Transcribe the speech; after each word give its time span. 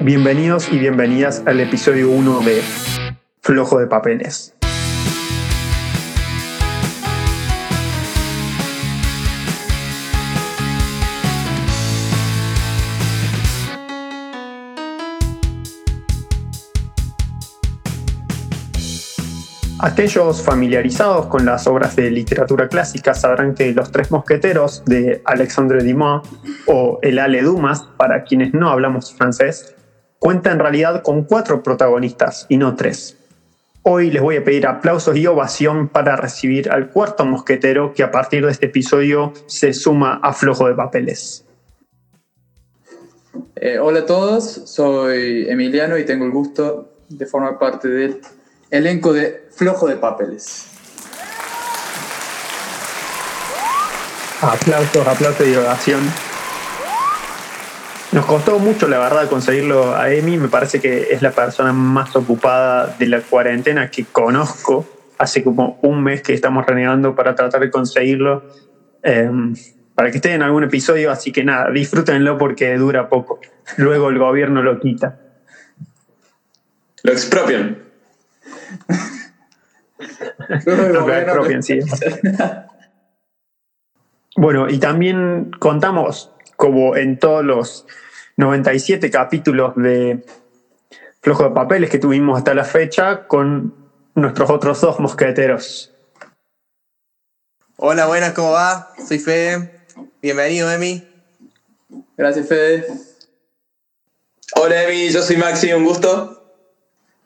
Bienvenidos 0.00 0.72
y 0.72 0.78
bienvenidas 0.78 1.42
al 1.44 1.58
episodio 1.58 2.08
1 2.10 2.40
de 2.42 2.62
Flojo 3.42 3.80
de 3.80 3.88
Papeles. 3.88 4.54
Aquellos 19.80 20.42
familiarizados 20.42 21.26
con 21.26 21.44
las 21.44 21.66
obras 21.66 21.96
de 21.96 22.10
literatura 22.12 22.68
clásica 22.68 23.14
sabrán 23.14 23.54
que 23.54 23.72
Los 23.72 23.90
Tres 23.90 24.12
Mosqueteros 24.12 24.84
de 24.84 25.22
Alexandre 25.24 25.82
Dumas 25.82 26.22
o 26.66 27.00
El 27.02 27.18
Ale 27.18 27.42
Dumas, 27.42 27.82
para 27.96 28.22
quienes 28.22 28.54
no 28.54 28.70
hablamos 28.70 29.12
francés, 29.14 29.74
cuenta 30.18 30.50
en 30.50 30.58
realidad 30.58 31.02
con 31.02 31.24
cuatro 31.24 31.62
protagonistas 31.62 32.46
y 32.48 32.56
no 32.56 32.74
tres. 32.74 33.16
Hoy 33.82 34.10
les 34.10 34.20
voy 34.20 34.36
a 34.36 34.44
pedir 34.44 34.66
aplausos 34.66 35.16
y 35.16 35.26
ovación 35.26 35.88
para 35.88 36.16
recibir 36.16 36.70
al 36.70 36.90
cuarto 36.90 37.24
mosquetero 37.24 37.94
que 37.94 38.02
a 38.02 38.10
partir 38.10 38.44
de 38.44 38.52
este 38.52 38.66
episodio 38.66 39.32
se 39.46 39.72
suma 39.72 40.20
a 40.22 40.32
Flojo 40.32 40.68
de 40.68 40.74
Papeles. 40.74 41.44
Eh, 43.56 43.78
hola 43.78 44.00
a 44.00 44.06
todos, 44.06 44.44
soy 44.44 45.48
Emiliano 45.48 45.96
y 45.96 46.04
tengo 46.04 46.24
el 46.24 46.32
gusto 46.32 46.92
de 47.08 47.24
formar 47.26 47.58
parte 47.58 47.88
del 47.88 48.20
elenco 48.70 49.12
de 49.12 49.48
Flojo 49.50 49.86
de 49.86 49.96
Papeles. 49.96 50.66
Aplausos, 54.40 55.06
aplausos 55.06 55.46
y 55.48 55.54
ovación. 55.56 56.27
Nos 58.10 58.24
costó 58.24 58.58
mucho, 58.58 58.88
la 58.88 58.98
verdad, 58.98 59.28
conseguirlo 59.28 59.94
a 59.94 60.10
Emi. 60.10 60.38
Me 60.38 60.48
parece 60.48 60.80
que 60.80 61.08
es 61.10 61.20
la 61.20 61.30
persona 61.30 61.74
más 61.74 62.16
ocupada 62.16 62.96
de 62.98 63.06
la 63.06 63.20
cuarentena 63.20 63.90
que 63.90 64.06
conozco. 64.06 64.86
Hace 65.18 65.44
como 65.44 65.78
un 65.82 66.02
mes 66.02 66.22
que 66.22 66.32
estamos 66.32 66.64
renegando 66.64 67.14
para 67.14 67.34
tratar 67.34 67.60
de 67.60 67.70
conseguirlo. 67.70 68.44
Em, 69.02 69.54
para 69.94 70.10
que 70.10 70.16
esté 70.16 70.32
en 70.32 70.42
algún 70.42 70.64
episodio. 70.64 71.10
Así 71.10 71.32
que 71.32 71.44
nada, 71.44 71.70
disfrútenlo 71.70 72.38
porque 72.38 72.74
dura 72.78 73.10
poco. 73.10 73.40
Luego 73.76 74.08
el 74.08 74.18
gobierno 74.18 74.62
lo 74.62 74.80
quita. 74.80 75.18
Lo 77.02 77.12
expropian. 77.12 77.78
lo 80.64 81.12
expropian, 81.12 81.62
sí. 81.62 81.80
Bueno, 84.36 84.70
y 84.70 84.78
también 84.78 85.50
contamos 85.58 86.32
como 86.58 86.96
en 86.96 87.20
todos 87.20 87.44
los 87.44 87.86
97 88.36 89.12
capítulos 89.12 89.74
de 89.76 90.24
Flojo 91.22 91.44
de 91.44 91.50
Papeles 91.50 91.88
que 91.88 91.98
tuvimos 91.98 92.36
hasta 92.36 92.52
la 92.52 92.64
fecha 92.64 93.28
con 93.28 93.74
nuestros 94.16 94.50
otros 94.50 94.80
dos 94.80 94.98
mosqueteros. 94.98 95.94
Hola, 97.76 98.06
buenas, 98.06 98.32
¿cómo 98.32 98.50
va? 98.50 98.92
Soy 99.06 99.20
Fede. 99.20 99.82
Bienvenido, 100.20 100.68
Emi. 100.72 101.06
Gracias, 102.16 102.48
Fede. 102.48 102.86
Hola, 104.56 104.82
Emi, 104.82 105.10
yo 105.10 105.22
soy 105.22 105.36
Maxi, 105.36 105.72
un 105.72 105.84
gusto. 105.84 106.42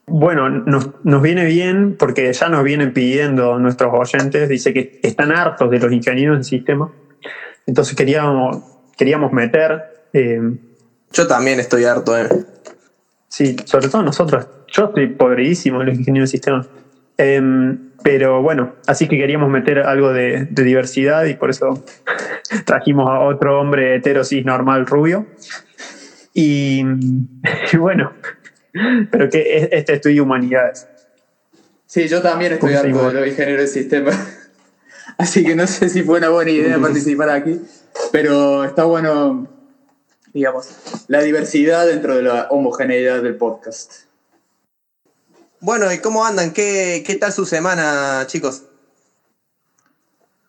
Bueno, 0.09 0.51
nos, 0.51 0.91
nos, 1.05 1.23
viene 1.23 1.47
bien 1.47 1.97
porque 1.97 2.31
ya 2.31 2.51
nos 2.51 2.63
vienen 2.65 2.93
pidiendo 2.93 3.59
nuestros 3.59 3.95
oyentes, 3.95 4.47
dice 4.51 4.75
que 4.75 5.01
están 5.03 5.33
hartos 5.33 5.71
de 5.71 5.79
los 5.79 5.91
ingenieros 5.91 6.37
del 6.37 6.45
sistema. 6.45 6.93
Entonces 7.67 7.97
queríamos 7.97 8.72
queríamos 9.03 9.33
meter. 9.33 9.83
Eh, 10.13 10.41
yo 11.11 11.27
también 11.27 11.59
estoy 11.59 11.85
harto, 11.85 12.17
eh. 12.17 12.29
Sí, 13.27 13.57
sobre 13.65 13.89
todo 13.89 14.01
nosotros. 14.05 14.47
Yo 14.69 14.85
estoy 14.85 15.09
podridísimo 15.09 15.81
en 15.81 15.89
los 15.89 15.99
ingenieros 15.99 16.31
de 16.31 16.37
sistemas. 16.37 16.69
Em, 17.19 17.91
pero 18.05 18.43
bueno, 18.43 18.77
así 18.87 19.09
que 19.09 19.17
queríamos 19.19 19.51
meter 19.51 19.81
algo 19.81 20.13
de, 20.13 20.47
diversidad 20.51 21.25
y 21.25 21.35
por 21.35 21.51
eso 21.51 21.85
trajimos 22.65 23.11
a 23.11 23.19
otro 23.19 23.61
hombre 23.61 23.97
hetero 23.97 24.23
cis 24.23 24.45
normal 24.45 24.87
rubio. 24.87 25.27
Y, 26.33 26.85
bueno, 27.77 28.13
pero 29.11 29.29
que 29.29 29.69
este 29.73 29.95
estudio 29.95 30.23
humanidades. 30.23 30.87
Sí, 31.87 32.07
yo 32.07 32.23
también 32.23 32.53
estoy 32.53 32.75
harto 32.75 33.09
de 33.09 33.15
los 33.15 33.27
ingenieros 33.27 33.63
de 33.63 33.67
sistemas. 33.67 34.39
Así 35.19 35.45
que 35.45 35.57
no 35.57 35.67
sé 35.67 35.89
si 35.89 36.05
fue 36.05 36.19
una 36.19 36.29
buena 36.29 36.53
idea 36.53 36.79
participar 36.79 37.31
aquí. 37.31 37.61
Pero 38.11 38.65
está 38.65 38.85
bueno, 38.85 39.47
digamos, 40.33 40.69
la 41.09 41.23
diversidad 41.23 41.87
dentro 41.87 42.17
de 42.17 42.23
la 42.23 42.49
homogeneidad 42.51 43.23
del 43.23 43.37
podcast. 43.37 43.93
Bueno, 45.61 45.93
¿y 45.93 45.99
cómo 45.99 46.25
andan? 46.25 46.53
¿Qué, 46.53 47.03
qué 47.07 47.15
tal 47.17 47.33
su 47.33 47.47
semana, 47.47 48.25
chicos? 48.27 48.65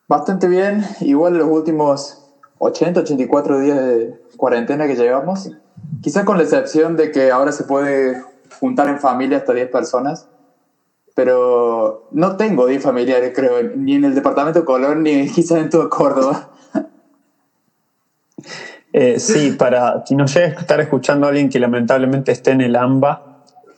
Bastante 0.08 0.48
bien, 0.48 0.86
igual 1.02 1.38
los 1.38 1.48
últimos 1.48 2.24
80, 2.60 3.02
84 3.02 3.60
días 3.60 3.78
de 3.78 4.22
cuarentena 4.38 4.88
que 4.88 4.96
llevamos. 4.96 5.52
Quizás 6.02 6.26
con 6.26 6.38
la 6.38 6.44
excepción 6.44 6.98
de 6.98 7.12
que 7.12 7.32
ahora 7.32 7.52
se 7.52 7.64
puede 7.64 8.22
juntar 8.60 8.88
en 8.88 9.00
familia 9.00 9.38
hasta 9.38 9.54
10 9.54 9.70
personas. 9.70 10.28
Pero 11.16 12.08
no 12.12 12.38
tengo 12.38 12.66
10 12.66 12.82
familiares, 12.82 13.34
creo, 13.36 13.62
ni 13.76 13.96
en 13.96 14.06
el 14.06 14.16
departamento 14.16 14.60
de 14.60 14.66
Colón, 14.66 15.04
ni 15.04 15.30
quizás 15.30 15.60
en 15.60 15.70
todo 15.70 15.90
Córdoba. 15.90 16.50
Eh, 18.94 19.20
sí, 19.20 19.56
para 19.58 20.06
si 20.06 20.16
nos 20.16 20.32
llega 20.36 20.56
a 20.56 20.62
estar 20.62 20.80
escuchando 20.80 21.26
a 21.26 21.30
alguien 21.30 21.50
que 21.50 21.60
lamentablemente 21.60 22.32
esté 22.32 22.52
en 22.52 22.62
el 22.62 22.76
AMBA, 22.76 23.34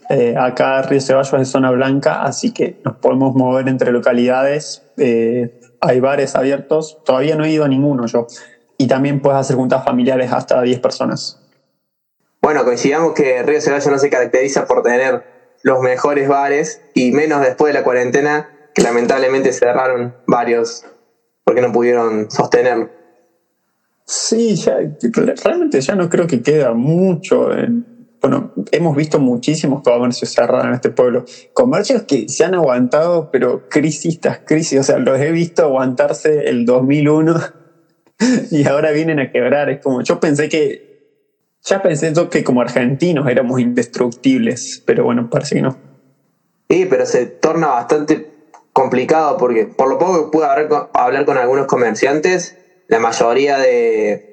eh, 0.10 0.36
acá 0.38 0.82
Río 0.82 1.00
Ceballos 1.00 1.34
es 1.42 1.48
zona 1.48 1.72
blanca, 1.72 2.22
así 2.22 2.52
que 2.52 2.80
nos 2.84 2.98
podemos 2.98 3.34
mover 3.34 3.70
entre 3.70 3.92
localidades. 3.92 4.84
Eh, 4.98 5.60
hay 5.80 6.00
bares 6.02 6.36
abiertos, 6.36 7.00
todavía 7.06 7.36
no 7.36 7.46
he 7.46 7.50
ido 7.50 7.64
a 7.64 7.70
ninguno 7.70 8.06
yo. 8.06 8.28
Y 8.78 8.88
también 8.88 9.22
puedes 9.22 9.40
hacer 9.40 9.56
juntas 9.56 9.86
familiares 9.86 10.32
hasta 10.34 10.62
10 10.62 10.80
personas. 10.80 11.40
Bueno, 12.42 12.66
coincidamos 12.66 13.14
que 13.14 13.42
Río 13.42 13.62
Ceballos 13.62 13.88
no 13.88 13.98
se 13.98 14.10
caracteriza 14.10 14.66
por 14.66 14.84
tener 14.84 15.24
los 15.64 15.80
mejores 15.80 16.28
bares 16.28 16.82
y 16.94 17.12
menos 17.14 17.42
después 17.42 17.74
de 17.74 17.80
la 17.80 17.86
cuarentena, 17.86 18.50
que 18.74 18.82
lamentablemente 18.82 19.54
cerraron 19.54 20.14
varios 20.28 20.86
porque 21.46 21.62
no 21.62 21.72
pudieron 21.72 22.30
sostenerlo. 22.30 22.90
Sí, 24.06 24.56
ya, 24.56 24.78
realmente 25.44 25.82
ya 25.82 25.96
no 25.96 26.10
creo 26.10 26.28
que 26.28 26.44
queda 26.44 26.74
mucho. 26.74 27.50
bueno, 28.22 28.54
hemos 28.72 28.96
visto 28.96 29.20
muchísimos 29.20 29.82
comercios 29.82 30.32
cerrados 30.32 30.66
en 30.66 30.74
este 30.74 30.92
pueblo. 30.92 31.26
Comercios 31.54 32.04
que 32.04 32.30
se 32.30 32.46
han 32.46 32.54
aguantado, 32.54 33.32
pero 33.32 33.68
crisis 33.68 34.20
tras 34.20 34.42
crisis. 34.46 34.80
O 34.80 34.84
sea, 34.84 35.00
los 35.00 35.20
he 35.20 35.32
visto 35.32 35.64
aguantarse 35.64 36.48
el 36.50 36.66
2001 36.66 37.36
y 38.52 38.68
ahora 38.68 38.92
vienen 38.92 39.20
a 39.20 39.32
quebrar. 39.32 39.72
Es 39.72 39.82
como, 39.82 40.02
yo 40.04 40.20
pensé 40.20 40.50
que, 40.50 40.86
ya 41.64 41.82
pensé 41.82 42.14
que 42.30 42.44
como 42.44 42.62
argentinos 42.62 43.28
éramos 43.28 43.60
indestructibles, 43.60 44.84
pero 44.86 45.04
bueno, 45.04 45.32
parece 45.32 45.56
que 45.56 45.62
no. 45.64 45.76
Sí, 46.70 46.86
pero 46.88 47.08
se 47.08 47.26
torna 47.26 47.68
bastante 47.68 48.30
complicado 48.72 49.38
porque 49.38 49.66
por 49.66 49.90
lo 49.90 49.98
poco 49.98 50.26
que 50.26 50.32
pude 50.32 50.46
hablar 50.94 51.26
con 51.26 51.38
algunos 51.38 51.66
comerciantes, 51.66 52.56
la 52.88 53.00
mayoría 53.00 53.58
de, 53.58 54.32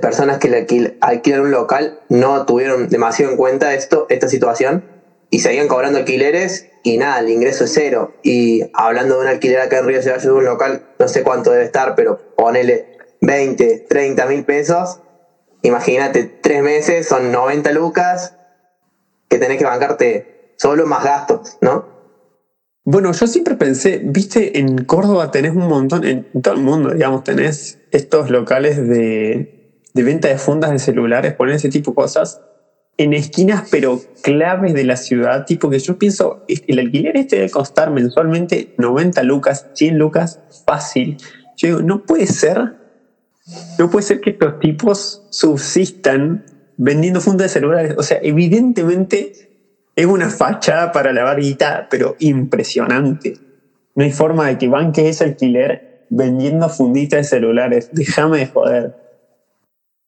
personas 0.00 0.38
que 0.38 0.48
le 0.48 0.96
alquilan 1.02 1.42
un 1.42 1.50
local 1.50 2.00
no 2.08 2.46
tuvieron 2.46 2.88
demasiado 2.88 3.30
en 3.30 3.36
cuenta 3.36 3.74
esto, 3.74 4.06
esta 4.08 4.26
situación 4.26 4.82
y 5.28 5.40
seguían 5.40 5.68
cobrando 5.68 5.98
alquileres 5.98 6.70
y 6.82 6.96
nada, 6.96 7.20
el 7.20 7.28
ingreso 7.28 7.64
es 7.64 7.72
cero. 7.74 8.14
Y 8.22 8.62
hablando 8.72 9.16
de 9.16 9.20
un 9.22 9.26
alquiler 9.28 9.60
acá 9.60 9.78
en 9.78 9.86
Río 9.86 10.00
de 10.00 10.10
Janeiro, 10.10 10.36
un 10.36 10.44
local, 10.44 10.86
no 10.98 11.08
sé 11.08 11.22
cuánto 11.22 11.50
debe 11.50 11.64
estar, 11.64 11.94
pero 11.94 12.18
ponele 12.36 12.98
20, 13.20 13.86
30 13.88 14.26
mil 14.26 14.44
pesos. 14.44 15.00
Imagínate, 15.62 16.24
tres 16.24 16.62
meses 16.62 17.06
son 17.06 17.30
90 17.30 17.70
lucas 17.72 18.34
que 19.28 19.38
tenés 19.38 19.58
que 19.58 19.64
bancarte 19.64 20.54
solo 20.56 20.86
más 20.86 21.04
gastos, 21.04 21.56
¿no? 21.60 21.86
Bueno, 22.84 23.12
yo 23.12 23.26
siempre 23.28 23.54
pensé, 23.54 24.00
viste, 24.04 24.58
en 24.58 24.84
Córdoba 24.84 25.30
tenés 25.30 25.52
un 25.52 25.68
montón, 25.68 26.04
en 26.04 26.26
todo 26.42 26.54
el 26.54 26.62
mundo, 26.62 26.90
digamos, 26.90 27.22
tenés 27.22 27.78
estos 27.92 28.28
locales 28.28 28.76
de, 28.88 29.78
venta 29.94 30.26
de 30.26 30.36
fundas 30.36 30.72
de 30.72 30.80
celulares, 30.80 31.34
poner 31.34 31.54
ese 31.54 31.68
tipo 31.68 31.92
de 31.92 31.94
cosas 31.94 32.40
en 32.96 33.12
esquinas, 33.12 33.68
pero 33.70 34.00
claves 34.22 34.74
de 34.74 34.82
la 34.82 34.96
ciudad, 34.96 35.46
tipo 35.46 35.70
que 35.70 35.78
yo 35.78 35.96
pienso, 35.96 36.44
el 36.48 36.78
alquiler 36.80 37.16
este 37.16 37.36
debe 37.36 37.50
costar 37.50 37.92
mensualmente 37.92 38.74
90 38.78 39.22
lucas, 39.22 39.68
100 39.74 39.98
lucas, 39.98 40.40
fácil. 40.66 41.18
Yo 41.56 41.68
digo, 41.68 41.82
no 41.82 42.04
puede 42.04 42.26
ser, 42.26 42.74
no 43.78 43.90
puede 43.90 44.04
ser 44.04 44.20
que 44.20 44.30
estos 44.30 44.58
tipos 44.58 45.22
subsistan 45.30 46.44
vendiendo 46.76 47.20
fundas 47.20 47.44
de 47.44 47.60
celulares. 47.60 47.94
O 47.96 48.02
sea, 48.02 48.18
evidentemente 48.22 49.51
es 49.94 50.06
una 50.06 50.30
fachada 50.30 50.92
para 50.92 51.12
la 51.12 51.34
guita, 51.34 51.86
pero 51.90 52.16
impresionante. 52.18 53.34
No 53.94 54.04
hay 54.04 54.12
forma 54.12 54.46
de 54.46 54.58
que 54.58 54.68
banque 54.68 55.08
ese 55.08 55.24
alquiler 55.24 56.06
vendiendo 56.08 56.68
funditas 56.68 57.20
de 57.20 57.24
celulares. 57.24 57.90
Déjame 57.92 58.38
de 58.38 58.46
joder. 58.46 58.96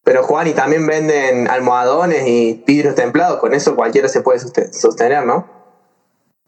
Pero 0.04 0.22
Juan, 0.22 0.46
y 0.46 0.52
también 0.52 0.86
venden 0.86 1.48
almohadones 1.48 2.26
y 2.26 2.62
vidrios 2.66 2.94
templados, 2.94 3.38
con 3.38 3.54
eso 3.54 3.74
cualquiera 3.74 4.08
se 4.08 4.20
puede 4.20 4.38
sostener, 4.38 5.24
¿no? 5.24 5.48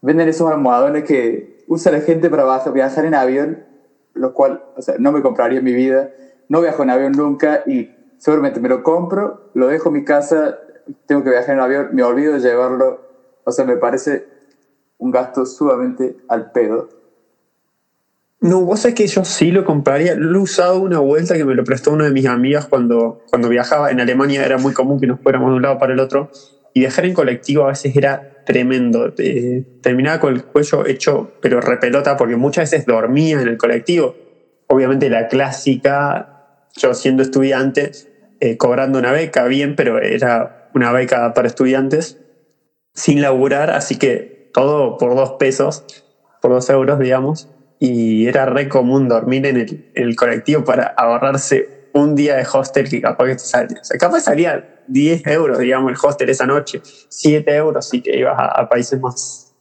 Venden 0.01 0.29
esos 0.29 0.49
almohadones 0.49 1.03
que 1.05 1.65
usa 1.67 1.91
la 1.91 2.01
gente 2.01 2.29
para 2.29 2.45
viajar 2.71 3.05
en 3.05 3.15
avión, 3.15 3.65
lo 4.13 4.33
cual, 4.33 4.63
o 4.75 4.81
sea, 4.81 4.95
no 4.99 5.11
me 5.11 5.23
compraría 5.23 5.57
en 5.57 5.65
mi 5.65 5.73
vida, 5.73 6.11
no 6.49 6.61
viajo 6.61 6.83
en 6.83 6.91
avión 6.91 7.13
nunca 7.13 7.63
y 7.65 7.91
seguramente 8.19 8.59
me 8.59 8.69
lo 8.69 8.83
compro, 8.83 9.49
lo 9.55 9.67
dejo 9.67 9.89
en 9.89 9.93
mi 9.93 10.05
casa, 10.05 10.59
tengo 11.07 11.23
que 11.23 11.31
viajar 11.31 11.55
en 11.55 11.61
avión, 11.61 11.89
me 11.93 12.03
olvido 12.03 12.33
de 12.33 12.39
llevarlo, 12.39 13.06
o 13.47 13.51
sea, 13.53 13.63
me 13.63 13.77
parece 13.77 14.25
un 14.97 15.09
gasto 15.09 15.45
sumamente 15.45 16.17
al 16.27 16.51
pedo. 16.51 16.89
No, 18.41 18.65
vos 18.65 18.81
sabés 18.81 18.95
que 18.95 19.07
yo 19.07 19.23
sí 19.23 19.51
lo 19.51 19.63
compraría. 19.63 20.15
Lo 20.15 20.39
he 20.39 20.41
usado 20.41 20.81
una 20.81 20.99
vuelta 20.99 21.35
que 21.35 21.45
me 21.45 21.55
lo 21.55 21.63
prestó 21.63 21.91
una 21.91 22.03
de 22.03 22.11
mis 22.11 22.25
amigas 22.25 22.65
cuando, 22.65 23.21
cuando 23.29 23.47
viajaba. 23.47 23.89
En 23.89 24.01
Alemania 24.01 24.45
era 24.45 24.57
muy 24.57 24.73
común 24.73 24.99
que 24.99 25.07
nos 25.07 25.21
fuéramos 25.21 25.51
de 25.51 25.55
un 25.55 25.61
lado 25.61 25.77
para 25.77 25.93
el 25.93 26.01
otro. 26.01 26.29
Y 26.73 26.81
viajar 26.81 27.05
en 27.05 27.13
colectivo 27.13 27.63
a 27.63 27.67
veces 27.67 27.95
era 27.95 28.43
tremendo. 28.45 29.13
Eh, 29.17 29.63
terminaba 29.81 30.19
con 30.19 30.33
el 30.33 30.43
cuello 30.43 30.85
hecho, 30.85 31.31
pero 31.41 31.61
repelota, 31.61 32.17
porque 32.17 32.35
muchas 32.35 32.69
veces 32.69 32.85
dormía 32.85 33.39
en 33.39 33.47
el 33.47 33.57
colectivo. 33.57 34.13
Obviamente 34.67 35.09
la 35.09 35.29
clásica, 35.29 36.65
yo 36.75 36.93
siendo 36.93 37.23
estudiante, 37.23 37.91
eh, 38.41 38.57
cobrando 38.57 38.99
una 38.99 39.13
beca, 39.13 39.45
bien, 39.45 39.77
pero 39.77 39.99
era 40.01 40.69
una 40.73 40.91
beca 40.91 41.33
para 41.33 41.47
estudiantes, 41.47 42.17
sin 42.97 43.21
laburar, 43.21 43.69
así 43.69 43.97
que 43.97 44.49
todo 44.53 44.97
por 44.97 45.15
dos 45.15 45.35
pesos, 45.39 45.85
por 46.41 46.51
dos 46.51 46.69
euros, 46.69 46.99
digamos 46.99 47.47
y 47.79 48.27
era 48.27 48.45
re 48.45 48.67
común 48.67 49.07
dormir 49.07 49.45
en 49.45 49.91
el, 49.93 50.15
colectivo 50.15 50.63
para 50.63 50.93
ahorrarse 50.97 51.89
un 51.93 52.15
día 52.15 52.35
de 52.35 52.45
hostel 52.51 52.89
que 52.89 53.01
capaz 53.01 53.25
que 53.25 53.33
te 53.33 53.39
salía. 53.39 53.77
O 53.79 53.83
sea, 53.83 53.97
capaz 53.97 54.21
salía 54.21 54.83
10 54.87 55.27
euros, 55.27 55.59
digamos, 55.59 55.91
el 55.91 55.97
hostel 56.01 56.29
esa 56.29 56.45
noche, 56.45 56.81
7 57.09 57.55
euros 57.55 57.87
si 57.87 58.01
que 58.01 58.17
ibas 58.17 58.35
a, 58.37 58.67
países 58.67 58.99
más, 58.99 59.53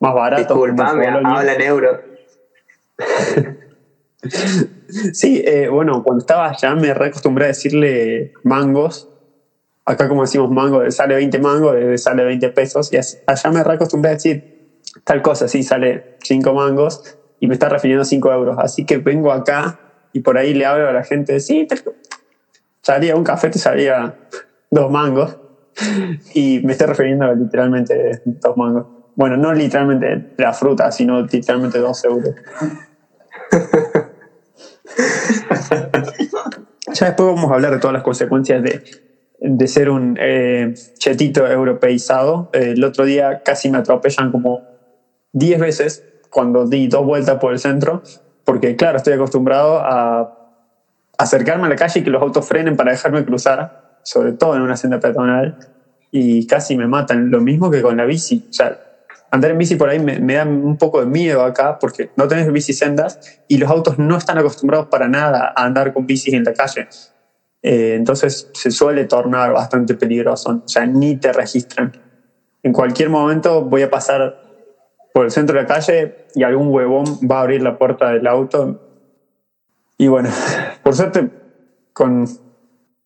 más 0.00 0.14
baratos. 0.14 0.46
Disculpame, 0.46 1.06
habla 1.06 1.54
en 1.54 1.60
euros. 1.60 2.00
sí, 5.12 5.42
eh, 5.44 5.68
bueno, 5.68 6.02
cuando 6.02 6.20
estaba 6.20 6.48
allá 6.48 6.74
me 6.74 6.94
reacostumbré 6.94 7.46
a 7.46 7.48
decirle 7.48 8.32
mangos. 8.42 9.08
Acá 9.86 10.08
como 10.08 10.22
decimos 10.22 10.50
mango, 10.50 10.90
sale 10.90 11.14
20 11.16 11.38
mangos, 11.40 11.76
sale 12.00 12.24
20 12.24 12.48
pesos. 12.50 12.90
Y 12.92 12.96
allá 12.96 13.50
me 13.50 13.62
reacostumbré 13.62 14.10
a 14.10 14.14
decir 14.14 14.42
tal 15.04 15.20
cosa, 15.20 15.48
sí, 15.48 15.62
sale 15.62 16.16
5 16.22 16.54
mangos 16.54 17.18
y 17.40 17.46
me 17.46 17.54
está 17.54 17.68
refiriendo 17.68 18.04
5 18.04 18.32
euros. 18.32 18.56
Así 18.58 18.86
que 18.86 18.98
vengo 18.98 19.32
acá 19.32 19.78
y 20.12 20.20
por 20.20 20.38
ahí 20.38 20.54
le 20.54 20.64
hablo 20.64 20.88
a 20.88 20.92
la 20.92 21.02
gente, 21.02 21.40
sí, 21.40 21.66
salía 22.80 23.16
un 23.16 23.24
café, 23.24 23.50
te 23.50 23.58
salía 23.58 24.14
dos 24.70 24.90
mangos. 24.90 25.38
Y 26.34 26.60
me 26.64 26.72
estoy 26.72 26.86
refiriendo 26.86 27.26
a 27.26 27.34
literalmente 27.34 28.22
dos 28.24 28.56
mangos. 28.56 28.86
Bueno, 29.16 29.36
no 29.36 29.52
literalmente 29.52 30.34
la 30.38 30.52
fruta, 30.52 30.90
sino 30.92 31.22
literalmente 31.22 31.78
dos 31.78 32.04
euros. 32.04 32.32
ya 36.92 37.06
después 37.06 37.34
vamos 37.34 37.50
a 37.50 37.54
hablar 37.54 37.72
de 37.72 37.78
todas 37.78 37.94
las 37.94 38.02
consecuencias 38.02 38.62
de, 38.62 38.82
de 39.38 39.66
ser 39.66 39.90
un 39.90 40.16
eh, 40.20 40.74
chetito 40.98 41.46
europeizado. 41.46 42.50
el 42.52 42.82
otro 42.84 43.04
día 43.04 43.42
casi 43.44 43.70
me 43.70 43.78
atropellan 43.78 44.30
como 44.30 44.62
10 45.32 45.60
veces 45.60 46.04
cuando 46.30 46.66
di 46.66 46.88
dos 46.88 47.04
vueltas 47.04 47.38
por 47.38 47.52
el 47.52 47.58
centro, 47.58 48.02
porque 48.44 48.76
claro, 48.76 48.98
estoy 48.98 49.14
acostumbrado 49.14 49.78
a 49.78 50.44
acercarme 51.18 51.66
a 51.66 51.68
la 51.68 51.76
calle 51.76 52.00
y 52.00 52.04
que 52.04 52.10
los 52.10 52.22
autos 52.22 52.46
frenen 52.46 52.76
para 52.76 52.92
dejarme 52.92 53.24
cruzar, 53.24 54.00
sobre 54.02 54.32
todo 54.32 54.56
en 54.56 54.62
una 54.62 54.76
senda 54.76 55.00
peatonal, 55.00 55.56
y 56.10 56.46
casi 56.46 56.76
me 56.76 56.86
matan. 56.86 57.30
Lo 57.30 57.40
mismo 57.40 57.70
que 57.70 57.82
con 57.82 57.96
la 57.96 58.04
bici. 58.04 58.46
O 58.48 58.52
sea, 58.52 58.78
andar 59.30 59.50
en 59.50 59.58
bici 59.58 59.76
por 59.76 59.88
ahí 59.88 59.98
me, 59.98 60.34
da 60.34 60.44
un 60.44 60.76
poco 60.76 61.00
de 61.00 61.06
miedo 61.06 61.42
acá 61.42 61.78
porque 61.78 62.10
no 62.16 62.28
tenés 62.28 62.50
bicisendas 62.52 63.18
y 63.48 63.58
los 63.58 63.70
autos 63.70 63.98
no 63.98 64.16
están 64.16 64.38
acostumbrados 64.38 64.86
para 64.86 65.08
nada 65.08 65.52
a 65.56 65.64
andar 65.64 65.92
con 65.92 66.06
bicis 66.06 66.34
en 66.34 66.44
la 66.44 66.52
calle. 66.52 66.88
Eh, 67.66 67.94
entonces 67.94 68.50
se 68.52 68.70
suele 68.70 69.06
tornar 69.06 69.54
bastante 69.54 69.94
peligroso. 69.94 70.60
O 70.64 70.68
sea, 70.68 70.84
ni 70.84 71.16
te 71.16 71.32
registran. 71.32 71.92
En 72.62 72.74
cualquier 72.74 73.08
momento 73.08 73.62
voy 73.62 73.80
a 73.80 73.90
pasar 73.90 74.42
por 75.14 75.24
el 75.24 75.30
centro 75.30 75.56
de 75.56 75.62
la 75.62 75.66
calle 75.66 76.26
y 76.34 76.42
algún 76.42 76.68
huevón 76.68 77.04
va 77.30 77.38
a 77.38 77.40
abrir 77.40 77.62
la 77.62 77.78
puerta 77.78 78.10
del 78.10 78.26
auto. 78.26 78.82
Y 79.96 80.08
bueno, 80.08 80.28
por 80.82 80.94
suerte, 80.94 81.30
con 81.94 82.28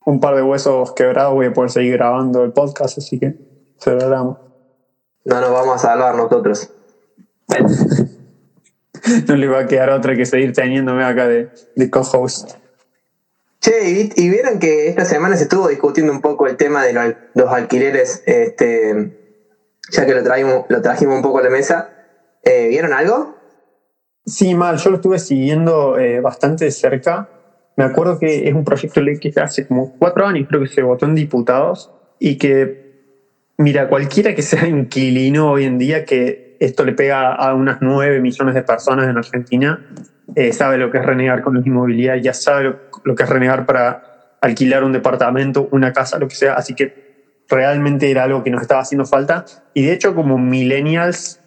un 0.05 0.21
par 0.21 0.35
de 0.35 0.43
huesos 0.43 0.93
quebrados 0.93 1.35
voy 1.35 1.47
a 1.47 1.53
poder 1.53 1.71
seguir 1.71 1.93
grabando 1.93 2.43
el 2.43 2.53
podcast, 2.53 2.99
así 2.99 3.21
que 3.21 3.37
celebramos. 3.79 4.39
No 5.25 5.41
nos 5.41 5.53
vamos 5.53 5.77
a 5.77 5.79
salvar 5.79 6.17
nosotros. 6.17 6.69
no 9.29 9.37
le 9.37 9.47
va 9.47 9.61
a 9.61 9.67
quedar 9.69 9.91
otra 9.91 10.17
que 10.17 10.27
seguir 10.27 10.53
teniéndome 10.53 11.05
acá 11.05 11.29
de, 11.29 11.49
de 11.77 11.91
co-host. 11.91 12.59
Che, 13.61 14.11
y, 14.15 14.29
vieron 14.31 14.61
que 14.61 14.89
esta 14.89 15.05
semana 15.05 15.37
se 15.37 15.45
estuvo 15.45 15.67
discutiendo 15.67 16.13
un 16.13 16.21
poco 16.21 16.47
el 16.47 16.57
tema 16.57 16.85
de 16.85 17.17
los 17.35 17.53
alquileres, 17.53 18.23
este, 18.25 19.13
ya 19.91 20.07
que 20.07 20.15
lo, 20.15 20.23
traímos, 20.23 20.65
lo 20.69 20.81
trajimos 20.81 21.17
un 21.17 21.23
poco 21.23 21.39
a 21.39 21.43
la 21.43 21.51
mesa. 21.51 21.91
Eh, 22.45 22.69
¿Vieron 22.69 22.93
algo? 22.93 23.37
Sí, 24.25 24.55
mal, 24.55 24.77
yo 24.77 24.91
lo 24.91 24.97
estuve 24.97 25.19
siguiendo 25.19 25.99
eh, 25.99 26.21
bastante 26.21 26.67
de 26.67 26.71
cerca. 26.71 27.29
Me 27.77 27.85
acuerdo 27.85 28.19
que 28.19 28.49
es 28.49 28.55
un 28.55 28.65
proyecto 28.65 29.01
de 29.01 29.07
ley 29.07 29.19
que 29.19 29.33
hace 29.41 29.67
como 29.67 29.97
cuatro 29.99 30.27
años 30.27 30.47
creo 30.49 30.61
que 30.61 30.69
se 30.69 30.83
votó 30.83 31.07
en 31.07 31.15
diputados 31.15 31.91
y 32.19 32.37
que, 32.37 33.55
mira, 33.57 33.89
cualquiera 33.89 34.35
que 34.35 34.43
sea 34.43 34.67
inquilino 34.67 35.51
hoy 35.53 35.65
en 35.65 35.79
día, 35.79 36.05
que 36.05 36.57
esto 36.61 36.85
le 36.85 36.93
pega 36.93 37.33
a 37.33 37.55
unas 37.55 37.79
nueve 37.81 38.21
millones 38.21 38.55
de 38.55 38.63
personas 38.63 39.09
en 39.09 39.17
Argentina, 39.17 39.81
eh, 40.35 40.53
sabe 40.53 40.79
lo 40.79 40.91
que 40.91 40.99
es 40.99 41.07
renegar 41.07 41.43
con 41.43 41.57
inmobiliaria, 41.57 42.23
ya 42.23 42.35
sabe 42.35 42.77
lo 43.05 43.15
que 43.15 43.23
es 43.23 43.29
renegar 43.29 43.67
para 43.67 44.37
alquilar 44.41 44.85
un 44.85 44.93
departamento, 44.93 45.69
una 45.73 45.93
casa, 45.93 46.19
lo 46.19 46.29
que 46.29 46.35
sea. 46.35 46.55
Así 46.55 46.75
que 46.75 47.09
realmente 47.49 48.11
era 48.11 48.25
algo 48.25 48.45
que 48.45 48.51
nos 48.51 48.63
estaba 48.63 48.83
haciendo 48.83 49.07
falta. 49.07 49.45
Y 49.75 49.87
de 49.87 49.93
hecho, 49.93 50.15
como 50.15 50.39
millennials, 50.39 51.41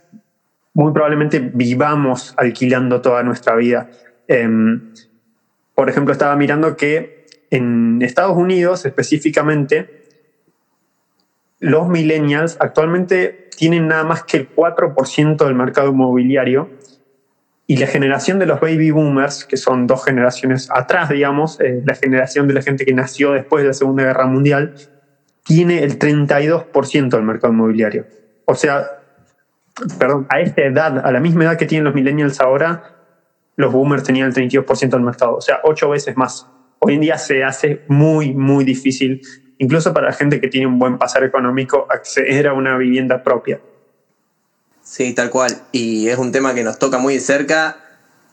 muy 0.73 0.91
probablemente 0.93 1.39
vivamos 1.39 2.33
alquilando 2.37 3.01
toda 3.01 3.23
nuestra 3.23 3.55
vida. 3.55 3.89
Em, 4.27 4.93
por 5.75 5.89
ejemplo, 5.89 6.11
estaba 6.11 6.35
mirando 6.35 6.75
que 6.75 7.27
en 7.49 8.01
Estados 8.01 8.35
Unidos 8.37 8.85
específicamente, 8.85 10.01
los 11.59 11.87
millennials 11.87 12.57
actualmente 12.59 13.49
tienen 13.55 13.87
nada 13.87 14.03
más 14.03 14.23
que 14.23 14.37
el 14.37 14.49
4% 14.49 15.45
del 15.45 15.53
mercado 15.53 15.89
inmobiliario 15.89 16.69
y 17.67 17.77
la 17.77 17.87
generación 17.87 18.39
de 18.39 18.45
los 18.45 18.59
baby 18.59 18.91
boomers, 18.91 19.45
que 19.45 19.57
son 19.57 19.87
dos 19.87 20.03
generaciones 20.03 20.67
atrás, 20.71 21.09
digamos, 21.09 21.59
eh, 21.59 21.81
la 21.85 21.95
generación 21.95 22.47
de 22.47 22.53
la 22.55 22.61
gente 22.61 22.85
que 22.85 22.93
nació 22.93 23.31
después 23.31 23.63
de 23.63 23.67
la 23.67 23.73
Segunda 23.73 24.03
Guerra 24.03 24.25
Mundial, 24.25 24.73
tiene 25.43 25.83
el 25.83 25.97
32% 25.97 27.09
del 27.09 27.23
mercado 27.23 27.53
inmobiliario. 27.53 28.05
O 28.45 28.55
sea, 28.55 28.85
perdón, 29.97 30.25
a 30.29 30.39
esta 30.41 30.63
edad, 30.63 31.05
a 31.05 31.11
la 31.11 31.19
misma 31.19 31.45
edad 31.45 31.57
que 31.57 31.65
tienen 31.65 31.85
los 31.85 31.93
millennials 31.93 32.39
ahora, 32.41 32.83
los 33.55 33.71
boomers 33.71 34.03
tenían 34.03 34.27
el 34.27 34.33
32% 34.33 34.89
del 34.89 35.01
mercado, 35.01 35.35
o 35.35 35.41
sea, 35.41 35.59
ocho 35.63 35.89
veces 35.89 36.17
más. 36.17 36.47
Hoy 36.79 36.95
en 36.95 37.01
día 37.01 37.17
se 37.17 37.43
hace 37.43 37.83
muy, 37.87 38.33
muy 38.33 38.63
difícil, 38.63 39.21
incluso 39.59 39.93
para 39.93 40.07
la 40.07 40.13
gente 40.13 40.41
que 40.41 40.47
tiene 40.47 40.67
un 40.67 40.79
buen 40.79 40.97
pasar 40.97 41.23
económico, 41.23 41.85
acceder 41.89 42.47
a 42.47 42.53
una 42.53 42.77
vivienda 42.77 43.21
propia. 43.21 43.59
Sí, 44.91 45.13
tal 45.13 45.29
cual. 45.29 45.55
Y 45.71 46.09
es 46.09 46.17
un 46.17 46.33
tema 46.33 46.53
que 46.53 46.65
nos 46.65 46.77
toca 46.77 46.97
muy 46.97 47.13
de 47.13 47.21
cerca, 47.21 47.77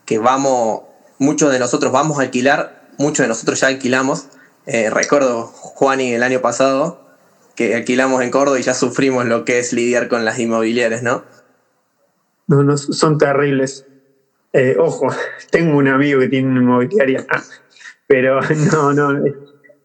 que 0.05 0.19
vamos, 0.19 0.83
muchos 1.21 1.53
de 1.53 1.61
nosotros 1.61 1.93
vamos 1.93 2.19
a 2.19 2.23
alquilar, 2.23 2.89
muchos 2.99 3.23
de 3.23 3.29
nosotros 3.29 3.61
ya 3.61 3.69
alquilamos. 3.69 4.29
Eh, 4.67 4.91
recuerdo, 4.91 5.45
Juan, 5.45 6.01
y 6.01 6.15
el 6.15 6.25
año 6.25 6.41
pasado, 6.41 7.01
que 7.55 7.77
alquilamos 7.77 8.23
en 8.23 8.33
Córdoba 8.33 8.59
y 8.59 8.65
ya 8.65 8.75
sufrimos 8.75 9.25
lo 9.27 9.45
que 9.45 9.61
es 9.61 9.73
lidiar 9.73 10.09
con 10.09 10.25
las 10.25 10.41
inmobiliarias, 10.41 11.01
¿no? 11.01 11.23
No, 12.49 12.65
no, 12.65 12.77
son 12.77 13.19
terribles. 13.19 13.85
Eh, 14.53 14.75
ojo, 14.81 15.07
tengo 15.53 15.77
un 15.77 15.87
amigo 15.87 16.19
que 16.19 16.27
tiene 16.27 16.49
una 16.49 16.61
inmobiliaria, 16.61 17.25
pero 18.09 18.41
no, 18.73 18.93
no, 18.93 19.25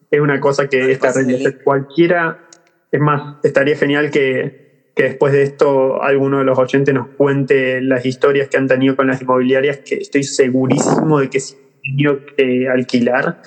es 0.09 0.19
una 0.19 0.39
cosa 0.39 0.65
que 0.65 0.91
es 0.91 0.99
terrible. 0.99 1.55
Cualquiera, 1.63 2.35
es 2.91 2.99
más, 2.99 3.35
estaría 3.43 3.77
genial 3.77 4.09
que, 4.09 4.62
que 4.95 5.03
después 5.03 5.33
de 5.33 5.43
esto 5.43 6.03
alguno 6.03 6.39
de 6.39 6.43
los 6.43 6.57
oyentes 6.57 6.93
nos 6.93 7.07
cuente 7.07 7.81
las 7.81 8.05
historias 8.05 8.47
que 8.47 8.57
han 8.57 8.67
tenido 8.67 8.95
con 8.95 9.07
las 9.07 9.21
inmobiliarias, 9.21 9.79
que 9.79 9.95
estoy 9.95 10.23
segurísimo 10.23 11.19
de 11.19 11.29
que 11.29 11.39
si 11.39 11.55
han 11.55 11.81
tenido 11.81 12.25
que 12.38 12.67
alquilar, 12.69 13.41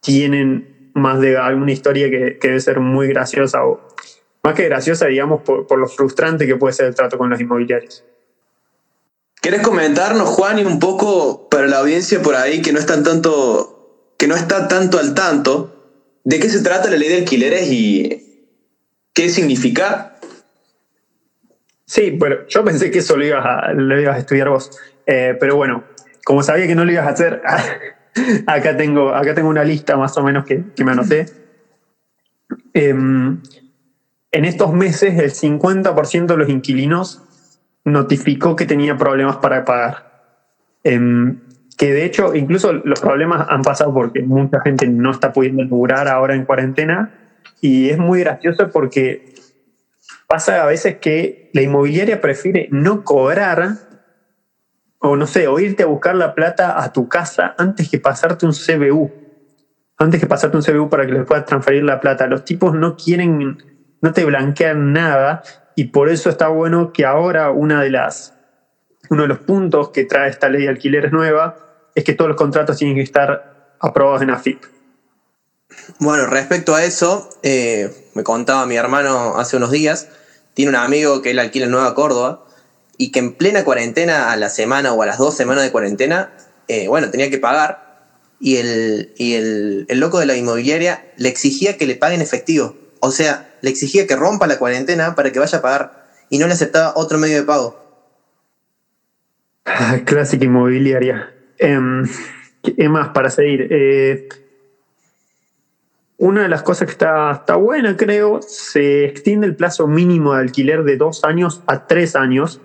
tienen 0.00 0.90
más 0.94 1.20
de 1.20 1.36
alguna 1.36 1.72
historia 1.72 2.08
que, 2.08 2.38
debe 2.40 2.60
ser 2.60 2.78
muy 2.78 3.08
graciosa 3.08 3.64
o 3.64 3.80
más 4.42 4.54
que 4.54 4.64
graciosa, 4.64 5.06
digamos, 5.06 5.42
por, 5.42 5.78
lo 5.78 5.88
frustrante 5.88 6.46
que 6.46 6.56
puede 6.56 6.74
ser 6.74 6.86
el 6.86 6.94
trato 6.94 7.18
con 7.18 7.30
los 7.30 7.40
inmobiliarios. 7.40 8.04
¿Querés 9.40 9.62
comentarnos, 9.62 10.28
Juan, 10.28 10.58
y 10.58 10.64
un 10.64 10.78
poco 10.78 11.48
para 11.48 11.66
la 11.66 11.78
audiencia 11.78 12.22
por 12.22 12.36
ahí 12.36 12.62
que 12.62 12.72
no 12.72 12.78
están 12.78 13.02
tanto, 13.02 14.12
que 14.16 14.28
no 14.28 14.36
está 14.36 14.68
tanto 14.68 14.98
al 14.98 15.14
tanto? 15.14 15.70
¿De 16.24 16.38
qué 16.38 16.48
se 16.48 16.62
trata 16.62 16.88
la 16.88 16.96
ley 16.96 17.08
de 17.08 17.16
alquileres 17.16 17.70
y 17.70 18.52
qué 19.12 19.28
significa? 19.28 20.13
Sí, 21.94 22.16
pero 22.18 22.44
yo 22.48 22.64
pensé 22.64 22.90
que 22.90 22.98
eso 22.98 23.16
lo 23.16 23.24
ibas 23.24 23.46
a, 23.46 23.72
lo 23.72 24.00
ibas 24.00 24.16
a 24.16 24.18
estudiar 24.18 24.48
vos. 24.48 24.68
Eh, 25.06 25.36
pero 25.38 25.54
bueno, 25.54 25.84
como 26.24 26.42
sabía 26.42 26.66
que 26.66 26.74
no 26.74 26.84
lo 26.84 26.90
ibas 26.90 27.06
a 27.06 27.10
hacer, 27.10 27.40
acá, 28.48 28.76
tengo, 28.76 29.14
acá 29.14 29.32
tengo 29.32 29.48
una 29.48 29.62
lista 29.62 29.96
más 29.96 30.18
o 30.18 30.24
menos 30.24 30.44
que, 30.44 30.64
que 30.74 30.84
me 30.84 30.90
anoté. 30.90 31.26
Em, 32.72 33.40
en 34.32 34.44
estos 34.44 34.72
meses, 34.72 35.16
el 35.20 35.30
50% 35.30 36.26
de 36.26 36.36
los 36.36 36.48
inquilinos 36.48 37.22
notificó 37.84 38.56
que 38.56 38.66
tenía 38.66 38.96
problemas 38.96 39.36
para 39.36 39.64
pagar. 39.64 40.40
Em, 40.82 41.42
que 41.78 41.92
de 41.92 42.06
hecho, 42.06 42.34
incluso 42.34 42.72
los 42.72 43.00
problemas 43.00 43.46
han 43.48 43.62
pasado 43.62 43.94
porque 43.94 44.20
mucha 44.20 44.60
gente 44.62 44.88
no 44.88 45.12
está 45.12 45.32
pudiendo 45.32 45.62
laburar 45.62 46.08
ahora 46.08 46.34
en 46.34 46.44
cuarentena. 46.44 47.14
Y 47.60 47.90
es 47.90 47.98
muy 47.98 48.18
gracioso 48.18 48.68
porque 48.72 49.33
pasa 50.26 50.62
a 50.62 50.66
veces 50.66 50.96
que 51.00 51.50
la 51.52 51.62
inmobiliaria 51.62 52.20
prefiere 52.20 52.68
no 52.70 53.04
cobrar 53.04 53.76
o 55.06 55.16
no 55.16 55.26
sé, 55.26 55.48
o 55.48 55.58
irte 55.58 55.82
a 55.82 55.86
buscar 55.86 56.14
la 56.14 56.34
plata 56.34 56.82
a 56.82 56.90
tu 56.92 57.08
casa 57.08 57.54
antes 57.58 57.90
que 57.90 57.98
pasarte 57.98 58.46
un 58.46 58.52
CBU. 58.52 59.12
Antes 59.98 60.18
que 60.18 60.26
pasarte 60.26 60.56
un 60.56 60.62
CBU 60.62 60.88
para 60.88 61.04
que 61.04 61.12
les 61.12 61.26
puedas 61.26 61.44
transferir 61.44 61.84
la 61.84 62.00
plata. 62.00 62.26
Los 62.26 62.44
tipos 62.46 62.74
no 62.74 62.96
quieren, 62.96 63.62
no 64.00 64.12
te 64.14 64.24
blanquean 64.24 64.94
nada 64.94 65.42
y 65.76 65.84
por 65.88 66.08
eso 66.08 66.30
está 66.30 66.48
bueno 66.48 66.92
que 66.92 67.04
ahora 67.04 67.50
una 67.50 67.82
de 67.82 67.90
las, 67.90 68.32
uno 69.10 69.22
de 69.22 69.28
los 69.28 69.40
puntos 69.40 69.90
que 69.90 70.04
trae 70.04 70.30
esta 70.30 70.48
ley 70.48 70.62
de 70.62 70.68
alquileres 70.70 71.12
nueva 71.12 71.56
es 71.94 72.02
que 72.02 72.14
todos 72.14 72.30
los 72.30 72.38
contratos 72.38 72.78
tienen 72.78 72.96
que 72.96 73.02
estar 73.02 73.76
aprobados 73.80 74.22
en 74.22 74.30
AFIP. 74.30 74.64
Bueno, 75.98 76.26
respecto 76.26 76.74
a 76.74 76.82
eso, 76.82 77.28
eh, 77.42 78.03
me 78.14 78.22
contaba 78.22 78.66
mi 78.66 78.76
hermano 78.76 79.36
hace 79.36 79.56
unos 79.56 79.70
días, 79.70 80.08
tiene 80.54 80.70
un 80.70 80.76
amigo 80.76 81.20
que 81.22 81.32
él 81.32 81.38
alquila 81.38 81.66
en 81.66 81.72
Nueva 81.72 81.94
Córdoba 81.94 82.44
y 82.96 83.10
que 83.10 83.18
en 83.18 83.34
plena 83.34 83.64
cuarentena, 83.64 84.32
a 84.32 84.36
la 84.36 84.48
semana 84.48 84.92
o 84.92 85.02
a 85.02 85.06
las 85.06 85.18
dos 85.18 85.36
semanas 85.36 85.64
de 85.64 85.72
cuarentena, 85.72 86.32
eh, 86.68 86.88
bueno, 86.88 87.10
tenía 87.10 87.28
que 87.28 87.38
pagar 87.38 87.84
y, 88.40 88.56
el, 88.56 89.12
y 89.16 89.34
el, 89.34 89.86
el, 89.88 90.00
loco 90.00 90.18
de 90.18 90.26
la 90.26 90.36
inmobiliaria 90.36 91.12
le 91.16 91.28
exigía 91.28 91.76
que 91.76 91.86
le 91.86 91.96
pague 91.96 92.14
en 92.14 92.22
efectivo. 92.22 92.76
O 93.00 93.10
sea, 93.10 93.54
le 93.60 93.70
exigía 93.70 94.06
que 94.06 94.16
rompa 94.16 94.46
la 94.46 94.58
cuarentena 94.58 95.14
para 95.14 95.32
que 95.32 95.38
vaya 95.38 95.58
a 95.58 95.62
pagar 95.62 96.06
y 96.30 96.38
no 96.38 96.46
le 96.46 96.52
aceptaba 96.52 96.92
otro 96.96 97.18
medio 97.18 97.36
de 97.36 97.42
pago. 97.42 97.84
Clásica 100.04 100.44
inmobiliaria. 100.44 101.34
Eh, 101.58 101.78
¿Qué 102.62 102.88
más 102.88 103.08
para 103.08 103.30
seguir? 103.30 103.68
Eh, 103.70 104.28
una 106.18 106.42
de 106.42 106.48
las 106.48 106.62
cosas 106.62 106.86
que 106.86 106.92
está, 106.92 107.32
está 107.32 107.56
buena, 107.56 107.96
creo, 107.96 108.40
se 108.42 109.04
extiende 109.04 109.46
el 109.46 109.56
plazo 109.56 109.86
mínimo 109.86 110.34
de 110.34 110.40
alquiler 110.40 110.84
de 110.84 110.96
dos 110.96 111.24
años 111.24 111.62
a 111.66 111.86
tres 111.86 112.14
años 112.16 112.60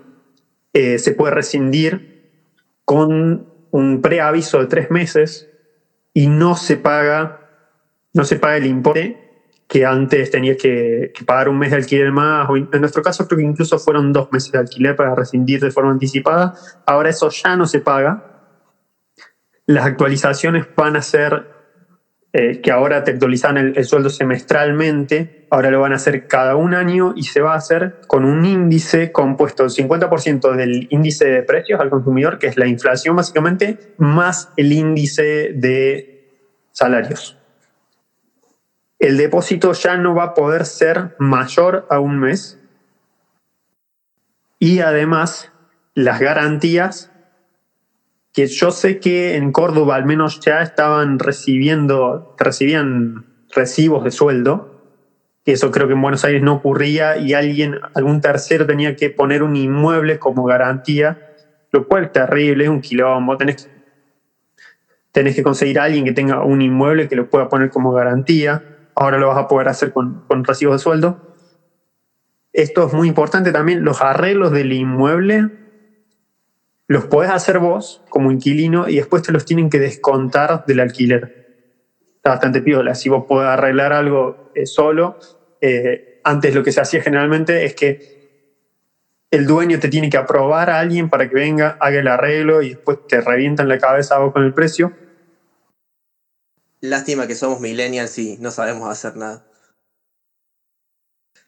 eh, 0.73 0.99
se 0.99 1.13
puede 1.13 1.33
rescindir 1.33 2.29
con 2.85 3.47
un 3.71 4.01
preaviso 4.01 4.59
de 4.59 4.67
tres 4.67 4.91
meses 4.91 5.49
y 6.13 6.27
no 6.27 6.55
se 6.55 6.77
paga, 6.77 7.49
no 8.13 8.23
se 8.23 8.37
paga 8.37 8.57
el 8.57 8.67
importe 8.67 9.29
que 9.67 9.85
antes 9.85 10.31
tenías 10.31 10.57
que, 10.57 11.11
pagar 11.25 11.49
un 11.49 11.59
mes 11.59 11.71
de 11.71 11.77
alquiler 11.77 12.11
más, 12.11 12.49
en 12.49 12.79
nuestro 12.81 13.03
caso 13.03 13.27
creo 13.27 13.37
que 13.37 13.45
incluso 13.45 13.77
fueron 13.77 14.11
dos 14.11 14.31
meses 14.31 14.51
de 14.51 14.59
alquiler 14.59 14.95
para 14.95 15.13
rescindir 15.13 15.59
de 15.59 15.69
forma 15.69 15.91
anticipada, 15.91 16.55
ahora 16.85 17.09
eso 17.09 17.29
ya 17.29 17.55
no 17.55 17.67
se 17.67 17.79
paga. 17.79 18.25
Las 19.67 19.85
actualizaciones 19.85 20.65
van 20.75 20.95
a 20.95 21.03
ser 21.03 21.58
eh, 22.31 22.61
que 22.61 22.71
ahora 22.71 23.03
te 23.03 23.11
actualizan 23.11 23.57
el, 23.57 23.85
sueldo 23.85 24.11
semestralmente, 24.11 25.47
ahora 25.49 25.71
lo 25.71 25.81
van 25.81 25.93
a 25.93 25.95
hacer 25.95 26.27
cada 26.27 26.55
un 26.55 26.75
año 26.75 27.13
y 27.15 27.23
se 27.23 27.41
va 27.41 27.53
a 27.53 27.57
hacer 27.57 28.01
con 28.05 28.23
un 28.23 28.45
índice 28.45 29.11
compuesto 29.11 29.63
del 29.63 29.71
50% 29.71 30.55
del 30.55 30.87
índice 30.91 31.25
de 31.25 31.41
precios 31.41 31.79
al 31.79 31.89
consumidor, 31.89 32.37
que 32.37 32.45
es 32.45 32.55
la 32.55 32.67
inflación 32.67 33.15
básicamente, 33.15 33.95
más 33.97 34.49
el 34.57 34.71
índice 34.71 35.53
de 35.55 36.45
salarios. 36.71 37.35
El 38.99 39.17
depósito 39.17 39.73
ya 39.73 39.97
no 39.97 40.13
va 40.13 40.25
a 40.25 40.33
poder 40.35 40.65
ser 40.65 41.15
mayor 41.17 41.87
a 41.89 41.99
un 41.99 42.19
mes 42.19 42.59
y 44.59 44.81
además 44.81 45.51
las 45.95 46.19
garantías 46.19 47.11
que 48.39 48.47
yo 48.47 48.71
sé 48.71 48.99
que 49.01 49.35
en 49.35 49.51
Córdoba 49.51 49.95
al 49.95 50.05
menos 50.05 50.39
ya 50.39 50.61
estaban 50.61 51.19
recibiendo, 51.19 52.25
recibían 52.37 53.25
recibos 53.53 54.05
de 54.05 54.11
sueldo, 54.11 54.69
que 55.43 55.51
eso 55.51 55.71
creo 55.71 55.87
que 55.87 55.93
en 55.93 56.01
Buenos 56.01 56.23
Aires 56.23 56.41
no 56.41 56.53
ocurría 56.53 57.17
y 57.17 57.33
alguien, 57.33 57.75
algún 57.93 58.21
tercero 58.21 58.65
tenía 58.65 58.95
que 58.95 59.09
poner 59.09 59.43
un 59.43 59.57
inmueble 59.57 60.19
como 60.19 60.45
garantía, 60.45 61.19
lo 61.73 61.85
cual 61.85 62.05
es 62.05 62.11
terrible, 62.13 62.63
es 62.63 62.69
un 62.69 62.79
quilombo, 62.79 63.35
tenés, 63.35 63.69
tenés 65.11 65.35
que 65.35 65.43
conseguir 65.43 65.77
a 65.77 65.83
alguien 65.83 66.05
que 66.05 66.13
tenga 66.13 66.41
un 66.41 66.61
inmueble 66.61 67.09
que 67.09 67.17
lo 67.17 67.27
pueda 67.27 67.49
poner 67.49 67.69
como 67.69 67.91
garantía, 67.91 68.63
ahora 68.95 69.17
lo 69.17 69.27
vas 69.27 69.37
a 69.37 69.47
poder 69.49 69.67
hacer 69.67 69.91
con, 69.91 70.21
con 70.27 70.45
recibos 70.45 70.75
de 70.75 70.79
sueldo. 70.79 71.19
Esto 72.53 72.87
es 72.87 72.93
muy 72.93 73.09
importante 73.09 73.51
también, 73.51 73.83
los 73.83 74.01
arreglos 74.01 74.53
del 74.53 74.71
inmueble 74.71 75.49
los 76.89 77.05
podés 77.05 77.29
hacer 77.29 77.59
vos 77.59 78.01
como 78.09 78.31
inquilino 78.31 78.89
y 78.89 78.95
después 78.95 79.21
te 79.21 79.31
los 79.31 79.45
tienen 79.45 79.69
que 79.69 79.77
descontar 79.77 80.63
del 80.65 80.79
alquiler. 80.79 81.31
Está 82.15 82.31
bastante 82.31 82.61
piola. 82.61 82.95
Si 82.95 83.09
vos 83.09 83.25
podés 83.27 83.47
arreglar 83.47 83.93
algo 83.93 84.39
eh, 84.55 84.65
solo, 84.65 85.19
eh, 85.61 86.01
antes 86.23 86.55
lo 86.55 86.63
que 86.63 86.71
se 86.71 86.81
hacía 86.81 87.03
generalmente 87.03 87.63
es 87.63 87.75
que 87.75 87.99
el 89.29 89.45
dueño 89.45 89.79
te 89.79 89.87
tiene 89.87 90.09
que 90.09 90.17
aprobar 90.17 90.71
a 90.71 90.79
alguien 90.79 91.09
para 91.09 91.29
que 91.29 91.35
venga, 91.35 91.77
haga 91.79 91.99
el 91.99 92.07
arreglo 92.07 92.63
y 92.63 92.69
después 92.69 92.97
te 93.07 93.21
revientan 93.21 93.69
la 93.69 93.77
cabeza 93.77 94.17
vos 94.17 94.33
con 94.33 94.43
el 94.43 94.55
precio. 94.55 94.91
Lástima 96.81 97.27
que 97.27 97.35
somos 97.35 97.59
millennials 97.59 98.17
y 98.17 98.37
no 98.37 98.49
sabemos 98.49 98.89
hacer 98.89 99.15
nada. 99.15 99.45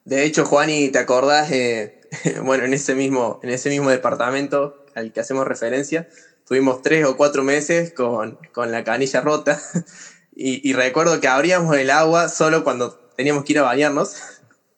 De 0.05 0.24
hecho, 0.24 0.45
Juani, 0.45 0.89
¿te 0.89 1.00
acordás? 1.00 1.50
bueno, 2.43 2.65
en 2.65 2.75
ese 2.75 2.93
mismo, 2.93 3.39
en 3.41 3.50
ese 3.50 3.69
mismo 3.69 3.89
departamento 3.89 4.80
al 4.95 5.12
que 5.12 5.19
hacemos 5.19 5.48
referencia, 5.48 6.07
tuvimos 6.48 6.81
tres 6.81 7.05
o 7.05 7.17
cuatro 7.17 7.43
meses 7.43 7.93
con, 7.93 8.38
la 8.55 8.83
canilla 8.83 9.21
rota 9.21 9.60
y, 10.36 10.74
recuerdo 10.74 11.19
que 11.19 11.27
abríamos 11.27 11.75
el 11.77 11.89
agua 11.89 12.29
solo 12.29 12.63
cuando 12.63 12.95
teníamos 13.15 13.43
que 13.43 13.53
ir 13.53 13.60
a 13.60 13.63
bañarnos 13.63 14.15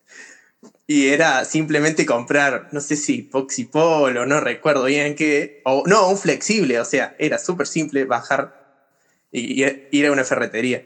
y 0.87 1.07
era 1.09 1.45
simplemente 1.45 2.05
comprar, 2.05 2.69
no 2.71 2.81
sé 2.81 2.95
si 2.95 3.21
Poxipol 3.21 4.17
o 4.17 4.25
no 4.25 4.39
recuerdo 4.39 4.85
bien 4.85 5.15
qué, 5.15 5.61
o 5.65 5.83
no, 5.87 6.09
un 6.09 6.17
flexible, 6.17 6.79
o 6.79 6.85
sea, 6.85 7.15
era 7.17 7.37
súper 7.37 7.67
simple 7.67 8.05
bajar 8.05 8.63
y, 9.31 9.65
ir 9.91 10.05
a 10.05 10.11
una 10.11 10.23
ferretería. 10.23 10.83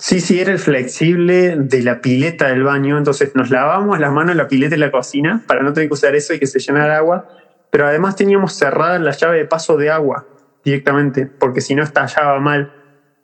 Sí, 0.00 0.20
sí, 0.20 0.38
era 0.38 0.52
el 0.52 0.60
flexible 0.60 1.56
de 1.56 1.82
la 1.82 2.00
pileta 2.00 2.46
del 2.46 2.62
baño. 2.62 2.96
Entonces 2.98 3.32
nos 3.34 3.50
lavamos 3.50 3.98
las 3.98 4.12
manos 4.12 4.30
en 4.30 4.38
la 4.38 4.46
pileta 4.46 4.76
de 4.76 4.78
la 4.78 4.92
cocina 4.92 5.42
para 5.44 5.64
no 5.64 5.72
tener 5.72 5.88
que 5.88 5.94
usar 5.94 6.14
eso 6.14 6.32
y 6.32 6.38
que 6.38 6.46
se 6.46 6.60
llenara 6.60 6.98
agua 6.98 7.28
pero 7.70 7.86
además 7.86 8.16
teníamos 8.16 8.54
cerrada 8.54 8.98
la 8.98 9.12
llave 9.12 9.38
de 9.38 9.44
paso 9.46 9.76
de 9.76 9.90
agua 9.90 10.26
directamente, 10.64 11.28
porque 11.38 11.60
si 11.60 11.74
no 11.74 11.82
estallaba 11.82 12.38
mal. 12.40 12.70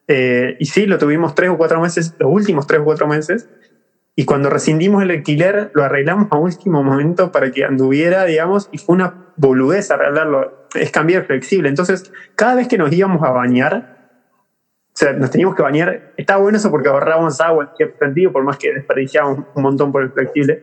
Eh, 0.06 0.54
y 0.58 0.66
sí, 0.66 0.86
lo 0.86 0.98
tuvimos 0.98 1.34
tres 1.34 1.50
o 1.50 1.56
cuatro 1.56 1.80
meses, 1.80 2.14
los 2.18 2.30
últimos 2.30 2.66
tres 2.66 2.80
o 2.80 2.84
cuatro 2.84 3.06
meses, 3.06 3.48
y 4.16 4.24
cuando 4.24 4.50
rescindimos 4.50 5.02
el 5.02 5.10
alquiler 5.10 5.70
lo 5.74 5.82
arreglamos 5.82 6.28
a 6.30 6.36
último 6.36 6.82
momento 6.82 7.30
para 7.30 7.50
que 7.50 7.64
anduviera, 7.64 8.24
digamos, 8.24 8.68
y 8.70 8.78
fue 8.78 8.94
una 8.94 9.14
boludez 9.36 9.90
arreglarlo, 9.90 10.52
es 10.74 10.90
cambiar 10.90 11.24
flexible. 11.24 11.68
Entonces, 11.68 12.02
cada 12.36 12.54
vez 12.54 12.68
que 12.68 12.78
nos 12.78 12.92
íbamos 12.92 13.22
a 13.22 13.30
bañar, 13.30 13.84
o 14.94 14.96
sea, 14.96 15.12
nos 15.14 15.30
teníamos 15.30 15.56
que 15.56 15.62
bañar, 15.62 16.02
estaba 16.16 16.40
bueno 16.40 16.58
eso 16.58 16.70
porque 16.70 16.88
ahorrábamos 16.88 17.40
agua 17.40 17.64
en 17.64 17.70
cierto 17.76 17.96
sentido, 17.98 18.30
por 18.30 18.44
más 18.44 18.56
que 18.56 18.72
desperdiciábamos 18.72 19.46
un 19.52 19.62
montón 19.62 19.90
por 19.90 20.02
el 20.02 20.12
flexible 20.12 20.60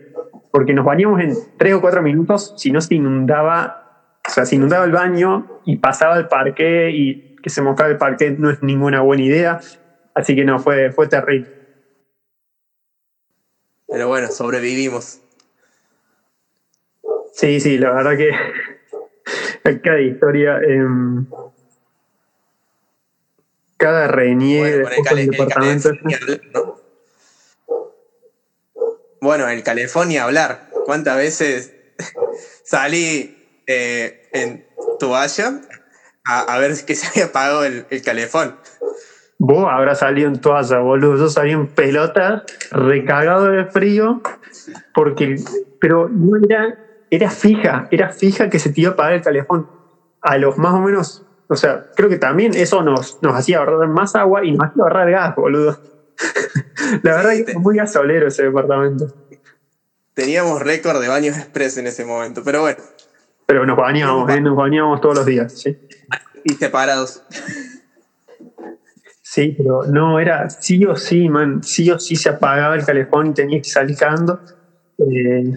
porque 0.52 0.74
nos 0.74 0.86
bañamos 0.86 1.22
en 1.22 1.36
tres 1.58 1.74
o 1.74 1.82
cuatro 1.82 2.02
minutos, 2.02 2.54
si 2.56 2.72
no 2.72 2.82
se 2.82 2.96
inundaba, 2.96 3.84
o 4.28 4.30
sea, 4.30 4.46
se 4.46 4.56
inundaba 4.56 4.86
el 4.86 4.92
baño 4.92 5.62
y 5.66 5.78
pasaba 5.78 6.18
el 6.18 6.28
parque 6.28 6.92
y 6.92 7.36
que 7.42 7.50
se 7.50 7.62
mojaba 7.62 7.90
el 7.90 7.98
parque 7.98 8.36
no 8.38 8.52
es 8.52 8.62
ninguna 8.62 9.02
buena 9.02 9.24
idea, 9.24 9.60
así 10.14 10.36
que 10.36 10.44
no, 10.44 10.60
fue, 10.60 10.92
fue 10.92 11.08
terrible. 11.08 11.52
Pero 13.88 14.08
bueno, 14.08 14.28
sobrevivimos. 14.28 15.22
Sí, 17.34 17.60
sí, 17.60 17.78
la 17.78 17.92
verdad 17.92 18.18
que 18.18 18.32
cada 19.84 20.00
historia, 20.00 20.60
em, 20.60 21.26
cada 23.78 24.08
reniegue 24.08 24.78
de 24.78 25.28
departamento. 25.28 25.90
Bueno, 29.22 29.48
el 29.48 29.62
calefón 29.62 30.12
y 30.12 30.18
hablar. 30.18 30.68
¿Cuántas 30.86 31.16
veces 31.16 31.76
salí 32.66 33.62
eh, 33.68 34.28
en 34.34 34.66
toalla 35.00 35.62
a, 36.26 36.40
a, 36.40 36.58
ver 36.58 36.74
que 36.88 36.96
se 36.96 37.06
había 37.08 37.26
apagado 37.26 37.64
el, 37.64 37.86
el 37.92 38.02
calefón? 38.02 38.56
Vos 39.38 39.68
habrás 39.70 40.00
salido 40.00 40.28
en 40.28 40.42
toalla, 40.42 40.80
boludo. 40.80 41.18
Yo 41.18 41.30
salí 41.30 41.52
en 41.52 41.68
pelota, 41.68 42.44
recagado 42.72 43.46
de 43.46 43.66
frío, 43.66 44.24
porque. 44.96 45.36
Pero 45.80 46.10
no 46.10 46.38
era. 46.44 46.80
Era 47.12 47.30
fija, 47.30 47.90
era 47.92 48.10
fija 48.10 48.50
que 48.50 48.58
se 48.58 48.72
te 48.72 48.82
iba 48.82 48.92
a 48.92 48.94
apagar 48.94 49.14
el 49.14 49.22
calefón. 49.22 49.70
A 50.22 50.38
los 50.38 50.58
más 50.58 50.74
o 50.74 50.80
menos. 50.80 51.28
O 51.48 51.56
sea, 51.56 51.92
creo 51.96 52.10
que 52.10 52.18
también 52.18 52.56
eso 52.56 52.82
nos, 52.82 53.22
nos 53.22 53.36
hacía 53.36 53.60
ahorrar 53.60 53.88
más 53.90 54.16
agua 54.16 54.44
y 54.44 54.52
nos 54.52 54.68
hacía 54.68 54.82
ahorrar 54.82 55.12
gas, 55.12 55.36
boludo. 55.36 55.78
La 57.04 57.16
verdad 57.16 57.32
que 57.32 57.52
es 57.52 57.58
muy 57.58 57.78
gasolero 57.78 58.28
ese 58.28 58.44
departamento. 58.44 59.08
Teníamos 60.14 60.62
récord 60.62 61.02
de 61.02 61.08
baños 61.08 61.38
express 61.38 61.78
en 61.78 61.88
ese 61.88 62.06
momento, 62.06 62.42
pero 62.44 62.62
bueno. 62.62 62.80
Pero 63.46 63.66
nos 63.66 63.78
bañábamos, 63.78 64.30
¿eh? 64.30 64.42
nos 64.42 64.56
bañábamos 64.56 65.02
todos 65.02 65.16
los 65.16 65.26
días, 65.26 65.54
¿sí? 65.54 65.78
Y 66.44 66.54
separados. 66.54 67.24
Sí, 69.22 69.56
pero 69.58 69.86
no, 69.86 70.20
era 70.20 70.50
sí 70.50 70.84
o 70.86 70.96
sí, 70.96 71.30
man. 71.30 71.64
Sí 71.64 71.90
o 71.90 72.00
sí 72.00 72.16
se 72.16 72.30
apagaba 72.30 72.76
el 72.76 72.86
calefón 72.86 73.28
y 73.28 73.34
tenías 73.34 73.64
que 73.64 73.70
salir 73.70 73.98
cagando. 73.98 74.42
Eh, 75.00 75.54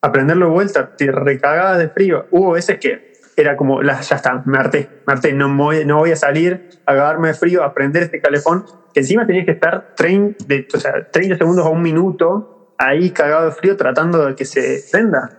a 0.00 0.10
prenderlo 0.10 0.46
de 0.46 0.52
vuelta, 0.52 0.96
te 0.96 1.12
recagabas 1.12 1.78
de 1.78 1.88
frío. 1.88 2.26
Hubo 2.30 2.52
veces 2.52 2.78
que 2.78 3.11
era 3.36 3.56
como, 3.56 3.82
la, 3.82 4.00
ya 4.00 4.16
está, 4.16 4.42
me 4.44 4.58
harté, 4.58 5.02
me 5.06 5.12
harté, 5.12 5.32
no 5.32 5.54
voy, 5.56 5.84
no 5.84 5.98
voy 5.98 6.12
a 6.12 6.16
salir 6.16 6.70
a 6.86 6.94
cagarme 6.94 7.28
de 7.28 7.34
frío, 7.34 7.64
a 7.64 7.72
prender 7.72 8.04
este 8.04 8.20
calefón, 8.20 8.64
que 8.92 9.00
encima 9.00 9.26
tenías 9.26 9.46
que 9.46 9.52
estar 9.52 9.94
30, 9.96 10.44
de, 10.46 10.68
o 10.72 10.78
sea, 10.78 11.10
30 11.10 11.38
segundos 11.38 11.64
a 11.66 11.70
un 11.70 11.82
minuto 11.82 12.74
ahí 12.78 13.10
cagado 13.10 13.46
de 13.46 13.52
frío 13.52 13.76
tratando 13.76 14.26
de 14.26 14.34
que 14.34 14.44
se 14.44 14.84
prenda. 14.90 15.38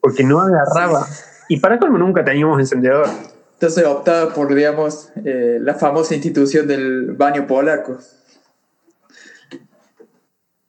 Porque 0.00 0.24
no 0.24 0.40
agarraba. 0.40 1.06
Y 1.48 1.58
para 1.58 1.78
colmo 1.78 1.98
nunca 1.98 2.24
teníamos 2.24 2.58
encendedor. 2.58 3.06
Entonces 3.54 3.84
optaba 3.84 4.32
por, 4.32 4.52
digamos, 4.54 5.12
eh, 5.24 5.58
la 5.60 5.74
famosa 5.74 6.14
institución 6.14 6.66
del 6.66 7.12
baño 7.12 7.46
polaco. 7.46 7.98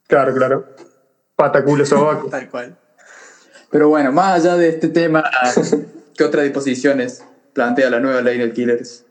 Claro, 0.08 0.34
claro. 0.34 0.66
Pata, 1.38 1.64
culo, 1.64 1.86
sobaco. 1.86 2.28
Tal 2.28 2.50
cual. 2.50 2.78
Pero 3.70 3.88
bueno, 3.88 4.12
más 4.12 4.42
allá 4.42 4.58
de 4.58 4.68
este 4.68 4.90
tema, 4.90 5.24
¿qué 6.16 6.24
otras 6.24 6.44
disposiciones 6.44 7.24
plantea 7.54 7.90
la 7.90 8.00
nueva 8.00 8.22
ley 8.22 8.38
de 8.38 8.46
alquileres? 8.46 9.06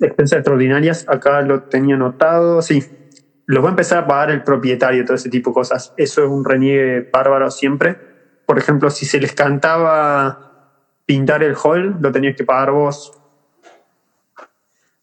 Expensas 0.00 0.38
extraordinarias, 0.38 1.04
acá 1.06 1.42
lo 1.42 1.62
tenía 1.62 1.96
anotado, 1.96 2.62
sí. 2.62 2.82
Los 3.46 3.64
va 3.64 3.68
a 3.68 3.70
empezar 3.70 3.98
a 3.98 4.06
pagar 4.06 4.30
el 4.30 4.42
propietario, 4.42 5.04
todo 5.04 5.16
ese 5.16 5.30
tipo 5.30 5.50
de 5.50 5.54
cosas. 5.54 5.92
Eso 5.96 6.22
es 6.22 6.28
un 6.28 6.44
reniegue 6.44 7.08
bárbaro 7.10 7.50
siempre. 7.50 7.98
Por 8.44 8.58
ejemplo, 8.58 8.90
si 8.90 9.06
se 9.06 9.18
les 9.18 9.32
cantaba 9.32 10.40
pintar 11.06 11.42
el 11.42 11.56
hall, 11.56 11.96
lo 12.00 12.12
tenías 12.12 12.34
que 12.36 12.44
pagar 12.44 12.70
vos. 12.70 13.10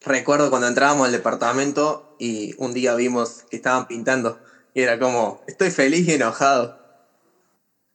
Recuerdo 0.05 0.51
cuando 0.51 0.67
entrábamos 0.67 1.07
al 1.07 1.11
departamento 1.11 2.05
y 2.19 2.53
un 2.57 2.73
día 2.73 2.93
vimos 2.93 3.43
que 3.49 3.57
estaban 3.57 3.87
pintando 3.87 4.39
y 4.75 4.81
era 4.81 4.99
como, 4.99 5.41
estoy 5.47 5.71
feliz 5.71 6.07
y 6.07 6.13
enojado. 6.13 6.84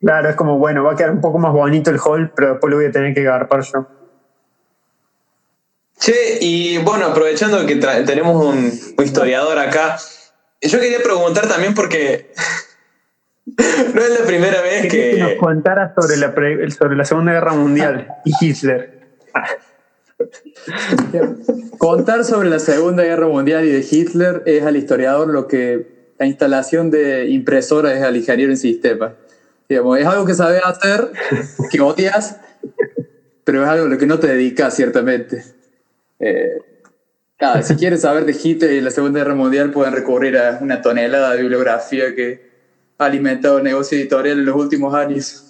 Claro, 0.00 0.30
es 0.30 0.36
como, 0.36 0.58
bueno, 0.58 0.82
va 0.82 0.92
a 0.92 0.96
quedar 0.96 1.10
un 1.10 1.20
poco 1.20 1.38
más 1.38 1.52
bonito 1.52 1.90
el 1.90 1.98
hall, 1.98 2.32
pero 2.34 2.52
después 2.52 2.70
lo 2.70 2.76
voy 2.78 2.86
a 2.86 2.90
tener 2.90 3.12
que 3.14 3.22
garpar 3.22 3.60
yo. 3.62 3.86
Che, 5.98 6.38
y 6.40 6.78
bueno, 6.78 7.06
aprovechando 7.06 7.66
que 7.66 7.76
tenemos 7.76 8.42
un, 8.42 8.72
un 8.96 9.04
historiador 9.04 9.58
acá, 9.58 9.98
yo 10.62 10.80
quería 10.80 11.00
preguntar 11.02 11.46
también 11.46 11.74
porque 11.74 12.32
no 13.94 14.00
es 14.00 14.20
la 14.20 14.26
primera 14.26 14.62
vez 14.62 14.90
Quería 14.90 15.10
que 15.12 15.18
nos 15.18 15.30
que... 15.32 15.36
contara 15.36 15.92
sobre 15.94 16.16
la, 16.16 16.34
pre- 16.34 16.70
sobre 16.70 16.96
la 16.96 17.04
Segunda 17.04 17.32
Guerra 17.32 17.52
Mundial 17.52 18.08
y 18.24 18.32
Hitler. 18.40 19.00
Contar 21.78 22.24
sobre 22.24 22.48
la 22.48 22.58
Segunda 22.58 23.02
Guerra 23.04 23.26
Mundial 23.26 23.64
y 23.64 23.70
de 23.70 23.84
Hitler 23.88 24.42
es 24.46 24.64
al 24.64 24.76
historiador 24.76 25.28
lo 25.28 25.46
que 25.46 26.12
la 26.18 26.26
instalación 26.26 26.90
de 26.90 27.26
impresora 27.26 27.94
es 27.94 28.02
al 28.02 28.16
ingeniero 28.16 28.52
en 28.52 28.58
sistemas. 28.58 29.12
Digamos, 29.70 30.00
es 30.00 30.06
algo 30.06 30.26
que 30.26 30.34
sabes 30.34 30.60
hacer, 30.64 31.12
que 31.70 31.80
odias, 31.80 32.40
pero 33.44 33.62
es 33.62 33.68
algo 33.68 33.86
a 33.86 33.88
lo 33.88 33.98
que 33.98 34.06
no 34.06 34.18
te 34.18 34.26
dedicas 34.26 34.74
ciertamente. 34.74 35.44
Eh, 36.18 36.58
nada, 37.40 37.62
si 37.62 37.76
quieres 37.76 38.00
saber 38.00 38.24
de 38.24 38.32
Hitler 38.32 38.72
y 38.72 38.80
la 38.80 38.90
Segunda 38.90 39.20
Guerra 39.20 39.36
Mundial, 39.36 39.70
pueden 39.70 39.94
recurrir 39.94 40.36
a 40.38 40.58
una 40.60 40.82
tonelada 40.82 41.34
de 41.34 41.42
bibliografía 41.42 42.16
que 42.16 42.50
ha 42.98 43.04
alimentado 43.04 43.58
el 43.58 43.64
negocio 43.64 43.96
editorial 43.96 44.40
en 44.40 44.46
los 44.46 44.56
últimos 44.56 44.92
años. 44.92 45.49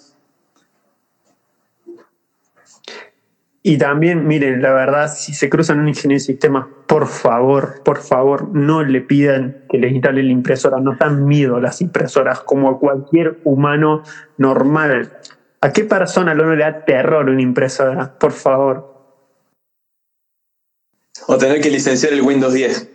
Y 3.63 3.77
también, 3.77 4.25
miren, 4.25 4.59
la 4.61 4.73
verdad, 4.73 5.11
si 5.13 5.33
se 5.33 5.47
cruzan 5.47 5.79
un 5.79 5.87
ingeniero 5.87 6.19
de 6.19 6.25
sistemas, 6.25 6.65
por 6.87 7.07
favor, 7.07 7.83
por 7.83 7.99
favor, 7.99 8.49
no 8.55 8.83
le 8.83 9.01
pidan 9.01 9.65
que 9.69 9.77
les 9.77 9.93
instalen 9.93 10.25
la 10.25 10.31
impresora. 10.31 10.79
No 10.79 10.97
dan 10.99 11.25
miedo 11.25 11.59
las 11.59 11.79
impresoras, 11.81 12.41
como 12.41 12.71
a 12.71 12.79
cualquier 12.79 13.39
humano 13.43 14.01
normal. 14.37 15.19
¿A 15.61 15.71
qué 15.71 15.83
persona 15.83 16.33
no 16.33 16.55
le 16.55 16.63
da 16.63 16.85
terror 16.85 17.29
una 17.29 17.41
impresora? 17.41 18.17
Por 18.17 18.31
favor. 18.31 18.89
O 21.27 21.37
tener 21.37 21.61
que 21.61 21.69
licenciar 21.69 22.13
el 22.13 22.23
Windows 22.23 22.53
10. 22.53 22.89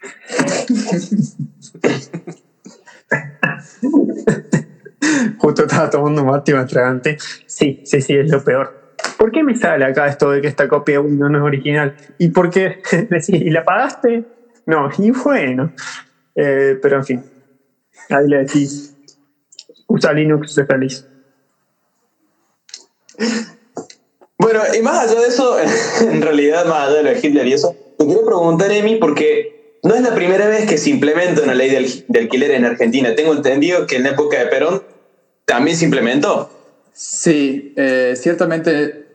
Justo 5.38 5.62
estaba 5.62 5.90
tomando 5.90 6.22
un 6.22 6.28
mate 6.28 6.52
y 6.52 6.54
me. 6.54 6.64
Sí, 7.46 7.82
sí, 7.84 8.00
sí, 8.00 8.14
es 8.14 8.30
lo 8.30 8.44
peor. 8.44 8.77
¿Por 9.18 9.32
qué 9.32 9.42
me 9.42 9.56
sale 9.56 9.84
acá 9.84 10.06
esto 10.06 10.30
de 10.30 10.40
que 10.40 10.46
esta 10.48 10.68
copia 10.68 10.94
de 10.94 10.98
Windows 11.00 11.30
no 11.30 11.38
es 11.38 11.44
original? 11.44 11.94
¿Y 12.18 12.28
por 12.30 12.50
qué? 12.50 12.76
¿y 13.28 13.50
la 13.50 13.64
pagaste? 13.64 14.24
No, 14.66 14.88
y 14.96 15.10
bueno. 15.10 15.72
Eh, 16.34 16.76
pero 16.80 16.98
en 16.98 17.04
fin, 17.04 17.24
ahí 18.10 18.26
le 18.28 18.38
decís, 18.38 18.94
usa 19.88 20.12
Linux, 20.12 20.54
sé 20.54 20.64
feliz. 20.66 21.06
Bueno, 24.38 24.60
y 24.76 24.82
más 24.82 25.08
allá 25.10 25.20
de 25.20 25.28
eso, 25.28 25.56
en 26.00 26.22
realidad, 26.22 26.66
más 26.66 26.88
allá 26.88 26.98
de 26.98 27.02
lo 27.04 27.10
de 27.10 27.18
Hitler 27.26 27.46
y 27.46 27.52
eso, 27.54 27.76
te 27.96 28.06
quería 28.06 28.24
preguntar, 28.24 28.70
Emi, 28.70 28.96
porque 28.96 29.52
no 29.82 29.94
es 29.94 30.02
la 30.02 30.14
primera 30.14 30.46
vez 30.48 30.68
que 30.68 30.78
se 30.78 30.90
implementa 30.90 31.42
una 31.42 31.54
ley 31.54 31.70
de, 31.70 31.76
al- 31.78 32.04
de 32.06 32.18
alquiler 32.20 32.52
en 32.52 32.64
Argentina. 32.64 33.14
Tengo 33.14 33.32
entendido 33.34 33.86
que 33.86 33.96
en 33.96 34.04
la 34.04 34.10
época 34.10 34.38
de 34.38 34.46
Perón 34.46 34.82
también 35.44 35.76
se 35.76 35.84
implementó. 35.86 36.52
Sí, 36.92 37.72
eh, 37.76 38.14
ciertamente 38.16 39.07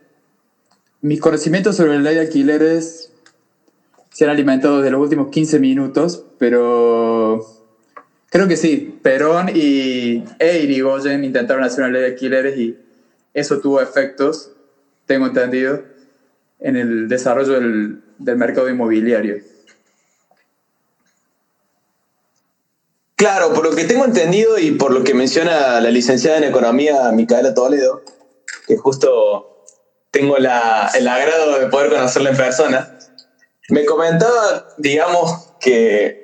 mis 1.03 1.19
conocimientos 1.19 1.75
sobre 1.75 1.95
la 1.95 1.99
ley 1.99 2.15
de 2.15 2.21
alquileres 2.21 3.11
se 4.09 4.23
han 4.23 4.29
alimentado 4.29 4.77
desde 4.77 4.91
los 4.91 5.01
últimos 5.01 5.27
15 5.29 5.59
minutos, 5.59 6.23
pero 6.37 7.45
creo 8.29 8.47
que 8.47 8.55
sí, 8.55 8.99
Perón 9.01 9.49
y 9.53 10.23
e 10.39 10.59
Irigoyen 10.63 11.25
intentaron 11.25 11.63
hacer 11.65 11.83
una 11.83 11.91
ley 11.91 12.01
de 12.03 12.07
alquileres 12.07 12.57
y 12.57 12.77
eso 13.33 13.59
tuvo 13.59 13.81
efectos, 13.81 14.51
tengo 15.05 15.27
entendido, 15.27 15.83
en 16.61 16.77
el 16.77 17.09
desarrollo 17.09 17.59
del, 17.59 18.01
del 18.17 18.37
mercado 18.37 18.69
inmobiliario. 18.69 19.43
Claro, 23.17 23.53
por 23.53 23.65
lo 23.65 23.75
que 23.75 23.83
tengo 23.83 24.05
entendido 24.05 24.57
y 24.57 24.71
por 24.71 24.93
lo 24.93 25.03
que 25.03 25.13
menciona 25.13 25.81
la 25.81 25.89
licenciada 25.91 26.37
en 26.37 26.45
Economía 26.45 27.11
Micaela 27.11 27.53
Toledo, 27.53 28.03
que 28.67 28.77
justo 28.77 29.52
tengo 30.13 30.37
la- 30.37 30.91
el 30.93 31.07
agrado 31.07 31.59
de 31.59 31.65
poder 31.67 31.89
conocerla 31.89 32.29
en 32.29 32.37
persona, 32.37 32.95
me 33.69 33.83
comentaba, 33.83 34.63
digamos, 34.77 35.49
que 35.59 36.19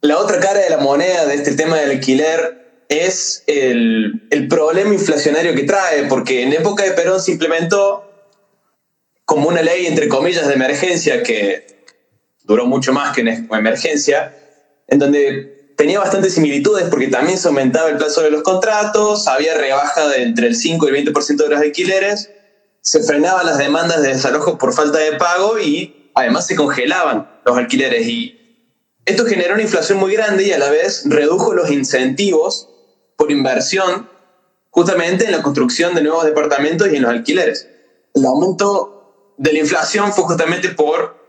la 0.00 0.18
otra 0.18 0.38
cara 0.38 0.60
de 0.60 0.70
la 0.70 0.78
moneda 0.78 1.26
de 1.26 1.34
este 1.34 1.54
tema 1.56 1.78
del 1.78 1.90
alquiler 1.90 2.58
es 2.88 3.42
el, 3.46 4.22
el 4.30 4.46
problema 4.46 4.94
inflacionario 4.94 5.54
que 5.54 5.64
trae, 5.64 6.04
porque 6.04 6.42
en 6.42 6.52
época 6.52 6.84
de 6.84 6.92
Perón 6.92 7.20
se 7.20 7.32
implementó 7.32 8.04
como 9.24 9.48
una 9.48 9.62
ley, 9.62 9.86
entre 9.86 10.08
comillas, 10.08 10.46
de 10.46 10.54
emergencia 10.54 11.22
que 11.24 11.64
duró 12.44 12.66
mucho 12.66 12.92
más 12.92 13.14
que 13.14 13.22
en 13.22 13.48
emergencia, 13.50 14.32
en 14.86 14.98
donde 15.00 15.61
tenía 15.76 15.98
bastantes 15.98 16.34
similitudes 16.34 16.84
porque 16.90 17.08
también 17.08 17.38
se 17.38 17.48
aumentaba 17.48 17.88
el 17.88 17.96
plazo 17.96 18.22
de 18.22 18.30
los 18.30 18.42
contratos, 18.42 19.28
había 19.28 19.54
rebaja 19.54 20.08
de 20.08 20.22
entre 20.22 20.46
el 20.46 20.56
5 20.56 20.86
y 20.88 20.96
el 20.96 21.06
20% 21.06 21.36
de 21.36 21.48
los 21.48 21.60
alquileres, 21.60 22.30
se 22.80 23.02
frenaban 23.02 23.46
las 23.46 23.58
demandas 23.58 24.02
de 24.02 24.08
desalojo 24.08 24.58
por 24.58 24.72
falta 24.72 24.98
de 24.98 25.12
pago 25.12 25.58
y 25.58 26.10
además 26.14 26.46
se 26.46 26.56
congelaban 26.56 27.40
los 27.44 27.56
alquileres. 27.56 28.06
Y 28.06 28.38
esto 29.04 29.24
generó 29.24 29.54
una 29.54 29.62
inflación 29.62 29.98
muy 29.98 30.12
grande 30.12 30.44
y 30.44 30.52
a 30.52 30.58
la 30.58 30.70
vez 30.70 31.04
redujo 31.06 31.54
los 31.54 31.70
incentivos 31.70 32.68
por 33.16 33.30
inversión 33.30 34.08
justamente 34.70 35.26
en 35.26 35.32
la 35.32 35.42
construcción 35.42 35.94
de 35.94 36.02
nuevos 36.02 36.24
departamentos 36.24 36.88
y 36.90 36.96
en 36.96 37.02
los 37.02 37.10
alquileres. 37.10 37.68
El 38.14 38.24
aumento 38.26 39.34
de 39.38 39.52
la 39.52 39.58
inflación 39.60 40.12
fue 40.12 40.24
justamente 40.24 40.70
por 40.70 41.21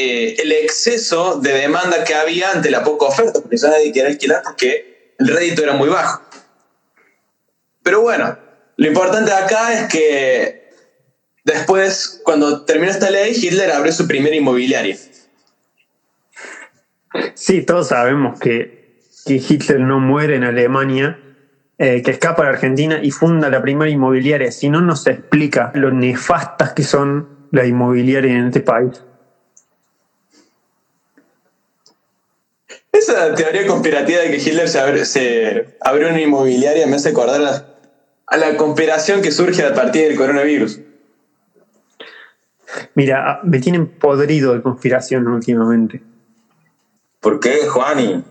eh, 0.00 0.36
el 0.42 0.52
exceso 0.52 1.40
de 1.40 1.52
demanda 1.52 2.04
que 2.04 2.14
había 2.14 2.50
ante 2.50 2.70
la 2.70 2.82
poca 2.84 3.06
oferta, 3.06 3.40
porque 3.40 3.56
ya 3.56 3.68
nadie 3.68 3.92
quería 3.92 4.08
alquilar 4.08 4.42
porque 4.42 5.14
el 5.18 5.28
rédito 5.28 5.62
era 5.62 5.74
muy 5.74 5.88
bajo. 5.88 6.22
Pero 7.82 8.00
bueno, 8.02 8.38
lo 8.76 8.86
importante 8.86 9.32
acá 9.32 9.72
es 9.72 9.92
que 9.92 10.60
Después, 11.44 12.20
cuando 12.24 12.64
terminó 12.64 12.90
esta 12.90 13.10
ley, 13.10 13.32
Hitler 13.34 13.70
abrió 13.72 13.92
su 13.92 14.06
primera 14.06 14.36
inmobiliaria. 14.36 14.96
Sí, 17.34 17.62
todos 17.62 17.88
sabemos 17.88 18.38
que, 18.38 18.78
Hitler 19.26 19.80
no 19.80 20.00
muere 20.00 20.36
en 20.36 20.44
Alemania, 20.44 21.18
eh, 21.78 22.02
que 22.02 22.10
escapa 22.10 22.42
a 22.42 22.46
la 22.46 22.50
Argentina 22.52 23.00
y 23.02 23.10
funda 23.10 23.48
la 23.48 23.62
primera 23.62 23.90
inmobiliaria. 23.90 24.50
Si 24.50 24.68
no, 24.68 24.80
nos 24.80 25.06
explica 25.06 25.70
lo 25.74 25.90
nefastas 25.90 26.72
que 26.72 26.82
son 26.82 27.48
las 27.52 27.66
inmobiliarias 27.66 28.34
en 28.34 28.46
este 28.46 28.60
país. 28.60 29.02
Esa 33.10 33.34
teoría 33.34 33.66
conspirativa 33.66 34.20
de 34.20 34.30
que 34.30 34.36
Hitler 34.36 34.68
se, 34.68 34.78
abrió, 34.78 35.04
se 35.04 35.76
abrió 35.80 36.10
una 36.10 36.20
inmobiliaria 36.20 36.86
me 36.86 36.94
hace 36.94 37.08
acordar 37.08 37.42
a, 37.42 37.66
a 38.24 38.36
la 38.36 38.56
conspiración 38.56 39.20
que 39.20 39.32
surge 39.32 39.64
a 39.64 39.74
partir 39.74 40.06
del 40.06 40.16
coronavirus. 40.16 40.80
Mira, 42.94 43.40
me 43.42 43.58
tienen 43.58 43.88
podrido 43.88 44.54
de 44.54 44.62
conspiración 44.62 45.26
últimamente. 45.26 46.00
¿Por 47.18 47.40
qué, 47.40 47.66
Juani? 47.66 48.22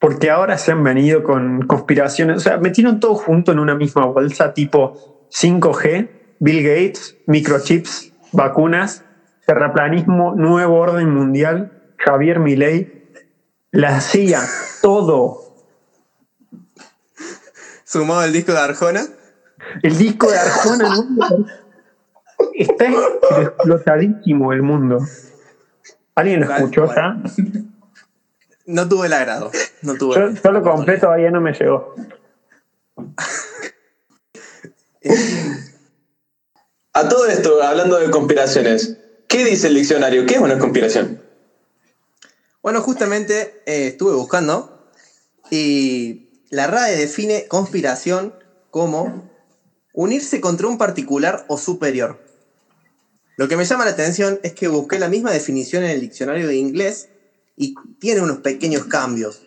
Porque 0.00 0.30
ahora 0.30 0.58
se 0.58 0.72
han 0.72 0.82
venido 0.82 1.22
con 1.22 1.62
conspiraciones, 1.62 2.38
o 2.38 2.40
sea, 2.40 2.58
metieron 2.58 2.98
todo 2.98 3.14
junto 3.14 3.52
en 3.52 3.60
una 3.60 3.76
misma 3.76 4.06
bolsa, 4.06 4.52
tipo 4.52 5.28
5G, 5.30 6.08
Bill 6.40 6.64
Gates, 6.64 7.16
microchips, 7.26 8.12
vacunas, 8.32 9.04
terraplanismo, 9.46 10.34
nuevo 10.34 10.80
orden 10.80 11.08
mundial, 11.10 11.94
Javier 11.96 12.40
Milei, 12.40 13.01
la 13.72 14.00
CIA, 14.00 14.40
todo. 14.80 15.56
Sumado 17.84 18.22
el 18.24 18.32
disco 18.32 18.52
de 18.52 18.58
Arjona. 18.58 19.04
El 19.82 19.98
disco 19.98 20.30
de 20.30 20.38
Arjona 20.38 20.94
¿no? 20.94 21.46
está 22.54 22.86
explotadísimo 23.40 24.52
el 24.52 24.62
mundo. 24.62 24.98
¿Alguien 26.14 26.40
lo 26.40 26.54
escuchó 26.54 26.86
ya? 26.94 27.16
No 28.66 28.88
tuve 28.88 29.06
el 29.06 29.12
agrado. 29.14 29.50
No 29.82 29.94
tuve 29.94 30.14
Yo, 30.16 30.30
yo 30.30 30.52
lo 30.52 30.62
compré, 30.62 30.98
todavía 30.98 31.30
no 31.30 31.40
me 31.40 31.52
llegó. 31.52 31.94
A 36.94 37.08
todo 37.08 37.26
esto, 37.26 37.62
hablando 37.62 37.98
de 37.98 38.10
conspiraciones, 38.10 38.98
¿qué 39.26 39.46
dice 39.46 39.68
el 39.68 39.74
diccionario? 39.74 40.26
¿Qué 40.26 40.34
es 40.34 40.40
una 40.40 40.58
conspiración? 40.58 41.21
Bueno, 42.62 42.80
justamente 42.80 43.60
eh, 43.66 43.88
estuve 43.88 44.14
buscando 44.14 44.88
y 45.50 46.44
la 46.50 46.68
RAE 46.68 46.96
define 46.96 47.48
conspiración 47.48 48.34
como 48.70 49.30
unirse 49.92 50.40
contra 50.40 50.68
un 50.68 50.78
particular 50.78 51.44
o 51.48 51.58
superior. 51.58 52.22
Lo 53.36 53.48
que 53.48 53.56
me 53.56 53.64
llama 53.64 53.84
la 53.84 53.90
atención 53.90 54.38
es 54.44 54.52
que 54.52 54.68
busqué 54.68 55.00
la 55.00 55.08
misma 55.08 55.32
definición 55.32 55.82
en 55.82 55.90
el 55.90 56.00
diccionario 56.00 56.46
de 56.46 56.54
inglés 56.54 57.08
y 57.56 57.74
tiene 57.98 58.20
unos 58.20 58.38
pequeños 58.38 58.84
cambios. 58.84 59.42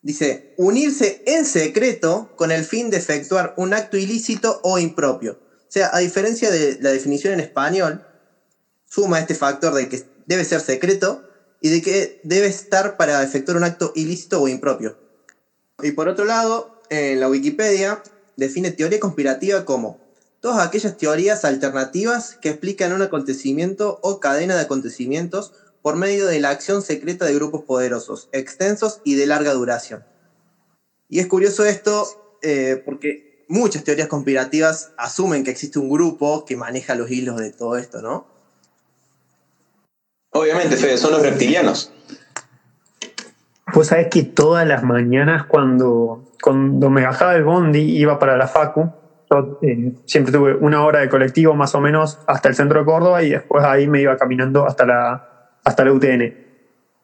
Dice, 0.00 0.54
unirse 0.56 1.22
en 1.26 1.44
secreto 1.44 2.32
con 2.36 2.50
el 2.50 2.64
fin 2.64 2.88
de 2.88 2.96
efectuar 2.96 3.52
un 3.58 3.74
acto 3.74 3.98
ilícito 3.98 4.58
o 4.64 4.78
impropio. 4.78 5.32
O 5.32 5.72
sea, 5.72 5.90
a 5.92 5.98
diferencia 5.98 6.50
de 6.50 6.78
la 6.80 6.92
definición 6.92 7.34
en 7.34 7.40
español, 7.40 8.06
suma 8.88 9.20
este 9.20 9.34
factor 9.34 9.74
de 9.74 9.88
que 9.90 10.02
debe 10.26 10.44
ser 10.46 10.60
secreto 10.60 11.22
y 11.62 11.70
de 11.70 11.80
que 11.80 12.20
debe 12.24 12.48
estar 12.48 12.96
para 12.96 13.22
efectuar 13.22 13.56
un 13.56 13.64
acto 13.64 13.92
ilícito 13.94 14.42
o 14.42 14.48
impropio. 14.48 14.98
Y 15.80 15.92
por 15.92 16.08
otro 16.08 16.24
lado, 16.24 16.74
en 16.90 17.20
la 17.20 17.28
Wikipedia 17.28 18.02
define 18.36 18.72
teoría 18.72 18.98
conspirativa 19.00 19.64
como 19.64 20.02
todas 20.40 20.66
aquellas 20.66 20.96
teorías 20.96 21.44
alternativas 21.44 22.36
que 22.40 22.50
explican 22.50 22.92
un 22.92 23.02
acontecimiento 23.02 24.00
o 24.02 24.18
cadena 24.18 24.56
de 24.56 24.62
acontecimientos 24.62 25.52
por 25.80 25.96
medio 25.96 26.26
de 26.26 26.40
la 26.40 26.50
acción 26.50 26.82
secreta 26.82 27.24
de 27.24 27.34
grupos 27.34 27.62
poderosos, 27.64 28.28
extensos 28.32 29.00
y 29.04 29.14
de 29.14 29.26
larga 29.26 29.52
duración. 29.52 30.04
Y 31.08 31.20
es 31.20 31.28
curioso 31.28 31.64
esto 31.64 32.08
eh, 32.40 32.82
porque 32.84 33.24
muchas 33.46 33.84
teorías 33.84 34.08
conspirativas 34.08 34.92
asumen 34.96 35.44
que 35.44 35.52
existe 35.52 35.78
un 35.78 35.90
grupo 35.90 36.44
que 36.44 36.56
maneja 36.56 36.96
los 36.96 37.08
hilos 37.10 37.36
de 37.38 37.52
todo 37.52 37.76
esto, 37.76 38.02
¿no? 38.02 38.31
Obviamente, 40.32 40.76
Fede, 40.76 40.96
son 40.96 41.12
los 41.12 41.22
reptilianos. 41.22 41.92
Pues 43.72 43.88
sabés 43.88 44.08
que 44.08 44.22
todas 44.22 44.66
las 44.66 44.82
mañanas 44.82 45.44
cuando, 45.44 46.24
cuando 46.42 46.90
me 46.90 47.04
bajaba 47.04 47.34
el 47.34 47.44
bondi 47.44 47.80
iba 47.80 48.18
para 48.18 48.36
la 48.36 48.46
Facu, 48.46 48.90
yo 49.30 49.58
eh, 49.62 49.92
siempre 50.04 50.32
tuve 50.32 50.54
una 50.54 50.84
hora 50.84 51.00
de 51.00 51.08
colectivo 51.08 51.54
más 51.54 51.74
o 51.74 51.80
menos 51.80 52.18
hasta 52.26 52.48
el 52.48 52.54
centro 52.54 52.80
de 52.80 52.84
Córdoba 52.84 53.22
y 53.22 53.30
después 53.30 53.64
ahí 53.64 53.88
me 53.88 54.00
iba 54.00 54.16
caminando 54.16 54.66
hasta 54.66 54.84
la, 54.84 55.50
hasta 55.64 55.84
la 55.84 55.92
UTN. 55.92 56.34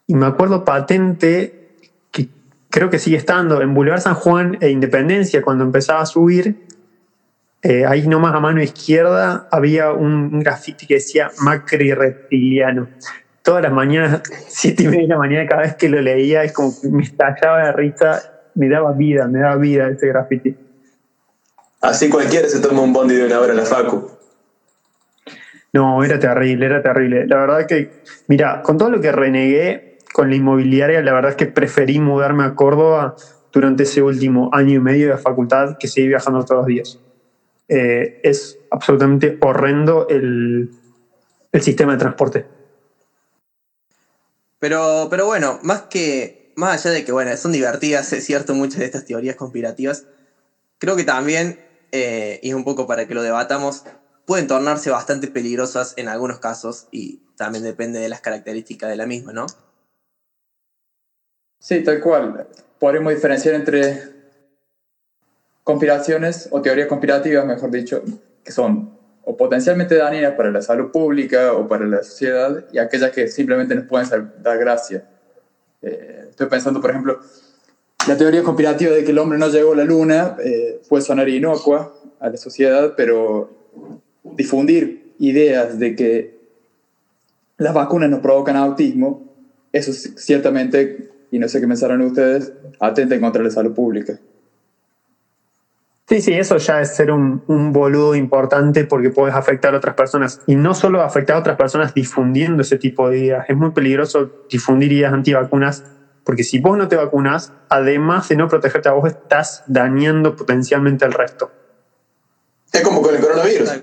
Y 0.07 0.15
me 0.15 0.27
acuerdo 0.27 0.65
patente 0.65 1.77
que 2.11 2.29
creo 2.71 2.91
que 2.91 2.99
sigue 2.99 3.17
estando 3.17 3.61
en 3.63 3.75
Boulevard 3.75 4.01
San 4.01 4.15
Juan 4.15 4.59
e 4.61 4.71
Independencia 4.71 5.43
cuando 5.43 5.65
empezaba 5.65 6.01
a 6.01 6.07
subir. 6.07 6.67
Eh, 7.69 7.85
ahí 7.85 8.09
nomás 8.09 8.35
a 8.35 8.41
mano 8.41 8.63
izquierda 8.63 9.47
había 9.51 9.93
un, 9.93 10.41
graffiti 10.41 10.87
que 10.87 10.95
decía 10.95 11.31
Macri 11.43 11.93
reptiliano. 11.93 12.89
Todas 13.43 13.63
las 13.63 13.73
mañanas, 13.73 14.23
siete 14.49 14.85
y 14.85 14.87
media 14.87 15.03
de 15.03 15.09
la 15.09 15.19
mañana, 15.19 15.47
cada 15.47 15.63
vez 15.63 15.75
que 15.75 15.91
lo 15.91 16.01
leía, 16.01 16.45
es 16.45 16.55
como 16.55 16.73
que 16.81 16.89
me 16.89 17.03
estallaba 17.03 17.67
de 17.67 17.73
risa, 17.73 18.23
me 18.55 18.71
daba 18.71 18.93
vida, 18.93 19.29
me 19.29 19.41
daba 19.41 19.57
vida 19.57 19.87
ese 19.91 20.07
graffiti. 20.07 20.57
Así 21.83 22.09
cualquiera 22.09 22.49
se 22.49 22.61
toma 22.61 22.81
un 22.81 22.95
bondi 22.95 23.17
de 23.17 23.27
una 23.27 23.39
hora 23.39 23.53
a 23.53 23.57
la 23.57 23.67
Facu. 23.67 24.13
No, 25.75 26.03
era 26.03 26.19
terrible, 26.19 26.65
era 26.65 26.83
terrible. 26.83 27.27
La 27.27 27.37
verdad 27.37 27.67
que, 27.67 28.01
mira, 28.29 28.63
con 28.63 28.79
todo 28.79 28.89
lo 28.89 29.03
que 29.03 29.13
renegué 29.13 29.99
con 30.15 30.31
la 30.31 30.37
inmobiliaria, 30.37 31.03
la 31.03 31.13
verdad 31.13 31.33
es 31.33 31.37
que 31.37 31.45
preferí 31.45 32.01
mudarme 32.01 32.45
a 32.45 32.55
Córdoba 32.55 33.15
durante 33.53 33.83
ese 33.83 34.01
último 34.01 34.49
año 34.55 34.77
y 34.77 34.81
medio 34.81 35.11
de 35.11 35.19
facultad 35.19 35.77
que 35.79 35.87
seguí 35.87 36.09
viajando 36.09 36.43
todos 36.47 36.61
los 36.61 36.67
días. 36.67 36.99
Eh, 37.69 38.19
es 38.23 38.57
absolutamente 38.71 39.37
horrendo 39.41 40.09
el, 40.09 40.71
el 41.53 41.63
sistema 41.63 41.93
de 41.93 41.99
transporte. 41.99 42.47
Pero, 44.59 45.09
pero 45.11 45.27
bueno, 45.27 45.59
más 45.63 45.83
que. 45.83 46.37
Más 46.55 46.85
allá 46.85 46.93
de 46.93 47.05
que, 47.05 47.13
bueno, 47.13 47.37
son 47.37 47.53
divertidas, 47.53 48.13
es 48.13 48.25
cierto, 48.25 48.53
muchas 48.53 48.81
de 48.81 48.87
estas 48.87 49.05
teorías 49.05 49.37
conspirativas, 49.37 50.07
creo 50.79 50.97
que 50.97 51.05
también, 51.05 51.57
eh, 51.93 52.41
y 52.43 52.49
es 52.49 52.55
un 52.57 52.65
poco 52.65 52.85
para 52.85 53.07
que 53.07 53.15
lo 53.15 53.23
debatamos, 53.23 53.85
pueden 54.25 54.49
tornarse 54.49 54.91
bastante 54.91 55.29
peligrosas 55.29 55.95
en 55.97 56.09
algunos 56.09 56.41
casos 56.41 56.89
y 56.91 57.21
también 57.37 57.63
depende 57.63 58.01
de 58.01 58.09
las 58.09 58.21
características 58.21 58.91
de 58.91 58.97
la 58.97 59.07
misma, 59.07 59.33
¿no? 59.33 59.47
Sí, 61.61 61.85
tal 61.85 62.01
cual. 62.01 62.49
Podríamos 62.81 63.15
diferenciar 63.15 63.55
entre 63.55 64.18
conspiraciones 65.69 66.49
o 66.51 66.63
teorías 66.63 66.89
conspirativas, 66.89 67.45
mejor 67.45 67.71
dicho, 67.71 68.03
que 68.43 68.53
son 68.53 68.89
o 69.23 69.37
potencialmente 69.37 69.97
dañinas 69.97 70.33
para 70.33 70.51
la 70.51 70.63
salud 70.63 70.91
pública 70.91 71.53
o 71.53 71.69
para 71.69 71.85
la 71.85 72.03
sociedad 72.03 72.65
y 72.73 72.79
aquellas 72.79 73.11
que 73.11 73.29
simplemente 73.29 73.75
nos 73.75 73.85
pueden 73.85 74.31
dar 74.43 74.57
gracia. 74.57 75.05
Eh, 75.83 76.29
estoy 76.31 76.47
pensando, 76.47 76.81
por 76.81 76.89
ejemplo, 76.89 77.21
la 78.09 78.17
teoría 78.17 78.43
conspirativa 78.43 78.93
de 78.93 79.05
que 79.05 79.11
el 79.11 79.19
hombre 79.19 79.39
no 79.39 79.51
llegó 79.51 79.75
a 79.75 79.77
la 79.77 79.85
luna 79.85 80.39
eh, 80.43 80.81
puede 80.89 81.03
sonar 81.03 81.29
inocua 81.29 81.93
a 82.19 82.31
la 82.31 82.39
sociedad, 82.39 82.95
pero 82.97 83.51
difundir 84.25 85.13
ideas 85.19 85.79
de 85.79 85.95
que 85.95 86.39
las 87.59 87.75
vacunas 87.75 88.09
nos 88.09 88.21
provocan 88.21 88.57
autismo, 88.57 89.35
eso 89.75 89.93
ciertamente, 89.93 91.11
y 91.31 91.39
no 91.39 91.47
sé 91.47 91.61
qué 91.61 91.69
pensarán 91.69 92.01
ustedes, 92.01 92.55
atenta 92.81 93.15
en 93.17 93.21
contra 93.21 93.43
la 93.43 93.51
salud 93.51 93.75
pública. 93.75 94.19
Sí, 96.09 96.23
sí, 96.23 96.33
eso 96.33 96.57
ya 96.57 96.81
es 96.81 96.97
ser 96.97 97.11
un, 97.11 97.43
un 97.49 97.73
boludo 97.73 98.15
importante 98.15 98.85
porque 98.85 99.11
puedes 99.11 99.35
afectar 99.35 99.75
a 99.75 99.77
otras 99.77 99.95
personas. 99.95 100.41
Y 100.47 100.57
no 100.57 100.75
solo 100.75 101.03
afectar 101.03 101.37
a 101.37 101.41
otras 101.41 101.57
personas 101.57 101.93
difundiendo 101.93 102.63
ese 102.63 102.79
tipo 102.79 103.11
de 103.11 103.19
ideas. 103.19 103.45
Es 103.49 103.57
muy 103.57 103.73
peligroso 103.73 104.31
difundir 104.49 104.91
ideas 104.93 105.13
antivacunas 105.13 105.85
porque 106.29 106.45
si 106.45 106.59
vos 106.59 106.77
no 106.77 106.89
te 106.89 106.97
vacunas, 106.97 107.55
además 107.71 108.29
de 108.29 108.37
no 108.37 108.49
protegerte 108.49 108.91
a 108.91 108.93
vos, 108.93 109.09
estás 109.09 109.65
dañando 109.67 110.37
potencialmente 110.37 111.07
al 111.07 111.15
resto. 111.15 111.51
Es 112.71 112.83
como 112.83 113.01
con 113.01 113.15
el 113.15 113.21
coronavirus. 113.23 113.83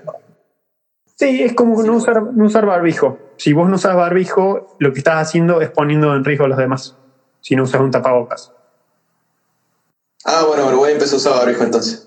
Sí, 1.16 1.42
es 1.42 1.54
como 1.54 1.82
no, 1.82 1.96
usar, 1.96 2.22
no 2.22 2.44
usar 2.44 2.64
barbijo. 2.64 3.18
Si 3.36 3.52
vos 3.52 3.68
no 3.68 3.74
usas 3.74 3.96
barbijo, 3.96 4.76
lo 4.78 4.92
que 4.92 4.98
estás 4.98 5.16
haciendo 5.16 5.60
es 5.60 5.70
poniendo 5.70 6.14
en 6.14 6.24
riesgo 6.24 6.44
a 6.44 6.48
los 6.48 6.58
demás. 6.58 6.96
Si 7.40 7.56
no 7.56 7.64
usas 7.64 7.80
un 7.80 7.90
tapabocas. 7.90 8.52
Ah, 10.24 10.44
bueno, 10.46 10.68
Uruguay 10.68 10.92
empezó 10.92 11.16
a 11.16 11.18
usar 11.18 11.32
barbijo 11.34 11.64
entonces. 11.64 12.05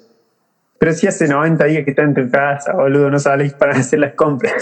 Pero 0.79 0.93
si 0.93 1.07
hace 1.07 1.27
90 1.27 1.65
días 1.65 1.83
que 1.83 1.91
está 1.91 2.03
en 2.03 2.13
tu 2.13 2.29
casa, 2.31 2.73
boludo, 2.73 3.09
no 3.09 3.19
salís 3.19 3.53
para 3.53 3.73
hacer 3.77 3.99
las 3.99 4.13
compras. 4.13 4.53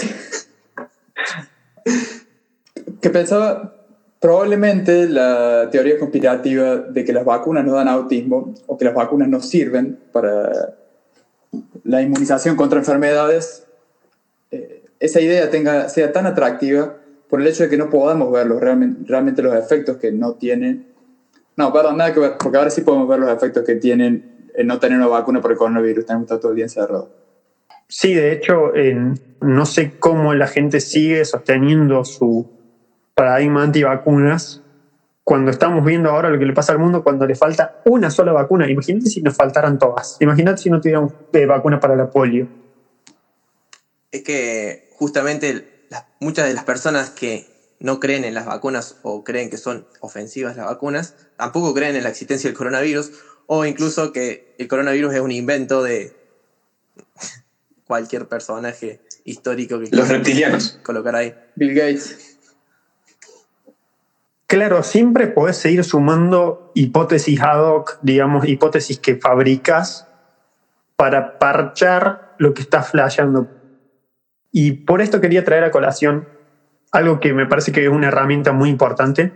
Que 3.00 3.10
pensaba, 3.10 3.74
probablemente 4.20 5.08
la 5.08 5.68
teoría 5.70 5.98
conspirativa 5.98 6.76
de 6.76 7.04
que 7.04 7.12
las 7.12 7.24
vacunas 7.24 7.64
no 7.64 7.72
dan 7.72 7.88
autismo 7.88 8.54
o 8.66 8.76
que 8.76 8.84
las 8.84 8.94
vacunas 8.94 9.28
no 9.28 9.40
sirven 9.40 9.98
para 10.12 10.74
la 11.84 12.02
inmunización 12.02 12.56
contra 12.56 12.78
enfermedades 12.78 13.64
esa 15.00 15.20
idea 15.20 15.50
tenga, 15.50 15.88
sea 15.88 16.12
tan 16.12 16.26
atractiva 16.26 16.96
por 17.28 17.40
el 17.40 17.46
hecho 17.46 17.64
de 17.64 17.68
que 17.68 17.76
no 17.76 17.90
podamos 17.90 18.32
ver 18.32 18.48
realmente, 18.48 19.00
realmente 19.06 19.42
los 19.42 19.54
efectos 19.54 19.98
que 19.98 20.10
no 20.12 20.34
tienen. 20.34 20.86
No, 21.56 21.72
perdón, 21.72 21.98
nada 21.98 22.12
que 22.14 22.20
ver, 22.20 22.32
porque 22.38 22.56
ahora 22.56 22.70
sí 22.70 22.82
podemos 22.82 23.08
ver 23.08 23.18
los 23.18 23.30
efectos 23.30 23.64
que 23.64 23.74
tienen 23.76 24.37
no 24.64 24.78
tener 24.78 24.98
una 24.98 25.06
vacuna 25.06 25.40
por 25.40 25.52
el 25.52 25.58
coronavirus, 25.58 26.06
tenemos 26.06 26.26
que 26.26 26.34
estar 26.34 26.40
todo 26.40 26.52
el 26.52 26.56
día 26.56 26.64
encerrado. 26.64 27.10
Sí, 27.88 28.14
de 28.14 28.32
hecho, 28.32 28.72
no 29.40 29.66
sé 29.66 29.98
cómo 29.98 30.34
la 30.34 30.46
gente 30.46 30.80
sigue 30.80 31.24
sosteniendo 31.24 32.04
su 32.04 32.50
paradigma 33.14 33.62
antivacunas 33.62 34.62
cuando 35.24 35.50
estamos 35.50 35.84
viendo 35.84 36.08
ahora 36.08 36.30
lo 36.30 36.38
que 36.38 36.46
le 36.46 36.54
pasa 36.54 36.72
al 36.72 36.78
mundo 36.78 37.02
cuando 37.02 37.26
le 37.26 37.34
falta 37.34 37.82
una 37.84 38.10
sola 38.10 38.32
vacuna. 38.32 38.66
Imagínate 38.70 39.10
si 39.10 39.20
nos 39.20 39.36
faltaran 39.36 39.78
todas. 39.78 40.16
Imagínate 40.20 40.62
si 40.62 40.70
no 40.70 40.80
tuviéramos 40.80 41.12
eh, 41.32 41.44
vacuna 41.44 41.80
para 41.80 41.96
la 41.96 42.10
polio. 42.10 42.48
Es 44.10 44.22
que 44.22 44.88
justamente 44.96 45.86
muchas 46.20 46.46
de 46.48 46.54
las 46.54 46.64
personas 46.64 47.10
que 47.10 47.46
no 47.78 48.00
creen 48.00 48.24
en 48.24 48.34
las 48.34 48.46
vacunas 48.46 48.96
o 49.02 49.22
creen 49.22 49.50
que 49.50 49.58
son 49.58 49.86
ofensivas 50.00 50.56
las 50.56 50.66
vacunas, 50.66 51.14
tampoco 51.36 51.74
creen 51.74 51.94
en 51.96 52.04
la 52.04 52.08
existencia 52.08 52.48
del 52.48 52.56
coronavirus 52.56 53.12
o 53.50 53.64
incluso 53.64 54.12
que 54.12 54.54
el 54.58 54.68
coronavirus 54.68 55.14
es 55.14 55.20
un 55.20 55.32
invento 55.32 55.82
de 55.82 56.14
cualquier 57.86 58.28
personaje 58.28 59.00
histórico 59.24 59.80
que 59.80 59.88
los 59.90 60.06
reptilianos 60.06 60.78
colocar 60.82 61.16
ahí. 61.16 61.34
Bill 61.56 61.74
Gates. 61.74 62.36
Claro, 64.46 64.82
siempre 64.82 65.28
podés 65.28 65.56
seguir 65.56 65.82
sumando 65.82 66.70
hipótesis 66.74 67.40
ad 67.40 67.60
hoc, 67.60 67.98
digamos, 68.02 68.46
hipótesis 68.46 68.98
que 68.98 69.16
fabricas 69.16 70.06
para 70.96 71.38
parchar 71.38 72.34
lo 72.38 72.52
que 72.52 72.62
está 72.62 72.82
flasheando. 72.82 73.48
Y 74.52 74.72
por 74.72 75.00
esto 75.00 75.22
quería 75.22 75.44
traer 75.44 75.64
a 75.64 75.70
colación 75.70 76.28
algo 76.92 77.18
que 77.18 77.32
me 77.32 77.46
parece 77.46 77.72
que 77.72 77.84
es 77.84 77.90
una 77.90 78.08
herramienta 78.08 78.52
muy 78.52 78.68
importante, 78.68 79.32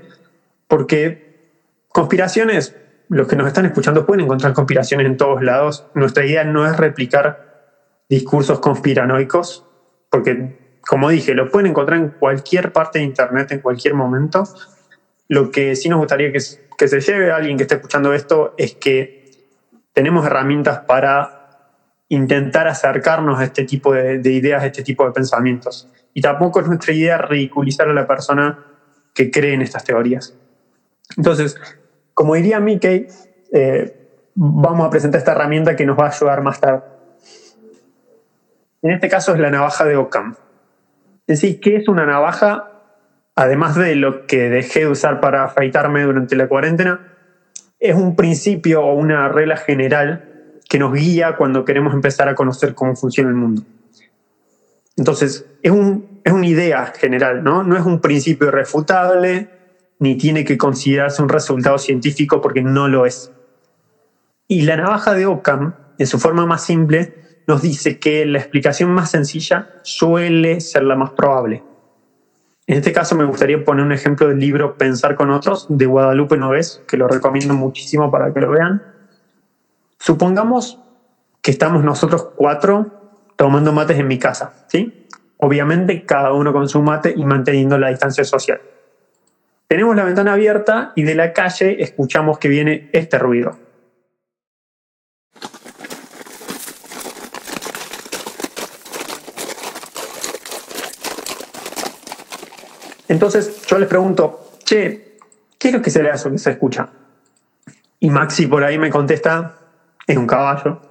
porque 0.68 1.56
conspiraciones, 1.88 2.74
los 3.12 3.28
que 3.28 3.36
nos 3.36 3.46
están 3.46 3.66
escuchando 3.66 4.06
pueden 4.06 4.24
encontrar 4.24 4.54
conspiraciones 4.54 5.06
en 5.06 5.16
todos 5.18 5.42
lados. 5.42 5.86
Nuestra 5.94 6.24
idea 6.24 6.44
no 6.44 6.66
es 6.66 6.76
replicar 6.76 7.52
discursos 8.08 8.58
conspiranoicos, 8.60 9.66
porque, 10.10 10.78
como 10.80 11.10
dije, 11.10 11.34
lo 11.34 11.50
pueden 11.50 11.70
encontrar 11.70 11.98
en 11.98 12.08
cualquier 12.08 12.72
parte 12.72 12.98
de 12.98 13.04
Internet, 13.04 13.52
en 13.52 13.60
cualquier 13.60 13.94
momento. 13.94 14.44
Lo 15.28 15.50
que 15.50 15.76
sí 15.76 15.90
nos 15.90 15.98
gustaría 15.98 16.32
que, 16.32 16.38
que 16.78 16.88
se 16.88 17.00
lleve 17.00 17.30
a 17.30 17.36
alguien 17.36 17.58
que 17.58 17.64
esté 17.64 17.74
escuchando 17.74 18.14
esto 18.14 18.54
es 18.56 18.76
que 18.76 19.30
tenemos 19.92 20.24
herramientas 20.26 20.80
para 20.80 21.42
intentar 22.08 22.66
acercarnos 22.66 23.38
a 23.38 23.44
este 23.44 23.64
tipo 23.64 23.92
de, 23.92 24.20
ideas, 24.32 24.62
a 24.62 24.66
este 24.66 24.82
tipo 24.82 25.04
de 25.04 25.12
pensamientos. 25.12 25.88
Y 26.14 26.20
tampoco 26.20 26.60
es 26.60 26.66
nuestra 26.66 26.92
idea 26.92 27.18
ridiculizar 27.18 27.88
a 27.88 27.92
la 27.92 28.06
persona 28.06 28.66
que 29.14 29.30
cree 29.30 29.54
en 29.54 29.62
estas 29.62 29.84
teorías. 29.84 30.34
Entonces, 31.16 31.56
como 32.14 32.34
diría 32.34 32.60
Mickey, 32.60 33.06
eh, 33.52 34.02
vamos 34.34 34.86
a 34.86 34.90
presentar 34.90 35.18
esta 35.18 35.32
herramienta 35.32 35.76
que 35.76 35.86
nos 35.86 35.98
va 35.98 36.06
a 36.06 36.10
ayudar 36.10 36.42
más 36.42 36.60
tarde. 36.60 36.82
En 38.82 38.90
este 38.90 39.08
caso 39.08 39.32
es 39.34 39.40
la 39.40 39.50
navaja 39.50 39.84
de 39.84 39.96
Ockham. 39.96 40.34
En 41.26 41.36
sí, 41.36 41.60
¿qué 41.60 41.76
es 41.76 41.88
una 41.88 42.04
navaja? 42.04 42.70
Además 43.34 43.76
de 43.76 43.94
lo 43.94 44.26
que 44.26 44.50
dejé 44.50 44.80
de 44.80 44.88
usar 44.88 45.20
para 45.20 45.44
afeitarme 45.44 46.02
durante 46.02 46.36
la 46.36 46.48
cuarentena, 46.48 47.12
es 47.78 47.94
un 47.94 48.16
principio 48.16 48.82
o 48.82 48.94
una 48.94 49.28
regla 49.28 49.56
general 49.56 50.60
que 50.68 50.78
nos 50.78 50.92
guía 50.92 51.36
cuando 51.36 51.64
queremos 51.64 51.94
empezar 51.94 52.28
a 52.28 52.34
conocer 52.34 52.74
cómo 52.74 52.96
funciona 52.96 53.30
el 53.30 53.36
mundo. 53.36 53.62
Entonces, 54.96 55.46
es, 55.62 55.70
un, 55.70 56.20
es 56.24 56.32
una 56.32 56.46
idea 56.46 56.86
general, 56.86 57.42
¿no? 57.42 57.62
No 57.62 57.76
es 57.76 57.84
un 57.84 58.00
principio 58.00 58.48
irrefutable, 58.48 59.48
ni 60.02 60.16
tiene 60.16 60.44
que 60.44 60.58
considerarse 60.58 61.22
un 61.22 61.28
resultado 61.28 61.78
científico 61.78 62.40
porque 62.40 62.60
no 62.60 62.88
lo 62.88 63.06
es. 63.06 63.30
Y 64.48 64.62
la 64.62 64.76
navaja 64.76 65.14
de 65.14 65.26
Ockham, 65.26 65.76
en 65.96 66.06
su 66.08 66.18
forma 66.18 66.44
más 66.44 66.64
simple, 66.64 67.14
nos 67.46 67.62
dice 67.62 68.00
que 68.00 68.26
la 68.26 68.40
explicación 68.40 68.90
más 68.90 69.12
sencilla 69.12 69.70
suele 69.84 70.60
ser 70.60 70.82
la 70.82 70.96
más 70.96 71.10
probable. 71.10 71.62
En 72.66 72.78
este 72.78 72.90
caso 72.90 73.14
me 73.14 73.24
gustaría 73.24 73.64
poner 73.64 73.84
un 73.84 73.92
ejemplo 73.92 74.26
del 74.26 74.40
libro 74.40 74.76
Pensar 74.76 75.14
con 75.14 75.30
otros 75.30 75.66
de 75.68 75.86
Guadalupe 75.86 76.36
Noves, 76.36 76.82
que 76.88 76.96
lo 76.96 77.06
recomiendo 77.06 77.54
muchísimo 77.54 78.10
para 78.10 78.34
que 78.34 78.40
lo 78.40 78.50
vean. 78.50 78.82
Supongamos 80.00 80.80
que 81.40 81.52
estamos 81.52 81.84
nosotros 81.84 82.26
cuatro 82.34 83.22
tomando 83.36 83.70
mates 83.72 84.00
en 84.00 84.08
mi 84.08 84.18
casa, 84.18 84.66
¿sí? 84.66 85.06
Obviamente 85.36 86.04
cada 86.04 86.32
uno 86.32 86.52
con 86.52 86.68
su 86.68 86.82
mate 86.82 87.14
y 87.16 87.24
manteniendo 87.24 87.78
la 87.78 87.90
distancia 87.90 88.24
social. 88.24 88.60
Tenemos 89.72 89.96
la 89.96 90.04
ventana 90.04 90.34
abierta 90.34 90.92
y 90.96 91.02
de 91.02 91.14
la 91.14 91.32
calle 91.32 91.82
escuchamos 91.82 92.38
que 92.38 92.48
viene 92.48 92.90
este 92.92 93.18
ruido. 93.18 93.56
Entonces 103.08 103.62
yo 103.66 103.78
les 103.78 103.88
pregunto, 103.88 104.58
che, 104.62 105.16
¿qué 105.58 105.68
es 105.68 105.72
lo 105.72 105.80
que 105.80 105.88
se 105.88 106.02
le 106.02 106.10
hace 106.10 106.30
que 106.30 106.36
se 106.36 106.50
escucha? 106.50 106.90
Y 107.98 108.10
Maxi 108.10 108.48
por 108.48 108.64
ahí 108.64 108.76
me 108.76 108.90
contesta, 108.90 109.54
es 110.06 110.18
un 110.18 110.26
caballo. 110.26 110.82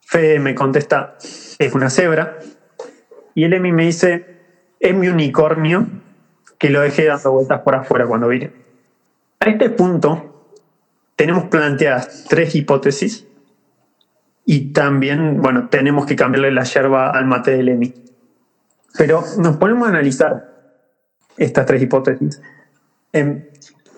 Fede 0.00 0.40
me 0.40 0.56
contesta, 0.56 1.18
es 1.20 1.72
una 1.72 1.88
cebra. 1.88 2.40
Y 3.36 3.44
el 3.44 3.52
Emi 3.52 3.70
me 3.70 3.84
dice, 3.84 4.40
es 4.80 4.92
mi 4.92 5.06
unicornio 5.06 5.86
que 6.58 6.70
lo 6.70 6.80
dejé 6.80 7.06
dando 7.06 7.32
vueltas 7.32 7.60
por 7.60 7.74
afuera 7.74 8.06
cuando 8.06 8.28
vine. 8.28 8.52
A 9.40 9.48
este 9.48 9.70
punto 9.70 10.46
tenemos 11.16 11.44
planteadas 11.44 12.26
tres 12.28 12.54
hipótesis 12.54 13.26
y 14.44 14.72
también, 14.72 15.40
bueno, 15.42 15.68
tenemos 15.68 16.06
que 16.06 16.16
cambiarle 16.16 16.50
la 16.50 16.64
yerba 16.64 17.10
al 17.10 17.26
mate 17.26 17.52
del 17.52 17.68
Emi. 17.68 17.94
Pero 18.96 19.22
nos 19.38 19.56
ponemos 19.58 19.86
a 19.86 19.90
analizar 19.90 20.48
estas 21.36 21.66
tres 21.66 21.82
hipótesis. 21.82 22.40
Em, 23.12 23.44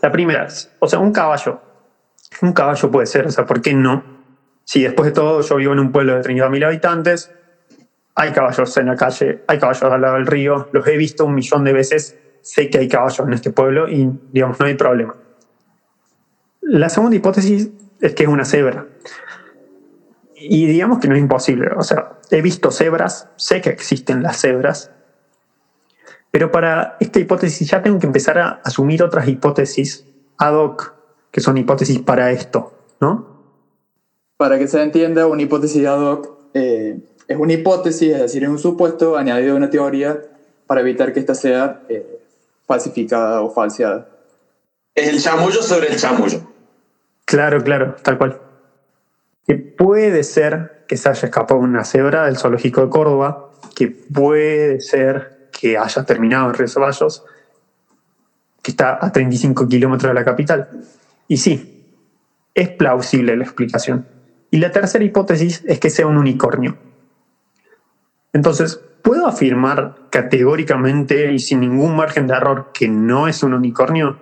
la 0.02 0.12
primera, 0.12 0.48
o 0.78 0.88
sea, 0.88 0.98
un 0.98 1.12
caballo. 1.12 1.60
Un 2.42 2.52
caballo 2.52 2.90
puede 2.90 3.06
ser, 3.06 3.26
o 3.26 3.30
sea, 3.30 3.46
¿por 3.46 3.60
qué 3.62 3.74
no? 3.74 4.02
Si 4.64 4.82
después 4.82 5.06
de 5.06 5.12
todo 5.12 5.40
yo 5.40 5.56
vivo 5.56 5.72
en 5.72 5.78
un 5.78 5.92
pueblo 5.92 6.14
de 6.14 6.22
30.000 6.22 6.64
habitantes, 6.64 7.32
hay 8.14 8.32
caballos 8.32 8.76
en 8.76 8.86
la 8.86 8.96
calle, 8.96 9.42
hay 9.46 9.58
caballos 9.58 9.82
al 9.82 10.00
lado 10.00 10.14
del 10.14 10.26
río, 10.26 10.68
los 10.72 10.86
he 10.86 10.96
visto 10.96 11.24
un 11.24 11.34
millón 11.34 11.64
de 11.64 11.72
veces, 11.72 12.18
sé 12.42 12.70
que 12.70 12.78
hay 12.78 12.88
caballos 12.88 13.20
en 13.20 13.32
este 13.32 13.50
pueblo 13.50 13.88
y, 13.88 14.10
digamos, 14.32 14.58
no 14.60 14.66
hay 14.66 14.74
problema. 14.74 15.14
La 16.60 16.88
segunda 16.88 17.16
hipótesis 17.16 17.70
es 18.00 18.14
que 18.14 18.24
es 18.24 18.28
una 18.28 18.44
cebra. 18.44 18.86
Y 20.34 20.66
digamos 20.66 21.00
que 21.00 21.08
no 21.08 21.14
es 21.14 21.20
imposible, 21.20 21.68
o 21.76 21.82
sea, 21.82 22.18
he 22.30 22.40
visto 22.40 22.70
cebras, 22.70 23.28
sé 23.36 23.60
que 23.60 23.68
existen 23.68 24.22
las 24.22 24.40
cebras, 24.40 24.90
pero 26.30 26.50
para 26.50 26.96
esta 27.00 27.18
hipótesis 27.20 27.68
ya 27.68 27.82
tengo 27.82 27.98
que 27.98 28.06
empezar 28.06 28.38
a 28.38 28.60
asumir 28.64 29.02
otras 29.02 29.28
hipótesis 29.28 30.06
ad 30.38 30.54
hoc, 30.54 30.94
que 31.30 31.40
son 31.40 31.58
hipótesis 31.58 31.98
para 31.98 32.30
esto, 32.30 32.72
¿no? 33.00 33.26
Para 34.38 34.58
que 34.58 34.66
se 34.66 34.82
entienda, 34.82 35.26
una 35.26 35.42
hipótesis 35.42 35.84
ad 35.86 36.00
hoc 36.00 36.38
eh, 36.54 37.00
es 37.28 37.36
una 37.36 37.52
hipótesis, 37.52 38.12
es 38.12 38.20
decir, 38.20 38.42
es 38.42 38.48
un 38.48 38.58
supuesto 38.58 39.16
añadido 39.16 39.54
a 39.54 39.56
una 39.56 39.70
teoría 39.70 40.20
para 40.66 40.80
evitar 40.80 41.12
que 41.12 41.20
ésta 41.20 41.34
sea 41.34 41.82
eh, 41.88 42.09
falsificada 42.70 43.42
o 43.42 43.50
falseada. 43.50 44.06
Es 44.94 45.08
el 45.08 45.20
chamullo 45.20 45.60
sobre 45.60 45.88
el 45.88 45.96
chamullo. 45.96 46.40
Claro, 47.24 47.64
claro, 47.64 47.96
tal 48.00 48.16
cual. 48.16 48.40
Que 49.44 49.56
puede 49.56 50.22
ser 50.22 50.84
que 50.86 50.96
se 50.96 51.08
haya 51.08 51.26
escapado 51.26 51.58
una 51.58 51.84
cebra 51.84 52.26
del 52.26 52.36
zoológico 52.36 52.82
de 52.82 52.88
Córdoba, 52.88 53.50
que 53.74 53.88
puede 53.88 54.80
ser 54.80 55.48
que 55.50 55.76
haya 55.76 56.04
terminado 56.04 56.46
en 56.48 56.54
Río 56.54 56.68
Ceballos, 56.68 57.24
que 58.62 58.70
está 58.70 59.04
a 59.04 59.10
35 59.10 59.66
kilómetros 59.66 60.10
de 60.10 60.14
la 60.14 60.24
capital. 60.24 60.68
Y 61.26 61.38
sí, 61.38 61.96
es 62.54 62.68
plausible 62.68 63.36
la 63.36 63.42
explicación. 63.42 64.06
Y 64.52 64.58
la 64.58 64.70
tercera 64.70 65.04
hipótesis 65.04 65.64
es 65.66 65.80
que 65.80 65.90
sea 65.90 66.06
un 66.06 66.18
unicornio. 66.18 66.78
Entonces, 68.32 68.80
¿puedo 69.02 69.26
afirmar 69.26 70.08
categóricamente 70.10 71.32
y 71.32 71.38
sin 71.38 71.60
ningún 71.60 71.96
margen 71.96 72.26
de 72.26 72.34
error 72.34 72.70
que 72.72 72.88
no 72.88 73.28
es 73.28 73.42
un 73.42 73.54
unicornio? 73.54 74.18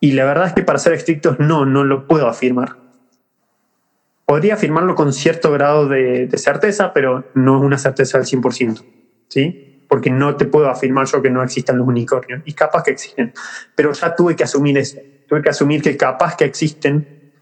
Y 0.00 0.12
la 0.12 0.24
verdad 0.24 0.46
es 0.46 0.52
que 0.54 0.62
para 0.62 0.78
ser 0.78 0.94
estrictos, 0.94 1.38
no, 1.38 1.66
no 1.66 1.84
lo 1.84 2.06
puedo 2.06 2.28
afirmar. 2.28 2.76
Podría 4.24 4.54
afirmarlo 4.54 4.94
con 4.94 5.12
cierto 5.12 5.50
grado 5.52 5.88
de, 5.88 6.26
de 6.26 6.38
certeza, 6.38 6.92
pero 6.92 7.24
no 7.34 7.58
es 7.58 7.64
una 7.64 7.78
certeza 7.78 8.18
del 8.18 8.26
100%. 8.26 8.84
¿sí? 9.28 9.70
porque 9.90 10.08
no 10.08 10.36
te 10.36 10.44
puedo 10.44 10.70
afirmar 10.70 11.06
yo 11.06 11.20
que 11.20 11.30
no 11.30 11.42
existan 11.42 11.76
los 11.76 11.88
unicornios. 11.88 12.42
Y 12.44 12.52
capaz 12.52 12.84
que 12.84 12.92
existen. 12.92 13.32
Pero 13.74 13.92
ya 13.92 14.14
tuve 14.14 14.36
que 14.36 14.44
asumir 14.44 14.78
eso. 14.78 14.98
Tuve 15.26 15.42
que 15.42 15.50
asumir 15.50 15.82
que 15.82 15.96
capaz 15.96 16.36
que 16.36 16.44
existen 16.44 17.32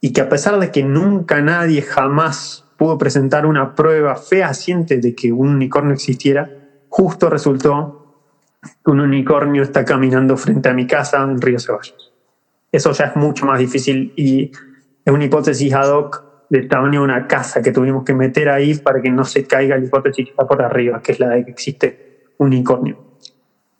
y 0.00 0.12
que 0.12 0.20
a 0.20 0.28
pesar 0.28 0.58
de 0.58 0.72
que 0.72 0.82
nunca 0.82 1.40
nadie 1.40 1.82
jamás 1.82 2.64
pudo 2.78 2.96
presentar 2.96 3.44
una 3.44 3.74
prueba 3.74 4.14
fehaciente 4.14 4.98
de 4.98 5.14
que 5.14 5.32
un 5.32 5.48
unicornio 5.48 5.92
existiera, 5.92 6.48
justo 6.88 7.28
resultó 7.28 8.14
que 8.62 8.90
un 8.90 9.00
unicornio 9.00 9.62
está 9.62 9.84
caminando 9.84 10.36
frente 10.36 10.68
a 10.68 10.72
mi 10.72 10.86
casa 10.86 11.22
en 11.22 11.40
Río 11.40 11.58
Ceballos. 11.58 12.12
Eso 12.70 12.92
ya 12.92 13.06
es 13.06 13.16
mucho 13.16 13.46
más 13.46 13.58
difícil 13.58 14.12
y 14.16 14.52
es 15.04 15.12
una 15.12 15.24
hipótesis 15.24 15.74
ad 15.74 15.90
hoc 15.90 16.24
del 16.48 16.68
tamaño 16.68 17.00
de 17.00 17.04
una 17.04 17.26
casa 17.26 17.60
que 17.60 17.72
tuvimos 17.72 18.04
que 18.04 18.14
meter 18.14 18.48
ahí 18.48 18.74
para 18.74 19.02
que 19.02 19.10
no 19.10 19.24
se 19.24 19.44
caiga 19.44 19.76
la 19.76 19.84
hipótesis 19.84 20.26
que 20.26 20.30
está 20.30 20.46
por 20.46 20.62
arriba, 20.62 21.02
que 21.02 21.12
es 21.12 21.20
la 21.20 21.30
de 21.30 21.44
que 21.44 21.50
existe 21.50 22.26
un 22.38 22.48
unicornio. 22.48 22.96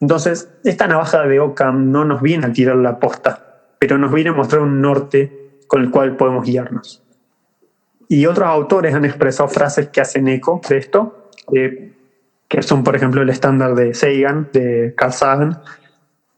Entonces, 0.00 0.50
esta 0.64 0.88
navaja 0.88 1.22
de 1.22 1.38
Ockham 1.38 1.92
no 1.92 2.04
nos 2.04 2.20
viene 2.20 2.46
a 2.46 2.52
tirar 2.52 2.76
la 2.76 2.98
posta, 2.98 3.62
pero 3.78 3.96
nos 3.96 4.12
viene 4.12 4.30
a 4.30 4.32
mostrar 4.32 4.62
un 4.62 4.80
norte 4.80 5.62
con 5.68 5.82
el 5.82 5.90
cual 5.90 6.16
podemos 6.16 6.44
guiarnos. 6.44 7.07
Y 8.08 8.26
otros 8.26 8.48
autores 8.48 8.94
han 8.94 9.04
expresado 9.04 9.48
frases 9.48 9.88
que 9.88 10.00
hacen 10.00 10.28
eco 10.28 10.60
de 10.68 10.78
esto, 10.78 11.30
eh, 11.52 11.92
que 12.48 12.62
son, 12.62 12.82
por 12.82 12.96
ejemplo, 12.96 13.20
el 13.20 13.28
estándar 13.28 13.74
de 13.74 13.92
Sagan, 13.92 14.48
de 14.52 14.94
Carl 14.96 15.12
Sagan, 15.12 15.60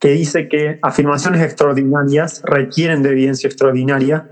que 0.01 0.09
dice 0.11 0.49
que 0.49 0.79
afirmaciones 0.83 1.43
extraordinarias 1.43 2.43
requieren 2.45 3.03
de 3.03 3.11
evidencia 3.11 3.47
extraordinaria, 3.47 4.29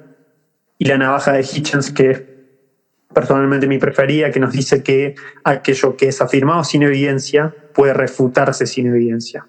y 0.79 0.85
la 0.87 0.97
navaja 0.97 1.33
de 1.33 1.41
Hitchens, 1.41 1.91
que 1.91 2.11
es 2.11 2.23
personalmente 3.13 3.67
mi 3.67 3.79
preferida, 3.79 4.31
que 4.31 4.41
nos 4.41 4.53
dice 4.53 4.83
que 4.83 5.15
aquello 5.45 5.97
que 5.97 6.09
es 6.09 6.21
afirmado 6.21 6.63
sin 6.65 6.83
evidencia 6.85 7.55
puede 7.75 7.95
refutarse 7.95 8.67
sin 8.67 8.87
evidencia. 8.87 9.47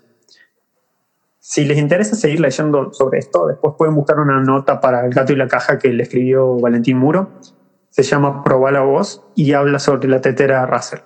Si 1.39 1.65
les 1.65 1.77
interesa 1.77 2.15
seguir 2.15 2.39
leyendo 2.39 2.93
sobre 2.93 3.19
esto, 3.19 3.47
después 3.47 3.73
pueden 3.77 3.95
buscar 3.95 4.19
una 4.19 4.39
nota 4.41 4.79
para 4.79 5.05
El 5.05 5.13
gato 5.13 5.33
y 5.33 5.35
la 5.35 5.47
caja 5.47 5.79
que 5.79 5.89
le 5.89 6.03
escribió 6.03 6.59
Valentín 6.59 6.97
Muro. 6.97 7.39
Se 7.89 8.03
llama 8.03 8.43
Proba 8.43 8.71
la 8.71 8.81
voz 8.81 9.23
y 9.35 9.53
habla 9.53 9.79
sobre 9.79 10.07
la 10.07 10.21
tetera 10.21 10.65
Russell. 10.65 10.99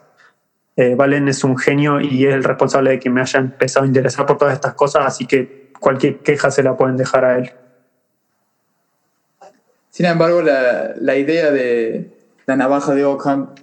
Eh, 0.76 0.96
Valen 0.96 1.28
es 1.28 1.43
un 1.43 1.58
genio 1.58 2.02
y 2.02 2.26
es 2.26 2.34
el 2.34 2.43
responsable 2.43 2.91
de 2.91 3.00
que 3.00 3.10
me 3.10 3.22
haya 3.22 3.39
empezado 3.39 3.84
a 3.84 3.88
interesar 3.88 4.26
por 4.26 4.38
todas 4.38 4.54
estas 4.54 4.74
cosas, 4.74 5.06
así 5.06 5.26
que 5.28 5.72
cualquier 5.80 6.19
queja 6.19 6.50
se 6.50 6.63
la 6.63 6.76
pueden 6.76 6.98
dejar 6.98 7.26
a 7.26 7.38
él. 7.38 7.52
Sin 9.89 10.08
embargo, 10.08 10.41
la, 10.41 10.93
la 10.98 11.15
idea 11.15 11.52
de 11.52 12.12
la 12.48 12.56
navaja 12.56 12.96
de 12.96 13.06
Ockham 13.06 13.54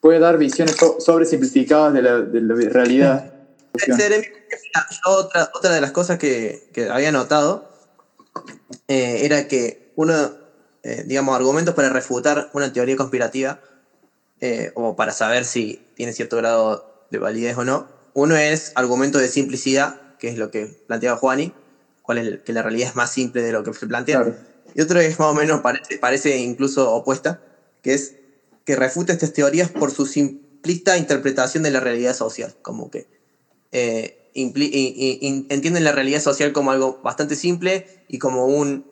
puede 0.00 0.18
dar 0.18 0.38
visiones 0.38 0.76
sobre 0.98 1.26
simplificadas 1.26 1.92
de 1.92 2.02
la, 2.02 2.20
de 2.20 2.40
la 2.40 2.54
realidad. 2.70 3.32
otra, 5.06 5.50
otra 5.54 5.72
de 5.72 5.80
las 5.80 5.92
cosas 5.92 6.18
que, 6.18 6.68
que 6.72 6.88
había 6.88 7.12
notado 7.12 7.70
eh, 8.88 9.24
era 9.24 9.46
que 9.46 9.92
uno, 9.96 10.14
eh, 10.82 11.04
digamos, 11.06 11.36
argumentos 11.36 11.74
para 11.74 11.90
refutar 11.90 12.48
una 12.52 12.72
teoría 12.72 12.96
conspirativa 12.96 13.60
eh, 14.40 14.70
o 14.74 14.96
para 14.96 15.12
saber 15.12 15.44
si 15.44 15.82
tiene 15.94 16.12
cierto 16.12 16.36
grado 16.36 16.86
de 17.10 17.18
validez 17.18 17.56
o 17.58 17.64
no. 17.64 17.86
Uno 18.14 18.36
es 18.36 18.72
argumento 18.74 19.18
de 19.18 19.28
simplicidad, 19.28 20.00
que 20.18 20.28
es 20.28 20.38
lo 20.38 20.50
que 20.50 20.76
planteaba 20.86 21.18
Juani, 21.18 21.52
cuál 22.02 22.18
es 22.18 22.40
que 22.44 22.52
la 22.52 22.62
realidad 22.62 22.88
es 22.88 22.96
más 22.96 23.12
simple 23.12 23.42
de 23.42 23.52
lo 23.52 23.62
que 23.62 23.72
se 23.74 23.86
plantea. 23.86 24.22
Y 24.74 24.80
otro 24.80 25.00
es 25.00 25.18
más 25.18 25.28
o 25.28 25.34
menos, 25.34 25.60
parece, 25.60 25.98
parece 25.98 26.38
incluso 26.38 26.92
opuesta, 26.92 27.42
que 27.82 27.94
es 27.94 28.16
que 28.64 28.76
refuta 28.76 29.12
estas 29.12 29.32
teorías 29.32 29.70
por 29.70 29.90
su 29.90 30.06
simplista 30.06 30.96
interpretación 30.96 31.62
de 31.62 31.70
la 31.70 31.80
realidad 31.80 32.14
social, 32.14 32.54
como 32.62 32.90
que 32.90 33.08
eh, 33.72 34.16
entienden 34.34 35.84
la 35.84 35.92
realidad 35.92 36.20
social 36.20 36.52
como 36.52 36.70
algo 36.70 37.00
bastante 37.02 37.36
simple 37.36 37.86
y 38.08 38.18
como 38.18 38.46
un 38.46 38.89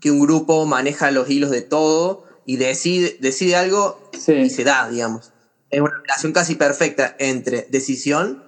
que 0.00 0.10
un 0.10 0.20
grupo 0.20 0.66
maneja 0.66 1.10
los 1.10 1.28
hilos 1.30 1.50
de 1.50 1.62
todo 1.62 2.24
y 2.44 2.56
decide, 2.56 3.16
decide 3.20 3.56
algo 3.56 3.98
y 4.12 4.50
se 4.50 4.64
da, 4.64 4.88
digamos. 4.88 5.32
Es 5.70 5.80
una 5.80 5.92
relación 6.02 6.32
casi 6.32 6.54
perfecta 6.54 7.16
entre 7.18 7.66
decisión 7.70 8.42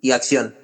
y 0.00 0.10
acción. 0.10 0.54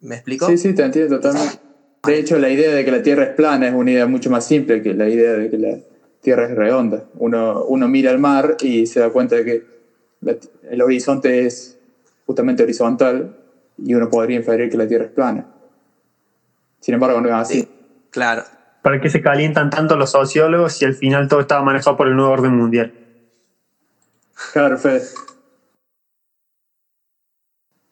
¿Me 0.00 0.14
explico? 0.14 0.46
Sí, 0.46 0.56
sí, 0.56 0.74
te 0.74 0.82
entiendo 0.82 1.16
totalmente. 1.16 1.58
De 2.04 2.18
hecho, 2.18 2.38
la 2.38 2.48
idea 2.48 2.72
de 2.72 2.84
que 2.84 2.90
la 2.90 3.02
Tierra 3.02 3.24
es 3.24 3.34
plana 3.34 3.68
es 3.68 3.74
una 3.74 3.90
idea 3.90 4.06
mucho 4.06 4.30
más 4.30 4.46
simple 4.46 4.82
que 4.82 4.94
la 4.94 5.08
idea 5.08 5.32
de 5.32 5.50
que 5.50 5.58
la 5.58 5.78
Tierra 6.22 6.46
es 6.46 6.56
redonda. 6.56 7.04
Uno, 7.18 7.64
uno 7.64 7.88
mira 7.88 8.10
al 8.10 8.18
mar 8.18 8.56
y 8.60 8.86
se 8.86 9.00
da 9.00 9.10
cuenta 9.10 9.36
de 9.36 9.44
que 9.44 9.62
el 10.70 10.80
horizonte 10.80 11.46
es 11.46 11.76
justamente 12.24 12.62
horizontal 12.62 13.36
y 13.76 13.94
uno 13.94 14.08
podría 14.08 14.36
inferir 14.36 14.70
que 14.70 14.76
la 14.76 14.86
Tierra 14.86 15.06
es 15.06 15.10
plana. 15.10 15.46
Sin 16.80 16.94
embargo, 16.94 17.20
no 17.20 17.28
es 17.28 17.34
así. 17.34 17.68
claro. 18.10 18.44
¿Para 18.88 19.02
qué 19.02 19.10
se 19.10 19.20
calientan 19.20 19.68
tanto 19.68 19.96
los 19.96 20.12
sociólogos 20.12 20.78
si 20.78 20.86
al 20.86 20.94
final 20.94 21.28
todo 21.28 21.40
estaba 21.40 21.62
manejado 21.62 21.94
por 21.98 22.08
el 22.08 22.16
nuevo 22.16 22.32
orden 22.32 22.56
mundial? 22.56 22.94
Claro, 24.54 24.78
Fede. 24.78 25.02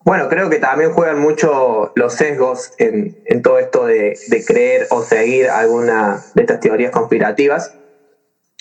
Bueno, 0.06 0.26
creo 0.30 0.48
que 0.48 0.56
también 0.56 0.92
juegan 0.92 1.18
mucho 1.18 1.92
los 1.96 2.14
sesgos 2.14 2.70
en, 2.78 3.14
en 3.26 3.42
todo 3.42 3.58
esto 3.58 3.84
de, 3.84 4.18
de, 4.28 4.44
creer 4.46 4.86
o 4.88 5.02
seguir 5.02 5.50
alguna 5.50 6.22
de 6.34 6.40
estas 6.40 6.60
teorías 6.60 6.92
conspirativas. 6.92 7.74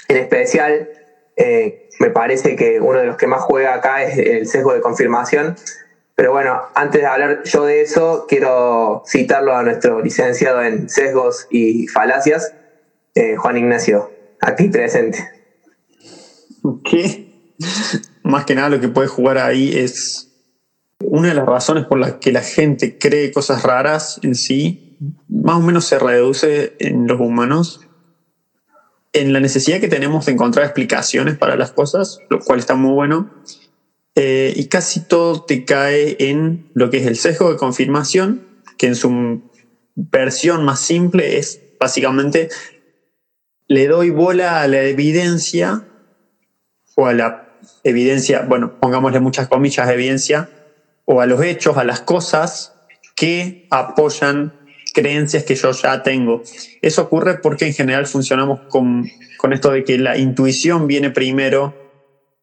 En 0.09 0.17
especial, 0.17 0.89
eh, 1.37 1.87
me 2.01 2.09
parece 2.09 2.57
que 2.57 2.81
uno 2.81 2.99
de 2.99 3.05
los 3.05 3.15
que 3.15 3.27
más 3.27 3.43
juega 3.43 3.75
acá 3.75 4.03
es 4.03 4.17
el 4.17 4.45
sesgo 4.45 4.73
de 4.73 4.81
confirmación. 4.81 5.55
Pero 6.15 6.31
bueno, 6.31 6.61
antes 6.75 7.01
de 7.01 7.07
hablar 7.07 7.43
yo 7.43 7.65
de 7.65 7.81
eso, 7.81 8.25
quiero 8.27 9.03
citarlo 9.05 9.55
a 9.55 9.63
nuestro 9.63 10.01
licenciado 10.01 10.63
en 10.63 10.89
sesgos 10.89 11.45
y 11.49 11.87
falacias, 11.87 12.53
eh, 13.13 13.35
Juan 13.35 13.57
Ignacio, 13.57 14.11
aquí 14.39 14.69
presente. 14.69 15.19
¿Qué? 16.85 17.53
Más 18.23 18.45
que 18.45 18.55
nada 18.55 18.69
lo 18.69 18.79
que 18.79 18.87
puede 18.87 19.07
jugar 19.09 19.37
ahí 19.37 19.77
es 19.77 20.31
una 20.99 21.29
de 21.29 21.35
las 21.35 21.45
razones 21.45 21.85
por 21.85 21.99
las 21.99 22.13
que 22.13 22.31
la 22.31 22.41
gente 22.41 22.97
cree 22.97 23.31
cosas 23.31 23.63
raras 23.63 24.19
en 24.23 24.35
sí, 24.35 24.97
más 25.27 25.57
o 25.57 25.61
menos 25.61 25.85
se 25.85 25.99
reduce 25.99 26.75
en 26.79 27.07
los 27.07 27.19
humanos, 27.19 27.81
en 29.11 29.33
la 29.33 29.41
necesidad 29.41 29.79
que 29.79 29.87
tenemos 29.89 30.25
de 30.25 30.31
encontrar 30.31 30.65
explicaciones 30.65 31.37
para 31.37 31.55
las 31.55 31.71
cosas, 31.71 32.19
lo 32.29 32.39
cual 32.39 32.59
está 32.59 32.75
muy 32.75 32.93
bueno, 32.93 33.29
eh, 34.15 34.53
y 34.55 34.67
casi 34.67 35.01
todo 35.01 35.43
te 35.43 35.65
cae 35.65 36.15
en 36.19 36.69
lo 36.73 36.89
que 36.89 36.97
es 36.97 37.07
el 37.07 37.17
sesgo 37.17 37.51
de 37.51 37.57
confirmación, 37.57 38.47
que 38.77 38.87
en 38.87 38.95
su 38.95 39.41
versión 39.95 40.63
más 40.63 40.81
simple 40.81 41.37
es 41.37 41.61
básicamente 41.79 42.49
le 43.67 43.87
doy 43.87 44.09
bola 44.09 44.61
a 44.61 44.67
la 44.67 44.83
evidencia 44.83 45.83
o 46.95 47.07
a 47.07 47.13
la 47.13 47.57
evidencia, 47.83 48.41
bueno, 48.41 48.79
pongámosle 48.79 49.19
muchas 49.19 49.47
comillas, 49.47 49.89
evidencia, 49.89 50.49
o 51.05 51.21
a 51.21 51.25
los 51.25 51.41
hechos, 51.43 51.77
a 51.77 51.83
las 51.83 52.01
cosas 52.01 52.73
que 53.15 53.67
apoyan 53.69 54.53
creencias 54.93 55.43
que 55.43 55.55
yo 55.55 55.71
ya 55.71 56.03
tengo. 56.03 56.41
Eso 56.81 57.03
ocurre 57.03 57.39
porque 57.39 57.67
en 57.67 57.73
general 57.73 58.05
funcionamos 58.07 58.61
con, 58.69 59.09
con 59.37 59.53
esto 59.53 59.71
de 59.71 59.83
que 59.83 59.97
la 59.97 60.17
intuición 60.17 60.87
viene 60.87 61.09
primero 61.09 61.84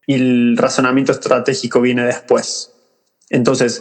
y 0.07 0.15
el 0.15 0.57
razonamiento 0.57 1.13
estratégico 1.13 1.81
viene 1.81 2.05
después. 2.05 2.73
Entonces, 3.31 3.81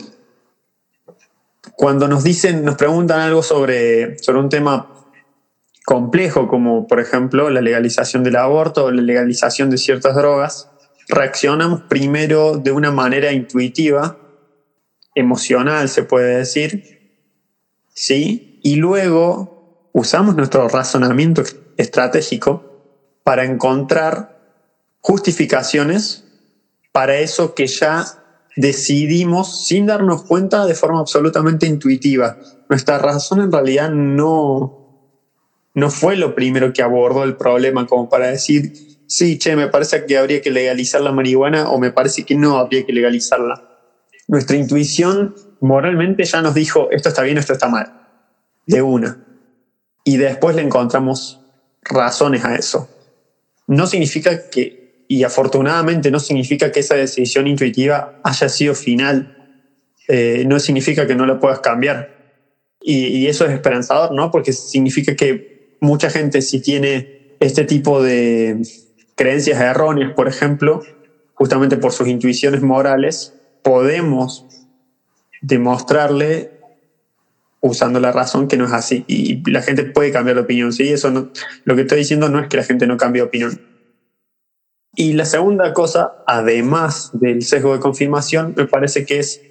cuando 1.75 2.07
nos 2.07 2.23
dicen, 2.23 2.63
nos 2.63 2.75
preguntan 2.75 3.19
algo 3.19 3.43
sobre, 3.43 4.17
sobre 4.19 4.39
un 4.39 4.49
tema 4.49 4.88
complejo, 5.86 6.47
como 6.47 6.88
por 6.88 6.99
ejemplo 6.99 7.49
la 7.49 7.62
legalización 7.62 8.23
del 8.23 8.36
aborto 8.36 8.86
o 8.86 8.91
la 8.91 9.01
legalización 9.01 9.69
de 9.69 9.77
ciertas 9.77 10.15
drogas, 10.15 10.69
reaccionamos 11.10 11.81
primero 11.89 12.57
de 12.57 12.71
una 12.71 12.91
manera 12.91 13.31
intuitiva 13.31 14.17
emocional, 15.15 15.89
se 15.89 16.03
puede 16.03 16.38
decir, 16.38 16.84
¿sí? 17.93 18.60
Y 18.63 18.75
luego 18.75 19.89
usamos 19.91 20.36
nuestro 20.36 20.67
razonamiento 20.69 21.43
estratégico 21.77 22.63
para 23.23 23.43
encontrar 23.43 24.31
justificaciones 25.02 26.23
para 26.91 27.17
eso 27.17 27.54
que 27.54 27.67
ya 27.67 28.06
decidimos 28.56 29.65
sin 29.67 29.85
darnos 29.85 30.23
cuenta 30.23 30.65
de 30.65 30.75
forma 30.75 30.99
absolutamente 30.99 31.65
intuitiva. 31.65 32.37
Nuestra 32.69 32.97
razón 32.97 33.41
en 33.41 33.52
realidad 33.52 33.89
no, 33.89 35.17
no 35.73 35.89
fue 35.89 36.15
lo 36.15 36.35
primero 36.35 36.73
que 36.73 36.81
abordó 36.81 37.23
el 37.23 37.35
problema 37.35 37.85
como 37.85 38.10
para 38.10 38.27
decir, 38.27 38.73
sí, 39.08 39.37
che, 39.37 39.56
me 39.56 39.67
parece 39.67 40.06
que 40.06 40.17
habría 40.17 40.41
que 40.41 40.52
legalizar 40.52 41.02
la 41.02 41.12
marihuana 41.12 41.69
o 41.69 41.79
me 41.79 41.91
parece 41.91 42.23
que 42.23 42.35
no 42.35 42.58
habría 42.58 42.85
que 42.85 42.93
legalizarla 42.93 43.71
nuestra 44.31 44.56
intuición 44.56 45.35
moralmente 45.60 46.23
ya 46.23 46.41
nos 46.41 46.54
dijo, 46.54 46.89
esto 46.91 47.10
está 47.10 47.21
bien, 47.21 47.37
esto 47.37 47.52
está 47.52 47.67
mal, 47.67 47.91
de 48.65 48.81
una. 48.81 49.25
Y 50.06 50.15
después 50.15 50.56
le 50.56 50.62
encontramos 50.62 51.41
razones 51.83 52.45
a 52.45 52.56
eso. 52.56 52.89
No 53.67 53.87
significa 53.87 54.49
que, 54.49 54.81
y 55.12 55.25
afortunadamente 55.25 56.09
no 56.09 56.21
significa 56.21 56.71
que 56.71 56.79
esa 56.79 56.95
decisión 56.95 57.45
intuitiva 57.45 58.13
haya 58.23 58.47
sido 58.47 58.73
final. 58.73 59.29
Eh, 60.07 60.45
no 60.47 60.57
significa 60.57 61.05
que 61.05 61.15
no 61.15 61.25
la 61.25 61.37
puedas 61.37 61.59
cambiar. 61.59 62.07
Y, 62.81 63.27
eso 63.27 63.45
es 63.45 63.51
esperanzador, 63.51 64.13
¿no? 64.13 64.31
Porque 64.31 64.53
significa 64.53 65.13
que 65.13 65.43
mucha 65.81 66.09
gente 66.09 66.41
si 66.41 66.62
tiene 66.62 67.09
este 67.41 67.65
tipo 67.65 68.01
de 68.01 68.62
creencias 69.15 69.59
erróneas, 69.59 70.13
por 70.15 70.29
ejemplo, 70.29 70.81
justamente 71.33 71.75
por 71.75 71.91
sus 71.91 72.07
intuiciones 72.07 72.62
morales, 72.62 73.33
podemos 73.63 74.45
demostrarle 75.41 76.51
usando 77.59 77.99
la 77.99 78.13
razón 78.13 78.47
que 78.47 78.55
no 78.55 78.63
es 78.63 78.71
así. 78.71 79.03
Y 79.07 79.41
la 79.51 79.62
gente 79.62 79.83
puede 79.83 80.13
cambiar 80.13 80.37
de 80.37 80.43
opinión. 80.43 80.71
¿sí? 80.71 80.87
Eso 80.87 81.12
no, 81.12 81.29
lo 81.65 81.75
que 81.75 81.81
estoy 81.81 81.97
diciendo 81.97 82.29
no 82.29 82.39
es 82.39 82.47
que 82.47 82.55
la 82.55 82.63
gente 82.63 82.87
no 82.87 82.95
cambie 82.95 83.21
de 83.21 83.27
opinión. 83.27 83.71
Y 84.94 85.13
la 85.13 85.25
segunda 85.25 85.73
cosa, 85.73 86.23
además 86.27 87.12
del 87.13 87.44
sesgo 87.44 87.73
de 87.73 87.79
confirmación, 87.79 88.54
me 88.58 88.65
parece 88.65 89.06
que 89.06 89.19
es 89.19 89.42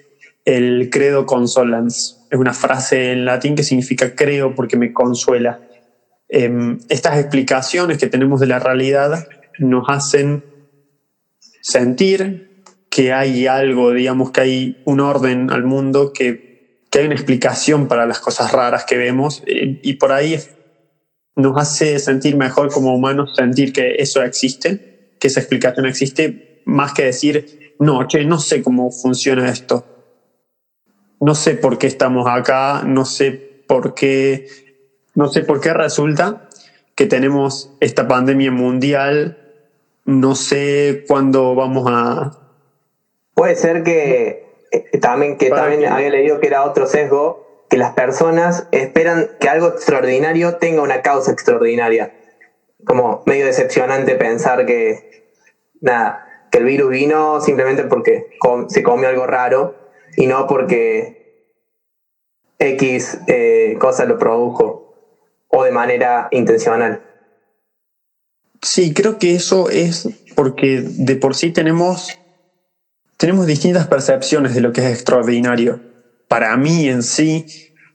el 0.45 0.91
credo 0.91 1.26
consolans. 1.26 2.26
Es 2.30 2.38
una 2.38 2.53
frase 2.53 3.12
en 3.12 3.24
latín 3.24 3.55
que 3.55 3.62
significa 3.62 4.14
creo 4.14 4.55
porque 4.55 4.76
me 4.76 4.93
consuela. 4.93 5.61
Em, 6.28 6.78
estas 6.88 7.18
explicaciones 7.18 7.99
que 7.99 8.07
tenemos 8.07 8.41
de 8.41 8.47
la 8.47 8.59
realidad 8.59 9.26
nos 9.59 9.84
hacen 9.88 10.45
sentir 11.62 12.64
que 12.88 13.12
hay 13.12 13.47
algo, 13.47 13.93
digamos 13.93 14.30
que 14.30 14.41
hay 14.41 14.82
un 14.84 15.01
orden 15.01 15.51
al 15.51 15.64
mundo 15.64 16.12
que 16.12 16.51
que 16.91 16.99
hay 16.99 17.07
una 17.07 17.14
explicación 17.14 17.86
para 17.86 18.05
las 18.05 18.18
cosas 18.18 18.53
raras 18.53 18.84
que 18.84 18.97
vemos 18.99 19.43
eh, 19.47 19.78
y 19.82 19.95
por 19.95 20.12
ahí 20.12 20.38
nos 21.36 21.57
hace 21.57 21.99
sentir 21.99 22.36
mejor 22.36 22.70
como 22.72 22.95
humanos, 22.95 23.34
sentir 23.36 23.72
que 23.72 23.95
eso 23.99 24.22
existe, 24.22 24.89
que 25.21 25.29
esa 25.29 25.41
explicación 25.41 25.87
existe, 25.87 26.62
más 26.64 26.93
que 26.93 27.05
decir, 27.05 27.75
no, 27.79 28.07
che, 28.09 28.25
no 28.25 28.39
sé 28.39 28.62
cómo 28.62 28.91
funciona 28.91 29.49
esto. 29.49 29.85
No 31.21 31.35
sé 31.35 31.55
por 31.55 31.79
qué 31.79 31.87
estamos 31.87 32.27
acá, 32.29 32.83
no 32.85 33.05
sé 33.05 33.31
por 33.68 33.95
qué, 33.95 34.49
no 35.14 35.29
sé 35.29 35.43
por 35.43 35.61
qué 35.61 35.75
resulta 35.75 36.49
que 36.95 37.07
tenemos 37.07 37.77
esta 37.81 38.09
pandemia 38.09 38.51
mundial, 38.51 39.39
no 40.07 40.35
sé 40.35 41.05
cuándo 41.07 41.55
vamos 41.55 41.85
a... 41.89 42.33
Puede 43.35 43.55
ser 43.55 43.83
que 43.83 44.66
eh, 44.71 44.99
también 44.99 45.37
que 45.37 45.51
también 45.51 45.85
había 45.93 46.11
leído 46.11 46.41
que 46.41 46.47
era 46.47 46.64
otro 46.64 46.87
sesgo, 46.87 47.66
que 47.68 47.77
las 47.77 47.93
personas 47.93 48.66
esperan 48.73 49.31
que 49.39 49.49
algo 49.49 49.68
extraordinario 49.68 50.57
tenga 50.57 50.83
una 50.83 51.03
causa 51.03 51.33
extraordinaria. 51.33 52.14
Como 52.85 53.23
medio 53.27 53.47
decepcionante 53.47 54.14
pensar 54.16 54.66
que, 54.66 55.09
nada, 55.81 56.26
que 56.51 56.59
el 56.59 56.64
virus 56.64 56.91
vino 56.91 57.41
simplemente 57.41 57.85
porque 57.85 58.26
se 58.68 58.83
comió 58.83 59.09
algo 59.09 59.26
raro 59.26 59.74
y 60.16 60.26
no 60.26 60.47
porque 60.47 61.16
X 62.59 63.18
eh, 63.26 63.76
cosa 63.81 64.05
lo 64.05 64.18
produjo 64.18 64.85
o 65.49 65.64
de 65.64 65.70
manera 65.70 66.28
intencional. 66.31 67.01
Sí, 68.62 68.93
creo 68.93 69.18
que 69.18 69.35
eso 69.35 69.70
es 69.70 70.09
porque 70.37 70.83
de 70.85 71.16
por 71.16 71.35
sí 71.35 71.51
tenemos 71.51 72.12
tenemos 73.16 73.47
distintas 73.47 73.87
percepciones 73.87 74.55
de 74.55 74.62
lo 74.62 74.72
que 74.72 74.81
es 74.81 74.87
extraordinario. 74.87 75.81
Para 76.26 76.57
mí 76.57 76.89
en 76.89 77.03
sí, 77.03 77.45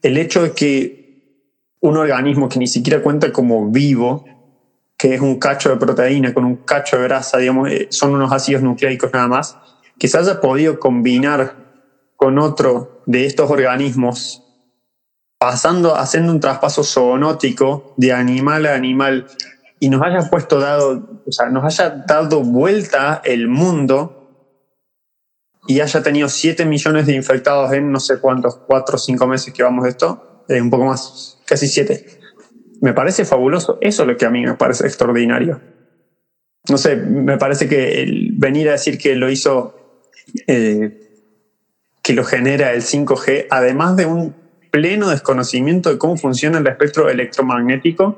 el 0.02 0.18
hecho 0.18 0.42
de 0.42 0.52
que 0.52 0.96
un 1.80 1.96
organismo 1.96 2.48
que 2.48 2.58
ni 2.58 2.68
siquiera 2.68 3.02
cuenta 3.02 3.32
como 3.32 3.68
vivo, 3.68 4.24
que 4.96 5.14
es 5.14 5.20
un 5.20 5.38
cacho 5.38 5.70
de 5.70 5.76
proteína 5.76 6.32
con 6.32 6.44
un 6.44 6.56
cacho 6.56 6.96
de 6.96 7.04
grasa, 7.04 7.38
digamos, 7.38 7.70
eh, 7.70 7.88
son 7.90 8.14
unos 8.14 8.32
ácidos 8.32 8.62
nucleicos 8.62 9.12
nada 9.12 9.28
más, 9.28 9.56
que 9.98 10.08
se 10.08 10.18
haya 10.18 10.40
podido 10.40 10.78
combinar 10.78 11.56
con 12.16 12.38
otro 12.38 13.02
de 13.06 13.26
estos 13.26 13.50
organismos, 13.50 14.42
pasando, 15.38 15.96
haciendo 15.96 16.32
un 16.32 16.40
traspaso 16.40 16.82
zoonótico 16.82 17.94
de 17.96 18.12
animal 18.12 18.66
a 18.66 18.74
animal, 18.74 19.26
y 19.78 19.88
nos 19.90 20.02
haya 20.02 20.28
puesto 20.30 20.58
dado, 20.58 21.22
o 21.26 21.32
sea, 21.32 21.48
nos 21.50 21.64
haya 21.64 22.04
dado 22.06 22.42
vuelta 22.42 23.20
el 23.24 23.48
mundo 23.48 24.12
y 25.66 25.80
haya 25.80 26.02
tenido 26.02 26.28
7 26.28 26.64
millones 26.64 27.06
de 27.06 27.14
infectados 27.14 27.72
en 27.72 27.90
no 27.90 28.00
sé 28.00 28.18
cuántos, 28.18 28.56
4 28.66 28.94
o 28.94 28.98
5 28.98 29.26
meses 29.26 29.52
que 29.52 29.62
vamos 29.62 29.84
de 29.84 29.90
esto, 29.90 30.44
eh, 30.48 30.60
un 30.60 30.70
poco 30.70 30.86
más, 30.86 31.38
casi 31.44 31.68
7. 31.68 32.15
Me 32.80 32.92
parece 32.92 33.24
fabuloso. 33.24 33.78
Eso 33.80 34.02
es 34.02 34.08
lo 34.08 34.16
que 34.16 34.26
a 34.26 34.30
mí 34.30 34.44
me 34.44 34.54
parece 34.54 34.86
extraordinario. 34.86 35.60
No 36.68 36.78
sé, 36.78 36.96
me 36.96 37.38
parece 37.38 37.68
que 37.68 38.02
el 38.02 38.30
venir 38.32 38.68
a 38.68 38.72
decir 38.72 38.98
que 38.98 39.14
lo 39.14 39.30
hizo, 39.30 40.02
eh, 40.46 40.90
que 42.02 42.12
lo 42.12 42.24
genera 42.24 42.72
el 42.72 42.82
5G, 42.82 43.46
además 43.50 43.96
de 43.96 44.06
un 44.06 44.34
pleno 44.70 45.08
desconocimiento 45.08 45.90
de 45.90 45.98
cómo 45.98 46.16
funciona 46.16 46.58
el 46.58 46.66
espectro 46.66 47.08
electromagnético 47.08 48.16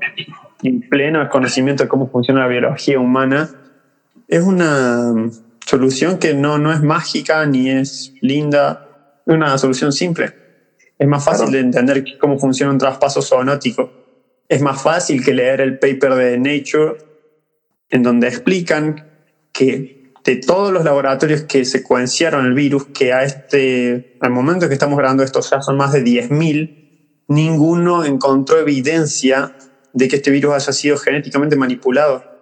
y 0.62 0.78
pleno 0.88 1.20
desconocimiento 1.20 1.84
de 1.84 1.88
cómo 1.88 2.08
funciona 2.08 2.40
la 2.40 2.48
biología 2.48 2.98
humana, 2.98 3.48
es 4.26 4.42
una 4.42 5.12
solución 5.64 6.18
que 6.18 6.34
no, 6.34 6.58
no 6.58 6.72
es 6.72 6.82
mágica 6.82 7.46
ni 7.46 7.70
es 7.70 8.12
linda, 8.20 9.22
es 9.26 9.34
una 9.34 9.56
solución 9.58 9.92
simple. 9.92 10.30
Es 10.98 11.06
más 11.06 11.24
fácil 11.24 11.52
de 11.52 11.60
entender 11.60 12.02
cómo 12.18 12.38
funciona 12.38 12.72
un 12.72 12.78
traspaso 12.78 13.22
zoonótico. 13.22 14.07
Es 14.48 14.62
más 14.62 14.82
fácil 14.82 15.24
que 15.24 15.34
leer 15.34 15.60
el 15.60 15.78
paper 15.78 16.14
de 16.14 16.38
Nature 16.38 16.98
en 17.90 18.02
donde 18.02 18.28
explican 18.28 19.06
que 19.52 20.12
de 20.24 20.36
todos 20.36 20.72
los 20.72 20.84
laboratorios 20.84 21.42
que 21.42 21.64
secuenciaron 21.64 22.46
el 22.46 22.54
virus, 22.54 22.86
que 22.86 23.12
a 23.12 23.22
este, 23.24 24.16
al 24.20 24.30
momento 24.30 24.68
que 24.68 24.74
estamos 24.74 24.98
grabando 24.98 25.22
esto 25.22 25.40
ya 25.40 25.60
son 25.62 25.76
más 25.76 25.92
de 25.92 26.04
10.000, 26.04 27.24
ninguno 27.28 28.04
encontró 28.04 28.58
evidencia 28.58 29.54
de 29.92 30.08
que 30.08 30.16
este 30.16 30.30
virus 30.30 30.54
haya 30.54 30.72
sido 30.72 30.96
genéticamente 30.96 31.56
manipulado 31.56 32.38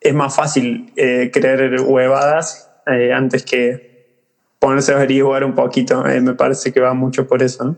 es 0.00 0.14
más 0.14 0.34
fácil 0.34 0.92
eh, 0.96 1.30
creer 1.32 1.82
huevadas 1.82 2.70
eh, 2.86 3.12
antes 3.12 3.44
que 3.44 3.90
ponerse 4.58 4.92
a 4.92 4.96
averiguar 4.96 5.44
un 5.44 5.54
poquito. 5.54 6.06
Eh, 6.06 6.20
me 6.20 6.34
parece 6.34 6.72
que 6.72 6.80
va 6.80 6.94
mucho 6.94 7.26
por 7.26 7.42
eso. 7.42 7.76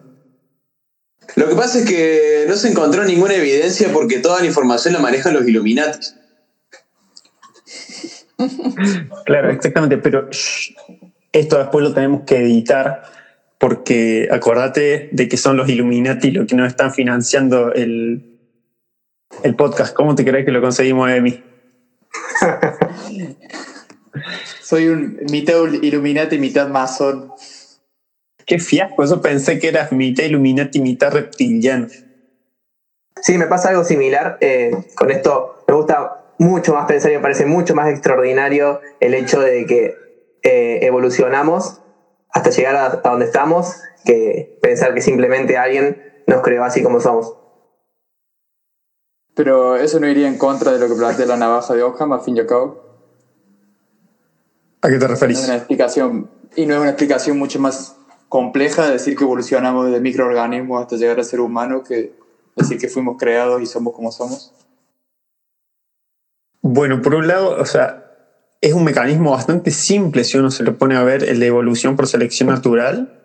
Lo 1.36 1.48
que 1.48 1.54
pasa 1.54 1.78
es 1.78 1.86
que 1.86 2.44
no 2.48 2.56
se 2.56 2.68
encontró 2.68 3.04
ninguna 3.04 3.34
evidencia 3.34 3.90
porque 3.92 4.18
toda 4.18 4.40
la 4.40 4.46
información 4.46 4.94
la 4.94 5.00
manejan 5.00 5.34
los 5.34 5.46
Illuminati. 5.46 6.08
claro, 9.24 9.50
exactamente, 9.50 9.98
pero 9.98 10.28
esto 11.32 11.58
después 11.58 11.84
lo 11.84 11.94
tenemos 11.94 12.22
que 12.26 12.38
editar 12.38 13.02
porque 13.58 14.28
acordate 14.30 15.08
de 15.12 15.28
que 15.28 15.36
son 15.36 15.56
los 15.56 15.68
Illuminati 15.68 16.32
los 16.32 16.46
que 16.46 16.56
nos 16.56 16.68
están 16.68 16.92
financiando 16.92 17.72
el, 17.72 18.40
el 19.42 19.54
podcast. 19.54 19.94
¿Cómo 19.94 20.14
te 20.14 20.24
crees 20.24 20.44
que 20.44 20.50
lo 20.50 20.60
conseguimos, 20.60 21.10
Emi? 21.10 21.42
Soy 24.62 24.88
un 24.88 25.20
mitad 25.30 25.54
Illuminati, 25.80 26.38
mitad 26.38 26.68
masón. 26.68 27.30
Qué 28.52 28.58
fiasco, 28.58 29.02
eso 29.02 29.22
pensé 29.22 29.58
que 29.58 29.68
eras 29.68 29.92
mitad 29.92 30.24
Illuminati, 30.24 30.78
mitad 30.78 31.10
reptiliano. 31.10 31.86
Sí, 33.22 33.38
me 33.38 33.46
pasa 33.46 33.70
algo 33.70 33.82
similar. 33.82 34.36
Eh, 34.42 34.70
con 34.94 35.10
esto 35.10 35.54
me 35.66 35.74
gusta 35.74 36.12
mucho 36.36 36.74
más 36.74 36.84
pensar 36.84 37.10
y 37.12 37.14
me 37.14 37.22
parece 37.22 37.46
mucho 37.46 37.74
más 37.74 37.88
extraordinario 37.88 38.78
el 39.00 39.14
hecho 39.14 39.40
de 39.40 39.64
que 39.64 39.94
eh, 40.42 40.80
evolucionamos 40.82 41.80
hasta 42.28 42.50
llegar 42.50 42.76
a, 42.76 42.86
a 42.88 43.10
donde 43.10 43.24
estamos 43.24 43.74
que 44.04 44.58
pensar 44.60 44.92
que 44.92 45.00
simplemente 45.00 45.56
alguien 45.56 45.96
nos 46.26 46.42
creó 46.42 46.62
así 46.62 46.82
como 46.82 47.00
somos. 47.00 47.34
Pero 49.34 49.76
eso 49.76 49.98
no 49.98 50.08
iría 50.08 50.28
en 50.28 50.36
contra 50.36 50.72
de 50.72 50.78
lo 50.78 50.88
que 50.88 50.94
plantea 50.94 51.24
la 51.24 51.38
navaja 51.38 51.72
de 51.72 51.82
Ockham, 51.82 52.12
a 52.12 52.20
fin 52.20 52.36
y 52.36 52.40
al 52.40 52.46
cabo. 52.46 52.82
¿A 54.82 54.90
qué 54.90 54.98
te 54.98 55.08
referís? 55.08 55.42
una 55.42 55.56
explicación, 55.56 56.28
y 56.54 56.66
no 56.66 56.74
es 56.74 56.80
una 56.80 56.90
explicación 56.90 57.38
mucho 57.38 57.58
más 57.58 57.96
compleja 58.32 58.90
decir 58.90 59.14
que 59.14 59.24
evolucionamos 59.24 59.86
desde 59.86 60.00
microorganismos 60.00 60.80
hasta 60.80 60.96
llegar 60.96 61.20
a 61.20 61.24
ser 61.24 61.40
humano 61.40 61.84
que 61.84 62.14
decir 62.56 62.78
que 62.78 62.88
fuimos 62.88 63.18
creados 63.18 63.60
y 63.60 63.66
somos 63.66 63.92
como 63.94 64.10
somos. 64.10 64.54
Bueno, 66.62 67.02
por 67.02 67.14
un 67.14 67.28
lado, 67.28 67.60
o 67.60 67.66
sea, 67.66 68.04
es 68.62 68.72
un 68.72 68.84
mecanismo 68.84 69.32
bastante 69.32 69.70
simple 69.70 70.24
si 70.24 70.38
uno 70.38 70.50
se 70.50 70.62
lo 70.62 70.78
pone 70.78 70.96
a 70.96 71.02
ver 71.02 71.24
el 71.24 71.40
de 71.40 71.46
evolución 71.46 71.94
por 71.94 72.06
selección 72.06 72.48
natural, 72.48 73.22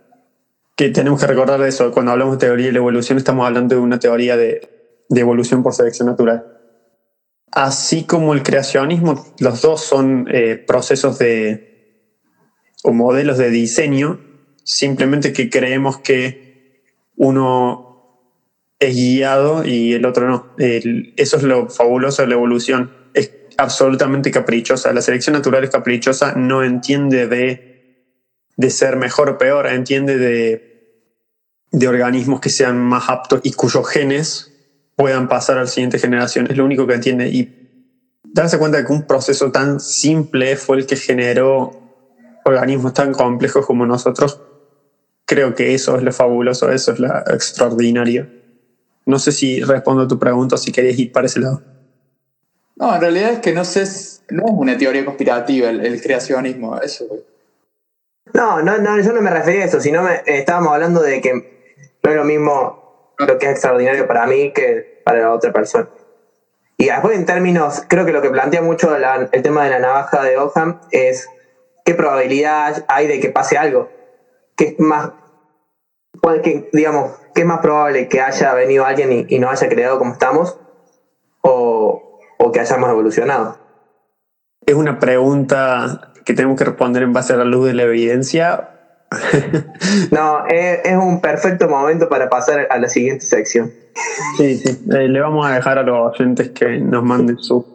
que 0.76 0.90
tenemos 0.90 1.22
que 1.22 1.28
recordar 1.28 1.62
eso, 1.62 1.92
cuando 1.92 2.12
hablamos 2.12 2.38
de 2.38 2.46
teoría 2.46 2.66
de 2.68 2.74
la 2.74 2.80
evolución 2.80 3.18
estamos 3.18 3.48
hablando 3.48 3.76
de 3.76 3.82
una 3.82 4.00
teoría 4.00 4.36
de 4.36 4.78
de 5.10 5.22
evolución 5.22 5.64
por 5.64 5.74
selección 5.74 6.08
natural. 6.08 6.46
Así 7.52 8.04
como 8.04 8.34
el 8.34 8.44
creacionismo, 8.44 9.26
los 9.40 9.62
dos 9.62 9.82
son 9.82 10.28
eh, 10.32 10.58
procesos 10.58 11.18
de 11.18 11.66
o 12.84 12.94
modelos 12.94 13.38
de 13.38 13.50
diseño, 13.50 14.20
simplemente 14.68 15.32
que 15.32 15.50
creemos 15.50 16.00
que 16.00 16.74
uno 17.16 17.88
es 18.80 18.94
guiado 18.94 19.66
y 19.66 19.94
el 19.94 20.06
otro 20.06 20.28
no. 20.28 20.56
eso 20.58 21.38
es 21.38 21.44
lo 21.44 21.70
fabuloso 21.70 22.22
de 22.22 22.28
la 22.28 22.36
evolución. 22.36 22.92
Es 23.14 23.32
absolutamente 23.58 24.30
caprichosa. 24.30 24.92
La 24.92 25.02
selección 25.02 25.34
natural 25.34 25.64
es 25.64 25.70
caprichosa, 25.70 26.34
no 26.34 26.64
entiende 26.64 27.28
de, 27.28 28.12
de 28.58 28.70
ser 28.70 28.98
mejor 28.98 29.30
o 29.30 29.38
peor, 29.38 29.68
entiende 29.68 30.18
de, 30.18 31.08
de 31.72 31.88
organismos 31.88 32.42
que 32.42 32.50
sean 32.50 32.78
más 32.78 33.10
aptos 33.10 33.40
y 33.44 33.54
cuyos 33.54 33.88
genes 33.88 34.52
puedan 34.98 35.30
pasar 35.30 35.58
a 35.58 35.62
la 35.62 35.68
siguiente 35.68 35.98
generación. 35.98 36.48
Es 36.52 36.58
lo 36.58 36.66
único 36.66 36.86
que 36.86 36.96
entiende. 36.96 37.30
Y 37.30 37.48
darse 38.26 38.58
cuenta 38.60 38.80
de 38.80 38.86
que 38.86 38.92
un 38.92 39.08
proceso 39.08 39.50
tan 39.50 39.80
simple 39.80 40.58
fue 40.58 40.78
el 40.78 40.86
que 40.86 40.98
generó 40.98 41.72
organismos 42.44 42.94
tan 42.94 43.14
complejos 43.14 43.66
como 43.66 43.86
nosotros, 43.86 44.42
creo 45.28 45.54
que 45.54 45.76
eso 45.76 45.96
es 45.98 46.04
lo 46.04 46.12
fabuloso, 46.12 46.72
eso 46.72 46.94
es 46.94 47.00
lo 47.00 47.10
extraordinario. 47.32 48.28
No 49.06 49.20
sé 49.20 49.32
si 49.32 49.62
respondo 49.62 50.04
a 50.04 50.08
tu 50.08 50.18
pregunta, 50.18 50.58
si 50.58 50.72
querías 50.72 50.98
ir 50.98 51.12
para 51.12 51.28
ese 51.28 51.40
lado. 51.40 51.62
No, 52.78 52.96
en 52.96 53.02
realidad 53.02 53.32
es 53.34 53.40
que 53.40 53.54
no 53.54 53.66
sé, 53.66 53.84
no 54.30 54.46
es 54.46 54.52
una 54.52 54.78
teoría 54.78 55.04
conspirativa 55.06 55.70
el, 55.70 56.02
creacionismo, 56.02 56.80
eso. 56.80 57.06
No, 58.34 58.62
no, 58.62 58.78
no, 58.78 59.00
yo 59.02 59.14
no 59.14 59.22
me 59.22 59.30
refería 59.30 59.64
a 59.64 59.66
eso, 59.66 59.80
sino 59.80 60.04
me, 60.04 60.22
estábamos 60.26 60.74
hablando 60.74 61.02
de 61.02 61.22
que 61.22 61.34
no 62.04 62.12
es 62.12 62.16
lo 62.16 62.24
mismo 62.24 63.14
lo 63.18 63.38
que 63.38 63.48
es 63.48 63.52
extraordinario 63.54 64.08
para 64.08 64.28
mí 64.28 64.52
que 64.54 65.02
para 65.04 65.20
la 65.20 65.34
otra 65.34 65.52
persona. 65.52 65.90
Y 66.78 66.86
después 66.86 67.18
en 67.18 67.26
términos, 67.26 67.84
creo 67.88 68.06
que 68.06 68.12
lo 68.12 68.22
que 68.22 68.30
plantea 68.30 68.62
mucho 68.62 68.96
el 68.96 69.42
tema 69.42 69.64
de 69.64 69.72
la 69.72 69.80
navaja 69.80 70.24
de 70.24 70.38
Ogham 70.38 70.80
es 70.92 71.28
qué 71.84 71.96
probabilidad 71.96 72.86
hay 72.88 73.08
de 73.08 73.20
que 73.20 73.30
pase 73.30 73.58
algo. 73.58 73.97
¿Qué 74.58 74.66
es 74.66 74.80
más, 74.80 75.12
que, 76.44 76.70
digamos, 76.74 77.12
qué 77.34 77.42
es 77.42 77.48
más 77.48 77.60
probable 77.60 78.10
que 78.10 78.20
haya 78.20 78.54
venido 78.54 78.86
alguien 78.86 79.12
y, 79.14 79.26
y 79.30 79.40
nos 79.40 79.52
haya 79.52 79.70
creado 79.70 79.98
como 79.98 80.14
estamos? 80.14 80.58
O, 81.42 82.20
o 82.38 82.52
que 82.52 82.60
hayamos 82.60 82.90
evolucionado. 82.90 83.58
Es 84.66 84.76
una 84.76 85.00
pregunta 85.00 86.12
que 86.26 86.34
tenemos 86.34 86.58
que 86.58 86.66
responder 86.66 87.04
en 87.04 87.14
base 87.14 87.34
a 87.34 87.38
la 87.38 87.46
luz 87.46 87.68
de 87.68 87.74
la 87.74 87.84
evidencia 87.84 88.74
no, 90.12 90.46
es, 90.48 90.98
un 90.98 91.22
perfecto 91.22 91.70
momento 91.70 92.10
para 92.10 92.30
pasar 92.30 92.68
a 92.70 92.78
la 92.78 92.90
siguiente 92.90 93.26
sección. 93.26 93.72
Sí, 94.38 94.58
sí, 94.58 94.78
eh, 94.92 95.08
le 95.08 95.20
vamos 95.22 95.46
a 95.46 95.56
dejar 95.56 95.80
a 95.80 95.84
los 95.84 96.14
oyentes 96.14 96.50
que 96.50 96.78
nos 96.78 97.04
manden 97.04 97.38
su, 97.38 97.66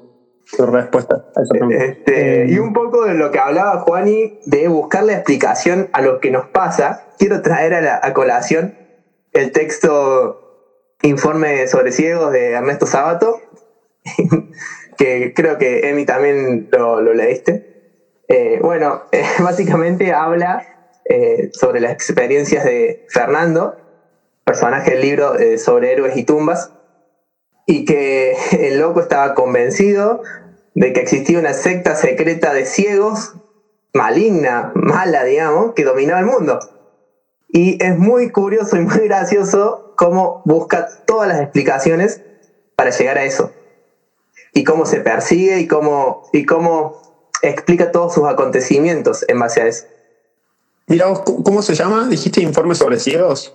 respuesta 0.58 1.24
a. 1.34 1.42
Este, 1.70 2.46
y 2.48 2.58
un 2.58 2.72
poco 2.72 3.04
de 3.04 3.14
lo 3.14 3.30
que 3.30 3.38
hablaba 3.38 3.80
Juani, 3.80 4.40
de 4.44 4.68
buscar 4.68 5.04
la 5.04 5.14
explicación 5.14 5.88
a 5.92 6.02
lo 6.02 6.20
que 6.20 6.30
nos 6.30 6.46
pasa, 6.48 7.08
quiero 7.18 7.42
traer 7.42 7.74
a, 7.74 7.80
la, 7.80 8.12
colación 8.12 8.76
el 9.32 9.52
texto 9.52 10.38
Informe 11.02 11.66
sobre 11.66 11.90
ciegos 11.90 12.32
de 12.32 12.52
Ernesto 12.52 12.86
Sabato, 12.86 13.40
que 14.96 15.32
creo 15.34 15.58
que 15.58 15.88
Emi 15.88 16.04
también 16.04 16.68
lo, 16.70 17.00
leíste. 17.00 18.22
Eh, 18.28 18.60
bueno, 18.62 19.02
básicamente 19.40 20.12
habla 20.12 20.64
eh, 21.04 21.50
sobre 21.52 21.80
las 21.80 21.92
experiencias 21.92 22.64
de 22.64 23.04
Fernando, 23.08 23.76
personaje 24.44 24.92
del 24.92 25.00
libro 25.00 25.36
eh, 25.36 25.58
sobre 25.58 25.92
héroes 25.92 26.16
y 26.16 26.24
tumbas, 26.24 26.72
y 27.66 27.84
que 27.84 28.36
el 28.52 28.78
loco 28.78 29.00
estaba 29.00 29.34
convencido 29.34 30.22
de 30.74 30.92
que 30.92 31.00
existía 31.00 31.38
una 31.38 31.52
secta 31.52 31.94
secreta 31.94 32.52
de 32.52 32.64
ciegos, 32.66 33.34
maligna, 33.92 34.72
mala, 34.74 35.24
digamos, 35.24 35.74
que 35.74 35.84
dominaba 35.84 36.20
el 36.20 36.26
mundo. 36.26 36.58
Y 37.48 37.82
es 37.84 37.98
muy 37.98 38.30
curioso 38.30 38.76
y 38.76 38.80
muy 38.80 38.98
gracioso 39.00 39.92
cómo 39.96 40.42
busca 40.44 40.88
todas 41.06 41.28
las 41.28 41.40
explicaciones 41.40 42.22
para 42.76 42.90
llegar 42.90 43.18
a 43.18 43.24
eso. 43.24 43.52
Y 44.54 44.64
cómo 44.64 44.86
se 44.86 45.00
persigue 45.00 45.60
y 45.60 45.66
cómo, 45.66 46.28
y 46.32 46.46
cómo 46.46 47.30
explica 47.42 47.92
todos 47.92 48.14
sus 48.14 48.26
acontecimientos 48.26 49.24
en 49.28 49.38
base 49.38 49.60
a 49.60 49.66
eso. 49.66 49.86
Mira, 50.86 51.06
¿cómo 51.24 51.62
se 51.62 51.74
llama? 51.74 52.08
¿Dijiste 52.08 52.40
informe 52.40 52.74
sobre 52.74 52.98
ciegos? 52.98 53.54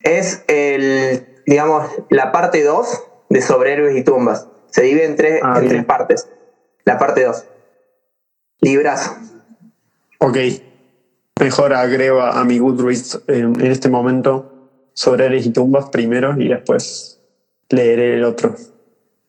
Es 0.00 0.42
el, 0.48 1.42
digamos, 1.46 1.88
la 2.08 2.32
parte 2.32 2.62
2 2.62 3.02
de 3.28 3.42
sobre 3.42 3.72
héroes 3.74 3.96
y 3.96 4.02
tumbas. 4.02 4.46
Se 4.70 4.82
divide 4.82 5.04
en 5.04 5.16
tres, 5.16 5.40
ah, 5.42 5.58
en 5.60 5.68
tres 5.68 5.84
partes. 5.84 6.28
La 6.84 6.98
parte 6.98 7.24
2. 7.24 7.44
Librazo. 8.60 9.16
Ok. 10.18 10.36
Mejor 11.40 11.74
agrego 11.74 12.20
a 12.20 12.44
mi 12.44 12.58
Goodreads 12.58 13.22
en, 13.26 13.60
en 13.60 13.70
este 13.70 13.88
momento 13.88 14.52
sobre 14.92 15.26
héroes 15.26 15.46
y 15.46 15.50
tumbas 15.50 15.88
primero 15.88 16.38
y 16.38 16.48
después 16.48 17.20
leeré 17.70 18.16
el 18.16 18.24
otro. 18.24 18.54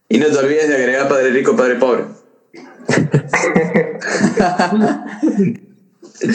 Y 0.09 0.17
no 0.17 0.27
te 0.27 0.37
olvides 0.37 0.67
de 0.67 0.75
agregar 0.75 1.07
Padre 1.07 1.29
Rico, 1.29 1.55
Padre 1.55 1.75
Pobre. 1.75 2.03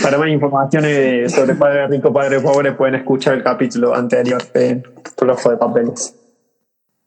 Para 0.02 0.18
más 0.18 0.28
información 0.28 0.84
sobre 1.28 1.54
Padre 1.54 1.86
Rico, 1.88 2.12
Padre 2.12 2.40
Pobre, 2.40 2.72
pueden 2.72 2.96
escuchar 2.96 3.34
el 3.34 3.42
capítulo 3.42 3.94
anterior 3.94 4.42
de 4.52 4.82
Flojo 5.16 5.50
de 5.50 5.56
Papeles. 5.58 6.14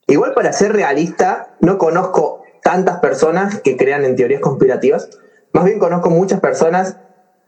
Igual 0.10 0.34
para 0.34 0.52
ser 0.54 0.74
realista, 0.74 1.56
no 1.62 1.78
conozco 1.78 2.44
tantas 2.64 3.00
personas 3.00 3.62
que 3.62 3.78
crean 3.78 4.04
en 4.06 4.16
teorías 4.16 4.42
conspirativas. 4.42 5.10
Más 5.54 5.66
bien 5.66 5.80
conozco 5.80 6.10
muchas 6.10 6.40
personas 6.40 6.98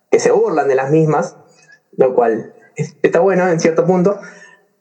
que 0.10 0.20
se 0.20 0.32
burlan 0.32 0.68
de 0.68 0.76
las 0.76 0.92
mismas, 0.92 1.36
lo 1.98 2.14
cual 2.14 2.54
está 3.02 3.20
bueno 3.20 3.50
en 3.50 3.60
cierto 3.60 3.86
punto, 3.86 4.20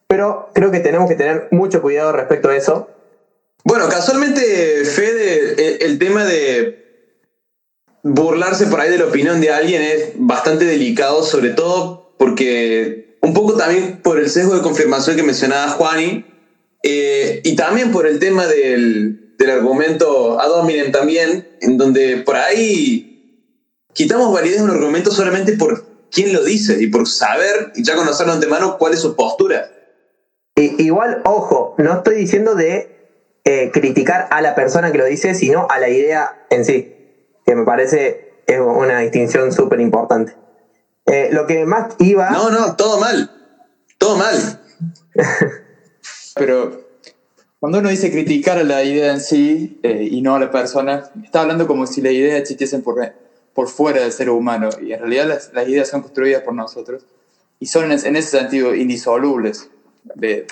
pero 0.07 0.49
creo 0.55 0.71
que 0.71 0.81
tenemos 0.81 1.09
que 1.09 1.17
tener 1.17 1.49
mucho 1.51 1.81
cuidado 1.81 2.13
respecto 2.13 2.51
a 2.51 2.57
eso. 2.57 2.89
Bueno, 3.65 3.89
casualmente, 3.89 4.85
Fede, 4.85 5.85
el 5.85 5.99
tema 5.99 6.25
de 6.25 6.81
burlarse 8.03 8.67
por 8.67 8.81
ahí 8.81 8.91
de 8.91 8.99
la 8.99 9.07
opinión 9.07 9.41
de 9.41 9.51
alguien 9.51 9.83
es 9.83 10.13
bastante 10.17 10.65
delicado, 10.65 11.23
sobre 11.23 11.51
todo 11.51 12.13
porque 12.19 13.17
un 13.23 13.35
poco 13.35 13.55
también 13.55 14.01
por 14.03 14.19
el 14.19 14.29
sesgo 14.31 14.55
de 14.55 14.63
confirmación 14.63 15.17
que 15.17 15.23
mencionaba 15.23 15.69
Juani, 15.73 16.25
eh, 16.83 17.41
y 17.45 17.57
también 17.57 17.93
por 17.93 18.07
el 18.07 18.19
tema 18.19 18.47
del, 18.47 19.37
del 19.37 19.51
argumento 19.51 20.41
ad 20.41 20.51
hominem 20.53 20.93
también, 20.93 21.49
en 21.61 21.77
donde 21.77 22.19
por 22.19 22.37
ahí 22.37 23.57
quitamos 23.93 24.33
validez 24.33 24.59
de 24.59 24.65
un 24.65 24.71
argumento 24.71 25.11
solamente 25.11 25.55
por 25.55 25.85
quién 26.11 26.33
lo 26.33 26.43
dice 26.43 26.83
y 26.83 26.89
por 26.89 27.09
saber 27.09 27.73
y 27.75 27.85
ya 27.85 27.97
conocerlo 27.97 28.33
antemano 28.33 28.79
cuál 28.79 28.95
es 28.95 29.01
su 29.01 29.15
postura. 29.17 29.71
igual, 30.57 31.23
ojo, 31.25 31.75
no 31.79 31.99
estoy 31.99 32.17
diciendo 32.17 32.55
de 32.55 32.97
eh, 33.45 33.71
criticar 33.73 34.29
a 34.31 34.41
la 34.43 34.55
persona 34.55 34.93
que 34.93 34.99
lo 34.99 35.05
dice, 35.07 35.35
sino 35.35 35.67
a 35.71 35.79
la 35.79 35.89
idea 35.89 36.47
en 36.51 36.65
sí 36.65 36.97
que 37.51 37.57
me 37.57 37.65
parece 37.65 38.43
es 38.47 38.61
una 38.61 39.01
distinción 39.01 39.53
súper 39.53 39.81
importante. 39.81 40.37
Eh, 41.07 41.31
lo 41.33 41.49
que 41.49 41.67
más 41.67 41.95
iba... 41.99 42.31
No, 42.31 42.51
no, 42.51 42.77
todo 42.77 43.01
mal. 43.01 43.29
Todo 43.99 44.17
mal. 44.17 44.61
Pero 46.35 46.89
cuando 47.59 47.79
uno 47.79 47.89
dice 47.89 48.11
criticar 48.11 48.59
a 48.59 48.65
la 48.65 48.83
idea 48.83 49.13
en 49.13 49.21
sí 49.21 49.79
eh, 49.83 50.09
y 50.11 50.23
no 50.23 50.35
a 50.35 50.41
la 50.41 50.51
persona, 50.51 51.11
está 51.23 51.43
hablando 51.43 51.67
como 51.67 51.87
si 51.87 52.01
las 52.01 52.13
ideas 52.13 52.41
existiesen 52.41 52.83
por, 52.83 52.97
por 53.53 53.69
fuera 53.69 54.01
del 54.01 54.13
ser 54.13 54.31
humano. 54.31 54.71
Y 54.81 54.93
en 54.93 55.01
realidad 55.01 55.27
las, 55.27 55.53
las 55.53 55.69
ideas 55.69 55.89
son 55.89 56.03
construidas 56.03 56.43
por 56.43 56.55
nosotros 56.55 57.05
y 57.59 57.67
son 57.67 57.93
en, 57.93 58.17
ese 58.17 58.39
sentido 58.39 58.75
indisolubles 58.75 59.69
de, 60.15 60.47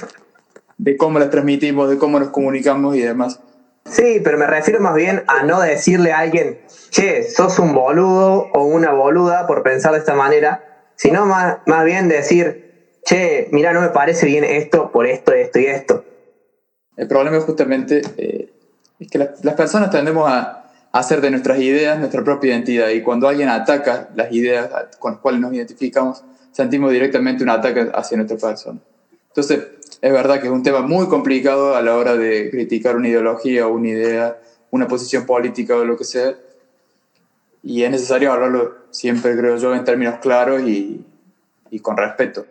de 0.77 0.97
cómo 0.97 1.19
las 1.19 1.31
transmitimos, 1.31 1.89
de 1.89 1.97
cómo 1.97 2.21
nos 2.21 2.29
comunicamos 2.29 2.95
y 2.97 3.01
demás. 3.01 3.41
Sí, 3.87 4.21
pero 4.23 4.37
me 4.37 4.47
refiero 4.47 4.81
más 4.81 4.95
bien 4.95 5.25
a 5.27 5.43
no 5.45 5.61
decirle 5.61 6.13
a 6.13 6.19
alguien, 6.19 6.61
che, 6.91 7.23
sos 7.31 7.59
un 7.59 7.75
boludo 7.75 8.51
o 8.53 8.65
una 8.65 8.93
boluda 8.93 9.47
por 9.47 9.63
pensar 9.63 9.93
de 9.93 9.99
esta 9.99 10.15
manera, 10.15 10.85
sino 10.97 11.25
más, 11.25 11.59
más 11.65 11.87
bien 11.87 12.09
decir, 12.09 12.68
che, 13.09 13.49
mira, 13.53 13.73
no 13.73 13.81
me 13.81 13.89
parece 13.89 14.27
bien 14.27 14.45
esto 14.45 14.91
por 14.93 15.07
esto, 15.07 15.33
esto 15.33 15.59
y 15.59 15.65
esto. 15.65 16.05
El 16.95 17.09
problema 17.09 17.39
es 17.39 17.45
justamente 17.45 18.03
eh, 18.19 18.53
que 19.11 19.19
las, 19.19 19.55
personas 19.55 19.91
tendemos 19.91 20.31
a, 20.31 20.71
hacer 20.93 21.21
de 21.21 21.31
nuestras 21.31 21.59
ideas 21.61 21.99
nuestra 21.99 22.25
propia 22.25 22.51
identidad 22.51 22.89
y 22.89 23.03
cuando 23.03 23.29
alguien 23.29 23.49
ataca 23.49 24.09
las 24.15 24.33
ideas 24.33 24.69
con 24.99 25.13
las 25.13 25.21
cuales 25.21 25.41
nos 25.41 25.55
identificamos, 25.55 26.23
sentimos 26.53 26.93
directamente 26.93 27.43
un 27.43 27.51
ataque 27.51 27.91
hacia 27.95 28.17
nuestra 28.17 28.37
persona. 28.37 28.79
Entonces, 29.29 29.69
es 30.01 30.13
verdad 30.13 30.41
que 30.41 30.47
es 30.47 30.53
un 30.53 30.63
tema 30.63 30.81
muy 30.81 31.07
complicado 31.09 31.77
a 31.77 31.83
la 31.83 31.97
hora 31.97 32.15
de 32.17 32.51
criticar 32.51 32.97
una 32.97 33.09
ideología 33.09 33.67
o 33.67 33.73
una 33.73 33.89
idea, 33.89 34.39
una 34.71 34.87
posición 34.87 35.25
política 35.25 35.77
o 35.77 35.85
lo 35.85 35.97
que 35.97 36.05
sea. 36.05 36.35
Y 37.63 37.85
es 37.85 37.91
necesario 37.91 38.33
hablarlo 38.33 38.77
siempre, 38.91 39.37
creo 39.37 39.57
yo, 39.57 39.75
en 39.75 39.85
términos 39.85 40.17
claros 40.21 40.63
y, 40.63 41.05
y 41.71 41.81
con 41.81 41.97
respeto. 41.97 42.45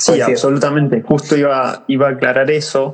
Sí, 0.00 0.20
absolutamente. 0.20 1.02
Justo 1.02 1.36
iba, 1.36 1.84
iba 1.88 2.08
a 2.08 2.10
aclarar 2.12 2.50
eso, 2.50 2.92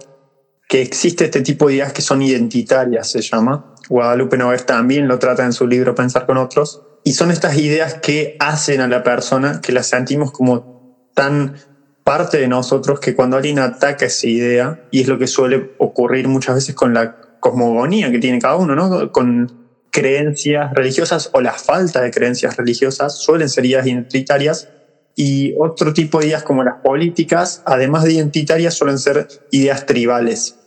que 0.69 0.83
existe 0.83 1.27
este 1.27 1.41
tipo 1.43 1.69
de 1.69 1.75
ideas 1.75 1.93
que 1.93 2.03
son 2.03 2.21
identitarias, 2.23 3.11
se 3.11 3.21
llama. 3.21 3.75
Guadalupe 3.89 4.37
Noves 4.37 4.67
también 4.67 5.07
lo 5.07 5.19
trata 5.19 5.45
en 5.45 5.53
su 5.53 5.67
libro 5.67 5.95
Pensar 5.95 6.27
con 6.27 6.37
otros. 6.37 6.83
Y 7.05 7.13
son 7.13 7.31
estas 7.31 7.57
ideas 7.57 7.95
que 8.03 8.37
hacen 8.41 8.81
a 8.81 8.89
la 8.89 9.05
persona 9.05 9.61
que 9.61 9.73
las 9.73 9.87
sentimos 9.87 10.33
como 10.33 11.09
tan 11.15 11.55
parte 12.03 12.39
de 12.39 12.49
nosotros 12.49 12.99
que 12.99 13.15
cuando 13.15 13.37
alguien 13.37 13.61
ataca 13.61 14.07
esa 14.07 14.27
idea, 14.27 14.81
y 14.91 15.03
es 15.03 15.09
lo 15.09 15.19
que 15.19 15.29
suele 15.29 15.75
ocurrir 15.79 16.27
muchas 16.27 16.57
veces 16.57 16.75
con 16.75 16.95
la 16.95 17.17
cosmogonía 17.41 18.11
que 18.11 18.19
tiene 18.19 18.41
cada 18.41 18.57
uno, 18.57 18.75
¿no? 18.75 19.13
con 19.13 19.67
creencias 19.93 20.73
religiosas 20.75 21.31
o 21.33 21.41
la 21.41 21.53
falta 21.53 22.03
de 22.03 22.11
creencias 22.11 22.57
religiosas, 22.57 23.19
suelen 23.19 23.49
ser 23.49 23.67
ideas 23.67 23.87
identitarias, 23.87 24.69
y 25.17 25.55
otro 25.59 25.95
tipo 25.95 26.21
de 26.21 26.27
ideas 26.27 26.45
como 26.45 26.63
las 26.63 26.79
políticas, 26.83 27.63
además 27.65 28.05
de 28.05 28.13
identitarias, 28.13 28.75
suelen 28.75 28.99
ser 28.99 29.27
ideas 29.51 29.87
tribales. 29.87 30.59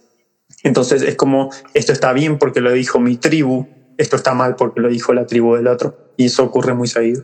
Entonces 0.63 1.03
es 1.03 1.15
como, 1.15 1.51
esto 1.75 1.93
está 1.93 2.11
bien 2.11 2.39
porque 2.39 2.59
lo 2.59 2.73
dijo 2.73 2.99
mi 2.99 3.15
tribu, 3.15 3.69
esto 3.95 4.15
está 4.15 4.33
mal 4.33 4.55
porque 4.55 4.81
lo 4.81 4.89
dijo 4.89 5.13
la 5.13 5.25
tribu 5.25 5.55
del 5.55 5.67
otro. 5.67 5.95
Y 6.17 6.25
eso 6.25 6.43
ocurre 6.43 6.73
muy 6.73 6.87
seguido. 6.87 7.23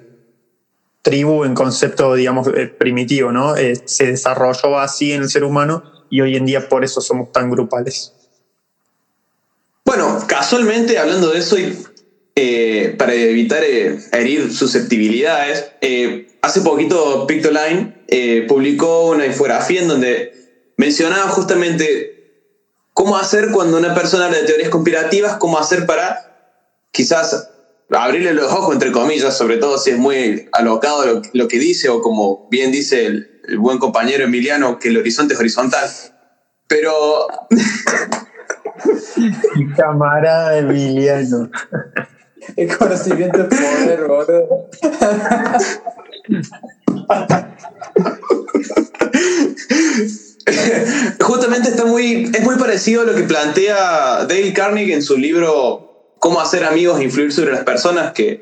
Tribu 1.01 1.43
en 1.43 1.55
concepto, 1.55 2.13
digamos, 2.13 2.47
eh, 2.55 2.67
primitivo, 2.78 3.32
¿no? 3.32 3.57
Eh, 3.57 3.82
se 3.86 4.05
desarrolló 4.05 4.78
así 4.78 5.11
en 5.11 5.23
el 5.23 5.30
ser 5.30 5.43
humano 5.43 5.84
y 6.09 6.21
hoy 6.21 6.36
en 6.36 6.45
día 6.45 6.69
por 6.69 6.84
eso 6.84 7.01
somos 7.01 7.32
tan 7.32 7.49
grupales. 7.49 8.13
Bueno, 9.84 10.23
casualmente 10.28 10.97
hablando 10.97 11.32
de 11.32 11.39
eso 11.39 11.57
eh, 12.36 12.95
para 12.97 13.13
evitar 13.13 13.63
eh, 13.63 13.97
herir 14.11 14.51
susceptibilidades, 14.53 15.71
hace 16.46 16.62
poquito 16.62 17.26
Pictoline 17.28 18.06
publicó 18.48 19.10
una 19.10 19.26
infografía 19.26 19.82
en 19.82 19.88
donde 19.88 20.74
mencionaba 20.78 21.30
justamente 21.30 22.16
cómo 22.93 23.18
hacer 23.18 23.52
cuando 23.52 23.78
una 23.78 23.93
persona 23.93 24.26
habla 24.26 24.38
de 24.38 24.46
teorías 24.46 24.70
conspirativas, 24.70 25.38
cómo 25.38 25.58
hacer 25.58 25.86
para 25.86 26.62
quizás 26.91 27.50
abrirle 27.91 28.34
los 28.34 28.52
ojos, 28.52 28.74
entre 28.74 28.91
comillas, 28.91 29.36
sobre 29.38 29.58
todo 29.58 29.78
si 29.78 29.91
es 29.91 29.98
muy 29.98 30.48
alocado 30.52 31.22
lo, 31.34 31.48
que 31.48 31.60
dice 31.60 31.89
o 31.89 32.02
como 32.02 32.48
bien 32.50 32.72
dice 32.72 33.06
el, 33.06 33.41
el 33.48 33.60
buen 33.60 33.80
compañero 33.80 34.24
Emiliano, 34.24 34.80
que 34.80 34.89
el 34.89 34.98
horizonte 34.98 35.34
es 35.34 35.39
horizontal. 35.39 35.89
Pero... 36.68 37.28
Mi 39.56 39.72
camarada 39.74 40.58
Emiliano. 40.58 41.50
El 42.56 42.78
conocimiento 42.78 43.41
es 43.41 43.48
poder, 43.48 44.04
boludo. 44.08 44.70
Justamente 51.21 51.69
está 51.69 51.86
muy, 51.86 52.30
es 52.34 52.41
muy 52.41 52.57
parecido 52.57 53.01
a 53.01 53.05
lo 53.05 53.15
que 53.15 53.23
plantea 53.23 54.26
Dale 54.26 54.53
Carnegie 54.53 54.93
en 54.93 55.01
su 55.01 55.17
libro 55.17 56.13
Cómo 56.19 56.41
hacer 56.41 56.63
amigos 56.63 56.99
e 56.99 57.03
influir 57.03 57.32
sobre 57.32 57.51
las 57.51 57.63
personas, 57.63 58.13
que 58.13 58.41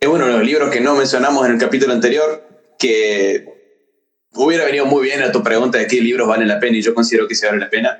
es 0.00 0.08
uno 0.08 0.26
de 0.26 0.32
los 0.32 0.44
libros 0.44 0.70
que 0.70 0.80
no 0.80 0.94
mencionamos 0.94 1.46
en 1.46 1.52
el 1.52 1.58
capítulo 1.58 1.92
anterior, 1.92 2.46
que 2.78 3.44
hubiera 4.34 4.64
venido 4.64 4.86
muy 4.86 5.04
bien 5.04 5.22
a 5.22 5.32
tu 5.32 5.42
pregunta 5.42 5.78
de 5.78 5.86
qué 5.86 6.00
libros 6.00 6.26
valen 6.26 6.48
la 6.48 6.58
pena 6.58 6.78
y 6.78 6.82
yo 6.82 6.94
considero 6.94 7.28
que 7.28 7.34
se 7.34 7.46
vale 7.46 7.58
la 7.58 7.70
pena. 7.70 7.98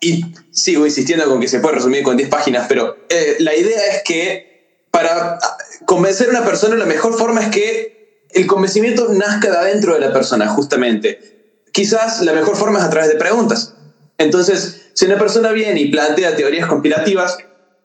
Y 0.00 0.24
sigo 0.50 0.84
insistiendo 0.84 1.26
con 1.26 1.40
que 1.40 1.48
se 1.48 1.60
puede 1.60 1.76
resumir 1.76 2.02
con 2.02 2.16
10 2.16 2.28
páginas, 2.28 2.66
pero 2.68 3.06
eh, 3.08 3.36
la 3.38 3.56
idea 3.56 3.80
es 3.92 4.02
que 4.04 4.86
para 4.90 5.38
convencer 5.86 6.28
a 6.28 6.30
una 6.30 6.44
persona 6.44 6.76
la 6.76 6.84
mejor 6.84 7.16
forma 7.16 7.42
es 7.42 7.48
que 7.48 7.93
el 8.34 8.46
convencimiento 8.46 9.12
nazca 9.12 9.50
de 9.50 9.56
adentro 9.56 9.94
de 9.94 10.00
la 10.00 10.12
persona, 10.12 10.48
justamente. 10.48 11.62
Quizás 11.72 12.20
la 12.22 12.32
mejor 12.32 12.56
forma 12.56 12.78
es 12.78 12.84
a 12.84 12.90
través 12.90 13.08
de 13.08 13.16
preguntas. 13.16 13.74
Entonces, 14.18 14.90
si 14.92 15.06
una 15.06 15.18
persona 15.18 15.52
viene 15.52 15.80
y 15.80 15.90
plantea 15.90 16.36
teorías 16.36 16.68
conspirativas, 16.68 17.36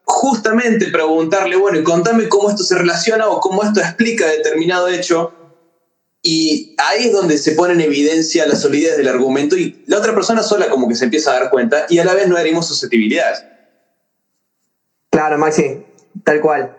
justamente 0.03 0.87
preguntarle, 0.87 1.55
bueno, 1.55 1.79
y 1.79 1.83
contame 1.83 2.27
cómo 2.27 2.49
esto 2.49 2.63
se 2.63 2.75
relaciona 2.75 3.27
o 3.27 3.39
cómo 3.39 3.63
esto 3.63 3.79
explica 3.79 4.27
determinado 4.27 4.87
hecho, 4.87 5.33
y 6.21 6.75
ahí 6.77 7.05
es 7.05 7.13
donde 7.13 7.37
se 7.37 7.53
pone 7.53 7.73
en 7.73 7.81
evidencia 7.81 8.45
la 8.45 8.55
solidez 8.55 8.97
del 8.97 9.07
argumento 9.07 9.55
y 9.55 9.83
la 9.87 9.97
otra 9.99 10.13
persona 10.13 10.43
sola 10.43 10.69
como 10.69 10.87
que 10.87 10.95
se 10.95 11.05
empieza 11.05 11.31
a 11.31 11.39
dar 11.39 11.49
cuenta 11.49 11.85
y 11.87 11.99
a 11.99 12.03
la 12.03 12.13
vez 12.13 12.27
no 12.27 12.37
herimos 12.37 12.67
susceptibilidades. 12.67 13.43
Claro, 15.09 15.37
Maxi, 15.37 15.85
tal 16.23 16.41
cual. 16.41 16.75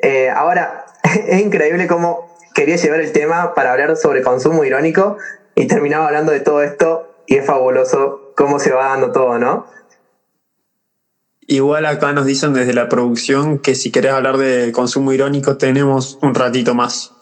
Eh, 0.00 0.30
ahora, 0.30 0.86
es 1.28 1.40
increíble 1.40 1.86
cómo 1.86 2.37
quería 2.58 2.74
llevar 2.74 3.00
el 3.00 3.12
tema 3.12 3.54
para 3.54 3.72
hablar 3.72 3.96
sobre 3.96 4.20
consumo 4.20 4.64
irónico 4.64 5.16
y 5.54 5.68
terminaba 5.68 6.06
hablando 6.06 6.32
de 6.32 6.40
todo 6.40 6.60
esto 6.62 7.14
y 7.24 7.36
es 7.36 7.46
fabuloso 7.46 8.32
cómo 8.36 8.58
se 8.58 8.72
va 8.72 8.86
dando 8.86 9.12
todo, 9.12 9.38
¿no? 9.38 9.66
Igual 11.46 11.86
acá 11.86 12.12
nos 12.12 12.26
dicen 12.26 12.54
desde 12.54 12.74
la 12.74 12.88
producción 12.88 13.60
que 13.60 13.76
si 13.76 13.92
querés 13.92 14.12
hablar 14.12 14.38
de 14.38 14.72
consumo 14.72 15.12
irónico 15.12 15.56
tenemos 15.56 16.18
un 16.20 16.34
ratito 16.34 16.74
más. 16.74 17.14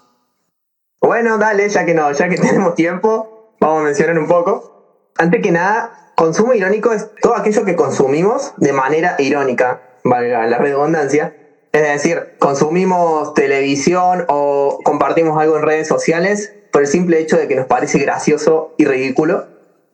Bueno, 1.02 1.36
dale, 1.36 1.68
ya 1.68 1.84
que 1.84 1.92
no, 1.92 2.10
ya 2.12 2.30
que 2.30 2.36
tenemos 2.40 2.74
tiempo, 2.74 3.54
vamos 3.60 3.82
a 3.82 3.84
mencionar 3.84 4.18
un 4.18 4.28
poco. 4.28 5.12
Antes 5.18 5.42
que 5.42 5.52
nada, 5.52 6.12
consumo 6.16 6.54
irónico 6.54 6.92
es 6.92 7.10
todo 7.20 7.36
aquello 7.36 7.66
que 7.66 7.76
consumimos 7.76 8.54
de 8.56 8.72
manera 8.72 9.16
irónica, 9.18 9.82
valga 10.02 10.46
la 10.46 10.56
redundancia. 10.56 11.45
Es 11.76 11.82
decir, 11.82 12.30
consumimos 12.38 13.34
televisión 13.34 14.24
o 14.28 14.78
compartimos 14.82 15.38
algo 15.38 15.58
en 15.58 15.62
redes 15.62 15.86
sociales 15.86 16.54
por 16.72 16.80
el 16.80 16.88
simple 16.88 17.20
hecho 17.20 17.36
de 17.36 17.48
que 17.48 17.54
nos 17.54 17.66
parece 17.66 17.98
gracioso 17.98 18.72
y 18.78 18.86
ridículo. 18.86 19.46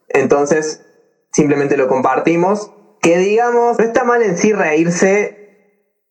Entonces, 0.08 0.86
simplemente 1.32 1.76
lo 1.76 1.88
compartimos. 1.88 2.70
Que 3.00 3.18
digamos, 3.18 3.80
no 3.80 3.84
está 3.84 4.04
mal 4.04 4.22
en 4.22 4.38
sí 4.38 4.52
reírse 4.52 5.36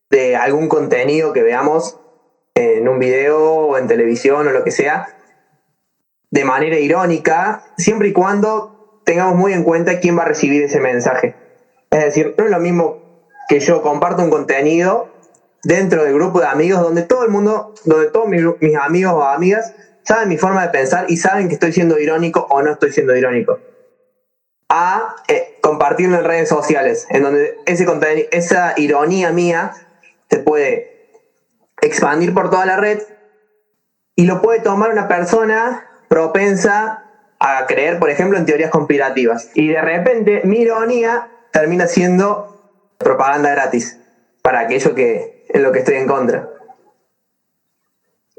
de 0.10 0.36
algún 0.36 0.68
contenido 0.68 1.32
que 1.32 1.42
veamos 1.42 1.98
en 2.54 2.90
un 2.90 3.00
video 3.00 3.40
o 3.40 3.78
en 3.78 3.88
televisión 3.88 4.50
o 4.50 4.52
lo 4.52 4.66
que 4.66 4.72
sea, 4.72 5.08
de 6.32 6.44
manera 6.44 6.80
irónica, 6.80 7.64
siempre 7.78 8.10
y 8.10 8.12
cuando 8.12 9.02
tengamos 9.06 9.36
muy 9.36 9.54
en 9.54 9.64
cuenta 9.64 10.02
quién 10.02 10.18
va 10.18 10.24
a 10.24 10.28
recibir 10.28 10.64
ese 10.64 10.82
mensaje. 10.82 11.34
Es 11.92 12.04
decir, 12.04 12.36
no 12.38 12.44
es 12.44 12.52
lo 12.52 12.60
mismo 12.60 13.30
que 13.48 13.62
yo 13.62 13.82
comparto 13.82 14.22
un 14.22 14.30
contenido 14.30 15.11
dentro 15.64 16.04
del 16.04 16.14
grupo 16.14 16.40
de 16.40 16.48
amigos 16.48 16.82
donde 16.82 17.04
todo 17.04 17.24
el 17.24 17.30
mundo, 17.30 17.74
donde 17.86 18.10
todos 18.10 18.28
mis, 18.28 18.76
amigos 18.76 19.14
o 19.14 19.24
amigas 19.24 19.74
saben 20.04 20.30
mi 20.30 20.38
forma 20.38 20.64
de 20.64 20.70
pensar 20.70 21.06
y 21.08 21.18
saben 21.18 21.48
que 21.48 21.56
estoy 21.56 21.72
siendo 21.72 22.00
irónico 22.00 22.48
o 22.50 22.62
no 22.62 22.72
estoy 22.72 22.92
siendo 22.92 23.16
irónico. 23.16 23.60
A 24.70 25.16
eh, 25.28 25.58
compartirlo 25.62 26.18
en 26.18 26.24
redes 26.24 26.50
sociales, 26.50 27.06
en 27.10 27.24
donde 27.24 27.58
ese 27.66 27.86
esa 28.32 28.74
ironía 28.78 29.32
mía 29.32 29.74
se 30.30 30.40
puede 30.40 31.10
expandir 31.82 32.34
por 32.34 32.50
toda 32.50 32.66
la 32.66 32.78
red 32.78 33.02
y 34.16 34.26
lo 34.26 34.42
puede 34.42 34.60
tomar 34.60 34.92
una 34.92 35.08
persona 35.08 35.88
propensa 36.08 37.06
a 37.40 37.66
creer, 37.66 38.00
por 38.00 38.10
ejemplo, 38.10 38.38
en 38.38 38.46
teorías 38.46 38.70
conspirativas. 38.70 39.50
Y 39.56 39.68
de 39.70 39.82
repente 39.82 40.42
mi 40.44 40.60
ironía 40.60 41.30
termina 41.52 41.88
siendo 41.88 42.52
propaganda 42.98 43.50
gratis 43.52 43.98
para 44.42 44.62
aquello 44.62 44.96
que 44.96 45.31
en 45.54 45.64
lo 45.64 45.72
que 45.72 45.80
estoy 45.80 45.96
en 45.96 46.08
contra. 46.08 46.50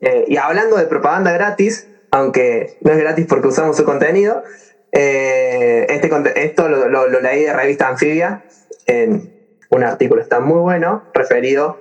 Eh, 0.00 0.24
y 0.28 0.36
hablando 0.36 0.76
de 0.76 0.86
propaganda 0.86 1.32
gratis, 1.32 1.88
aunque 2.10 2.78
no 2.80 2.92
es 2.92 2.98
gratis 2.98 3.26
porque 3.28 3.48
usamos 3.48 3.76
su 3.76 3.84
contenido, 3.84 4.42
eh, 4.90 5.86
este, 5.88 6.10
esto 6.44 6.68
lo, 6.68 7.08
leí 7.20 7.44
de 7.44 7.52
revista 7.52 7.88
Anfibia 7.88 8.44
en 8.86 9.32
un 9.70 9.84
artículo, 9.84 10.20
está 10.20 10.40
muy 10.40 10.58
bueno, 10.60 11.04
referido 11.14 11.78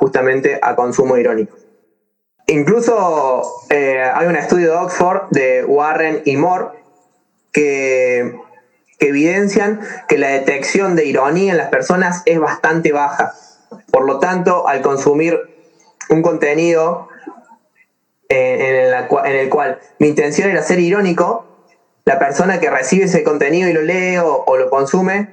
justamente 0.00 0.58
a 0.60 0.74
consumo 0.74 1.16
irónico. 1.16 1.56
Incluso 2.46 3.42
eh, 3.70 4.02
hay 4.02 4.26
un 4.26 4.36
estudio 4.36 4.72
de 4.72 4.76
Oxford 4.76 5.30
de 5.30 5.64
Warren 5.64 6.20
y 6.26 6.36
Moore 6.36 6.78
que, 7.52 8.34
que 8.98 9.08
evidencian 9.08 9.80
que 10.08 10.18
la 10.18 10.28
detección 10.28 10.94
de 10.94 11.06
ironía 11.06 11.52
en 11.52 11.58
las 11.58 11.68
personas 11.68 12.22
es 12.26 12.38
bastante 12.38 12.92
baja. 12.92 13.32
Por 13.90 14.06
lo 14.06 14.18
tanto, 14.18 14.66
al 14.68 14.82
consumir 14.82 15.38
un 16.08 16.22
contenido 16.22 17.08
eh, 18.28 18.94
en, 19.24 19.36
el 19.36 19.48
cual 19.48 19.78
mi 19.98 20.08
intención 20.08 20.48
era 20.48 20.62
ser 20.62 20.80
irónico, 20.80 21.44
la 22.04 22.18
persona 22.18 22.58
que 22.60 22.70
recibe 22.70 23.04
ese 23.04 23.22
contenido 23.22 23.68
y 23.68 23.72
lo 23.72 23.82
lee 23.82 24.16
o, 24.18 24.56
lo 24.56 24.70
consume, 24.70 25.28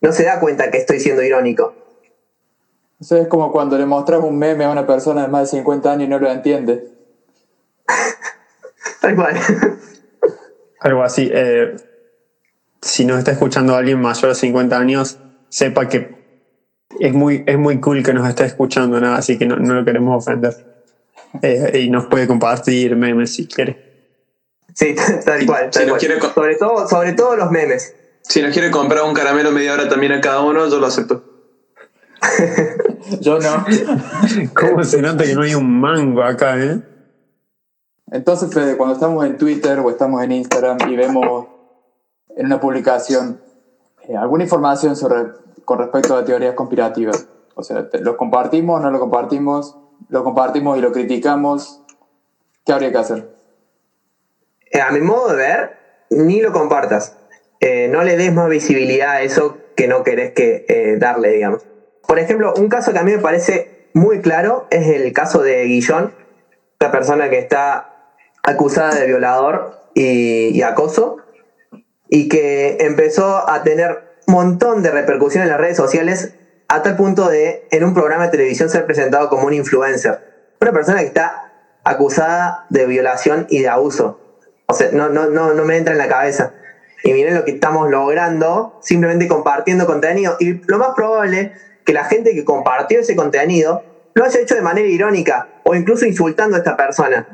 no 0.00 0.12
se 0.12 0.24
da 0.24 0.40
cuenta 0.40 0.70
que 0.70 0.78
estoy 0.78 1.00
siendo 1.00 1.22
irónico. 1.22 1.74
Eso 3.00 3.16
es 3.16 3.28
como 3.28 3.52
cuando 3.52 3.78
le 3.78 3.86
mostras 3.86 4.20
un 4.22 4.38
meme 4.38 4.64
a 4.64 4.70
una 4.70 4.86
persona 4.86 5.22
de 5.22 5.28
más 5.28 5.50
de 5.50 5.58
50 5.58 5.92
años 5.92 6.04
y 6.04 6.08
no 6.08 6.18
lo 6.18 6.30
entiende. 6.30 6.88
Tal 9.00 9.14
cual. 9.14 9.36
Algo 10.80 11.02
así. 11.02 11.30
Eh, 11.32 11.76
si 12.80 13.04
nos 13.04 13.18
está 13.18 13.32
escuchando 13.32 13.76
alguien 13.76 14.00
mayor 14.00 14.30
de 14.30 14.34
50 14.34 14.78
años, 14.78 15.18
sepa 15.48 15.88
que 15.88 16.16
es 16.98 17.12
muy, 17.12 17.44
es 17.46 17.58
muy 17.58 17.80
cool 17.80 18.02
que 18.02 18.12
nos 18.12 18.28
esté 18.28 18.44
escuchando, 18.44 19.00
¿no? 19.00 19.12
así 19.12 19.38
que 19.38 19.46
no, 19.46 19.56
lo 19.56 19.84
queremos 19.84 20.24
ofender. 20.24 20.54
Eh, 21.42 21.82
y 21.82 21.90
nos 21.90 22.06
puede 22.06 22.26
compartir 22.26 22.96
memes 22.96 23.34
si 23.34 23.46
quiere. 23.46 23.88
Sí, 24.74 24.94
tal 25.24 25.44
cual. 25.44 25.70
sobre, 25.72 26.56
todo, 26.56 26.88
sobre 26.88 27.12
todo 27.12 27.36
los 27.36 27.50
memes. 27.50 27.94
Si 28.22 28.42
nos 28.42 28.52
quiere 28.52 28.70
comprar 28.70 29.04
un 29.04 29.14
caramelo 29.14 29.50
media 29.52 29.74
hora 29.74 29.88
también 29.88 30.12
a 30.12 30.20
cada 30.20 30.40
uno, 30.40 30.68
yo 30.68 30.78
lo 30.78 30.86
acepto. 30.86 31.24
Yo 33.20 33.38
no. 33.38 33.64
¿Cómo 34.54 34.82
se 34.82 35.00
nota 35.00 35.22
que 35.22 35.34
no 35.34 35.42
hay 35.42 35.54
un 35.54 35.80
mango 35.80 36.22
acá, 36.22 36.58
eh? 36.58 36.80
Entonces, 38.10 38.52
Fede, 38.52 38.76
cuando 38.76 38.94
estamos 38.94 39.24
en 39.24 39.36
Twitter 39.36 39.78
o 39.78 39.88
estamos 39.88 40.22
en 40.22 40.32
Instagram 40.32 40.78
y 40.90 40.96
vemos 40.96 41.46
en 42.36 42.46
una 42.46 42.60
publicación 42.60 43.40
eh, 44.08 44.16
alguna 44.16 44.44
información 44.44 44.96
sobre, 44.96 45.32
con 45.68 45.80
respecto 45.80 46.16
a 46.16 46.24
teorías 46.24 46.54
conspirativas, 46.54 47.28
o 47.54 47.62
sea, 47.62 47.86
¿lo 48.00 48.16
compartimos, 48.16 48.80
no 48.80 48.90
lo 48.90 48.98
compartimos? 48.98 49.76
¿Lo 50.08 50.24
compartimos 50.24 50.78
y 50.78 50.80
lo 50.80 50.92
criticamos? 50.92 51.82
¿Qué 52.64 52.72
habría 52.72 52.90
que 52.90 52.96
hacer? 52.96 53.28
Eh, 54.70 54.80
a 54.80 54.90
mi 54.92 55.00
modo 55.00 55.28
de 55.28 55.36
ver, 55.36 55.76
ni 56.08 56.40
lo 56.40 56.52
compartas. 56.52 57.18
Eh, 57.60 57.86
no 57.90 58.02
le 58.02 58.16
des 58.16 58.32
más 58.32 58.48
visibilidad 58.48 59.10
a 59.10 59.20
eso 59.20 59.58
que 59.76 59.88
no 59.88 60.04
querés 60.04 60.32
que 60.32 60.96
darle, 60.98 61.32
digamos. 61.32 61.66
por 62.06 62.18
ejemplo, 62.18 62.54
un 62.56 62.70
caso 62.70 62.94
que 62.94 63.00
a 63.00 63.02
mí 63.02 63.12
me 63.12 63.18
parece 63.18 63.90
muy 63.92 64.22
claro 64.22 64.68
es 64.70 64.88
el 64.88 65.12
caso 65.12 65.42
de 65.42 65.64
Guillón, 65.64 66.14
una 66.80 66.90
persona 66.90 67.28
que 67.28 67.40
está 67.40 68.14
acusada 68.42 68.94
de 68.94 69.06
violador 69.06 69.82
y, 69.92 70.62
acoso, 70.62 71.18
y 72.08 72.30
que 72.30 72.78
empezó 72.80 73.46
a 73.50 73.62
tener 73.62 74.07
montón 74.32 74.82
de 74.82 74.90
repercusión 74.90 75.42
en 75.42 75.48
las 75.48 75.58
redes 75.58 75.76
sociales 75.76 76.34
a 76.68 76.82
tal 76.82 76.96
punto 76.96 77.28
de 77.28 77.66
en 77.70 77.82
un 77.82 77.94
programa 77.94 78.24
de 78.24 78.30
televisión 78.30 78.68
ser 78.68 78.84
presentado 78.84 79.28
como 79.28 79.46
un 79.46 79.54
influencer. 79.54 80.20
Una 80.60 80.72
persona 80.72 81.00
que 81.00 81.06
está 81.06 81.52
acusada 81.82 82.66
de 82.68 82.86
violación 82.86 83.46
y 83.48 83.60
de 83.60 83.68
abuso. 83.68 84.20
O 84.66 84.74
sea, 84.74 84.90
no, 84.92 85.08
no, 85.08 85.26
no, 85.30 85.54
no 85.54 85.64
me 85.64 85.78
entra 85.78 85.92
en 85.92 85.98
la 85.98 86.08
cabeza. 86.08 86.52
Y 87.04 87.12
miren 87.12 87.34
lo 87.34 87.44
que 87.44 87.52
estamos 87.52 87.88
logrando 87.90 88.78
simplemente 88.82 89.28
compartiendo 89.28 89.86
contenido. 89.86 90.36
Y 90.40 90.60
lo 90.66 90.78
más 90.78 90.90
probable 90.94 91.52
que 91.86 91.94
la 91.94 92.04
gente 92.04 92.34
que 92.34 92.44
compartió 92.44 93.00
ese 93.00 93.16
contenido 93.16 93.82
lo 94.14 94.24
haya 94.24 94.40
hecho 94.40 94.54
de 94.54 94.62
manera 94.62 94.88
irónica 94.88 95.48
o 95.64 95.74
incluso 95.74 96.04
insultando 96.04 96.56
a 96.56 96.58
esta 96.58 96.76
persona. 96.76 97.26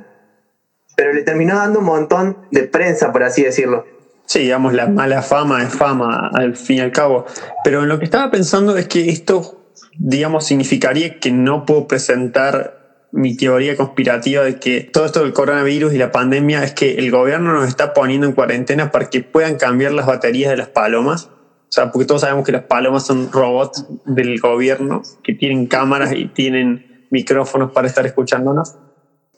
Pero 0.96 1.12
le 1.12 1.22
terminó 1.22 1.56
dando 1.56 1.80
un 1.80 1.86
montón 1.86 2.46
de 2.52 2.62
prensa, 2.64 3.10
por 3.10 3.24
así 3.24 3.42
decirlo. 3.42 3.84
Sí, 4.26 4.40
digamos, 4.40 4.72
la 4.72 4.86
mala 4.86 5.22
fama 5.22 5.62
es 5.62 5.74
fama 5.74 6.30
al 6.32 6.56
fin 6.56 6.78
y 6.78 6.80
al 6.80 6.92
cabo. 6.92 7.26
Pero 7.62 7.82
en 7.82 7.88
lo 7.88 7.98
que 7.98 8.06
estaba 8.06 8.30
pensando 8.30 8.76
es 8.76 8.88
que 8.88 9.10
esto, 9.10 9.68
digamos, 9.98 10.46
significaría 10.46 11.20
que 11.20 11.30
no 11.30 11.66
puedo 11.66 11.86
presentar 11.86 12.84
mi 13.12 13.36
teoría 13.36 13.76
conspirativa 13.76 14.42
de 14.42 14.58
que 14.58 14.80
todo 14.80 15.04
esto 15.04 15.20
del 15.20 15.32
coronavirus 15.32 15.92
y 15.94 15.98
la 15.98 16.10
pandemia 16.10 16.64
es 16.64 16.72
que 16.72 16.96
el 16.96 17.12
gobierno 17.12 17.52
nos 17.52 17.68
está 17.68 17.94
poniendo 17.94 18.26
en 18.26 18.32
cuarentena 18.32 18.90
para 18.90 19.08
que 19.08 19.20
puedan 19.22 19.56
cambiar 19.56 19.92
las 19.92 20.06
baterías 20.06 20.50
de 20.50 20.56
las 20.56 20.68
palomas. 20.68 21.26
O 21.26 21.72
sea, 21.74 21.92
porque 21.92 22.06
todos 22.06 22.22
sabemos 22.22 22.44
que 22.44 22.52
las 22.52 22.64
palomas 22.64 23.06
son 23.06 23.30
robots 23.30 23.86
del 24.04 24.40
gobierno 24.40 25.02
que 25.22 25.32
tienen 25.32 25.66
cámaras 25.66 26.12
y 26.12 26.26
tienen 26.26 27.06
micrófonos 27.10 27.70
para 27.70 27.86
estar 27.86 28.04
escuchándonos. 28.04 28.74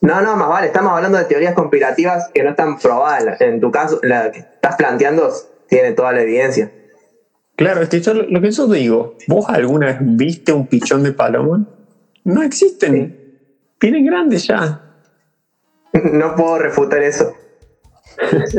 No, 0.01 0.21
no, 0.21 0.35
más 0.35 0.47
vale, 0.47 0.67
estamos 0.67 0.93
hablando 0.93 1.17
de 1.17 1.25
teorías 1.25 1.53
conspirativas 1.55 2.29
que 2.33 2.43
no 2.43 2.51
están 2.51 2.77
probadas. 2.77 3.41
En 3.41 3.59
tu 3.59 3.71
caso, 3.71 3.99
la 4.03 4.31
que 4.31 4.39
estás 4.39 4.75
planteando 4.75 5.31
tiene 5.67 5.93
toda 5.93 6.13
la 6.13 6.21
evidencia. 6.21 6.71
Claro, 7.55 7.81
es 7.81 7.89
que 7.89 7.99
yo, 8.01 8.13
lo 8.13 8.39
que 8.39 8.51
yo 8.51 8.67
digo, 8.67 9.15
¿vos 9.27 9.49
alguna 9.49 9.87
vez 9.87 9.97
viste 9.99 10.53
un 10.53 10.67
pichón 10.67 11.01
de 11.01 11.11
paloma? 11.11 11.65
No 12.23 12.43
existen. 12.43 13.39
Vienen 13.79 14.05
grandes 14.05 14.45
ya. 14.45 14.83
No 15.93 16.35
puedo 16.35 16.59
refutar 16.59 17.01
eso. 17.01 17.33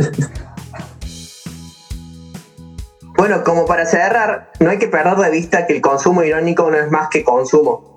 bueno, 3.16 3.44
como 3.44 3.66
para 3.66 3.86
cerrar, 3.86 4.50
no 4.58 4.70
hay 4.70 4.78
que 4.78 4.88
perder 4.88 5.16
de 5.16 5.30
vista 5.30 5.66
que 5.66 5.76
el 5.76 5.80
consumo 5.80 6.24
irónico 6.24 6.68
no 6.68 6.76
es 6.76 6.90
más 6.90 7.08
que 7.08 7.22
consumo. 7.22 7.87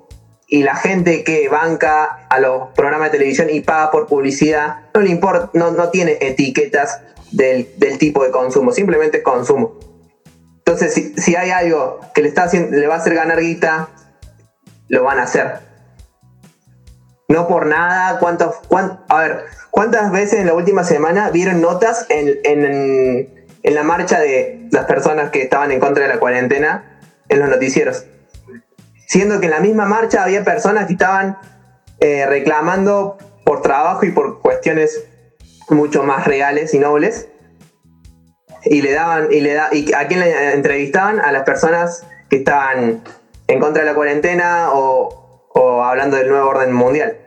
Y 0.51 0.61
la 0.61 0.75
gente 0.75 1.23
que 1.23 1.49
banca 1.49 2.27
a 2.29 2.39
los 2.39 2.69
programas 2.75 3.11
de 3.11 3.17
televisión 3.17 3.49
y 3.49 3.61
paga 3.61 3.89
por 3.89 4.05
publicidad, 4.05 4.81
no 4.93 5.01
le 5.01 5.09
importa, 5.09 5.49
no, 5.53 5.71
no 5.71 5.89
tiene 5.89 6.19
etiquetas 6.21 7.01
del, 7.31 7.69
del, 7.77 7.97
tipo 7.97 8.23
de 8.23 8.29
consumo, 8.29 8.71
simplemente 8.71 9.23
consumo. 9.23 9.79
Entonces, 10.57 10.93
si, 10.93 11.13
si 11.15 11.35
hay 11.35 11.49
algo 11.49 12.01
que 12.13 12.21
le, 12.21 12.27
está 12.27 12.43
haciendo, 12.43 12.77
le 12.77 12.85
va 12.85 12.95
a 12.95 12.97
hacer 12.97 13.15
ganar 13.15 13.39
guita, 13.39 13.89
lo 14.89 15.03
van 15.03 15.17
a 15.17 15.23
hacer 15.23 15.71
no 17.31 17.47
por 17.47 17.65
nada, 17.65 18.19
¿cuántos, 18.19 18.55
a 19.07 19.19
ver, 19.19 19.45
¿cuántas 19.71 20.11
veces 20.11 20.41
en 20.41 20.47
la 20.47 20.53
última 20.53 20.83
semana 20.83 21.29
vieron 21.29 21.61
notas 21.61 22.05
en, 22.09 22.39
en, 22.43 23.47
en, 23.63 23.75
la 23.75 23.83
marcha 23.83 24.19
de 24.19 24.67
las 24.71 24.85
personas 24.85 25.31
que 25.31 25.41
estaban 25.41 25.71
en 25.71 25.79
contra 25.79 26.03
de 26.03 26.09
la 26.09 26.19
cuarentena 26.19 26.99
en 27.29 27.39
los 27.39 27.49
noticieros? 27.49 28.05
Siendo 29.12 29.41
que 29.41 29.47
en 29.47 29.51
la 29.51 29.59
misma 29.59 29.86
marcha 29.86 30.24
había 30.24 30.45
personas 30.45 30.88
que 30.88 30.93
estaban 30.93 31.38
eh, 31.99 32.26
reclamando 32.26 33.18
por 33.43 33.62
trabajo 33.62 34.05
y 34.05 34.12
por 34.12 34.39
cuestiones 34.39 35.03
mucho 35.68 36.03
más 36.03 36.26
reales 36.26 36.74
y 36.74 36.80
nobles. 36.80 37.28
Y 38.64 38.82
le 38.82 38.93
daban, 38.93 39.28
y 39.30 39.41
le 39.41 39.53
da, 39.53 39.68
y 39.74 39.91
a 39.91 40.07
quién 40.07 40.22
le 40.22 40.53
entrevistaban 40.53 41.20
a 41.20 41.34
las 41.34 41.43
personas 41.43 42.07
que 42.30 42.38
estaban 42.38 43.03
en 43.47 43.59
contra 43.59 43.84
de 43.84 43.89
la 43.89 43.95
cuarentena 43.95 44.70
o, 44.72 45.49
o 45.55 45.84
hablando 45.84 46.16
del 46.16 46.30
nuevo 46.30 46.47
orden 46.47 46.72
mundial. 46.72 47.18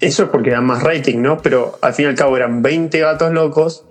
Eso 0.00 0.24
es 0.24 0.30
porque 0.30 0.50
dan 0.50 0.64
más 0.64 0.82
rating, 0.82 1.22
¿no? 1.22 1.38
Pero 1.38 1.78
al 1.80 1.94
fin 1.94 2.06
y 2.06 2.08
al 2.08 2.16
cabo 2.16 2.36
eran 2.36 2.60
20 2.60 2.98
gatos 2.98 3.32
locos, 3.32 3.86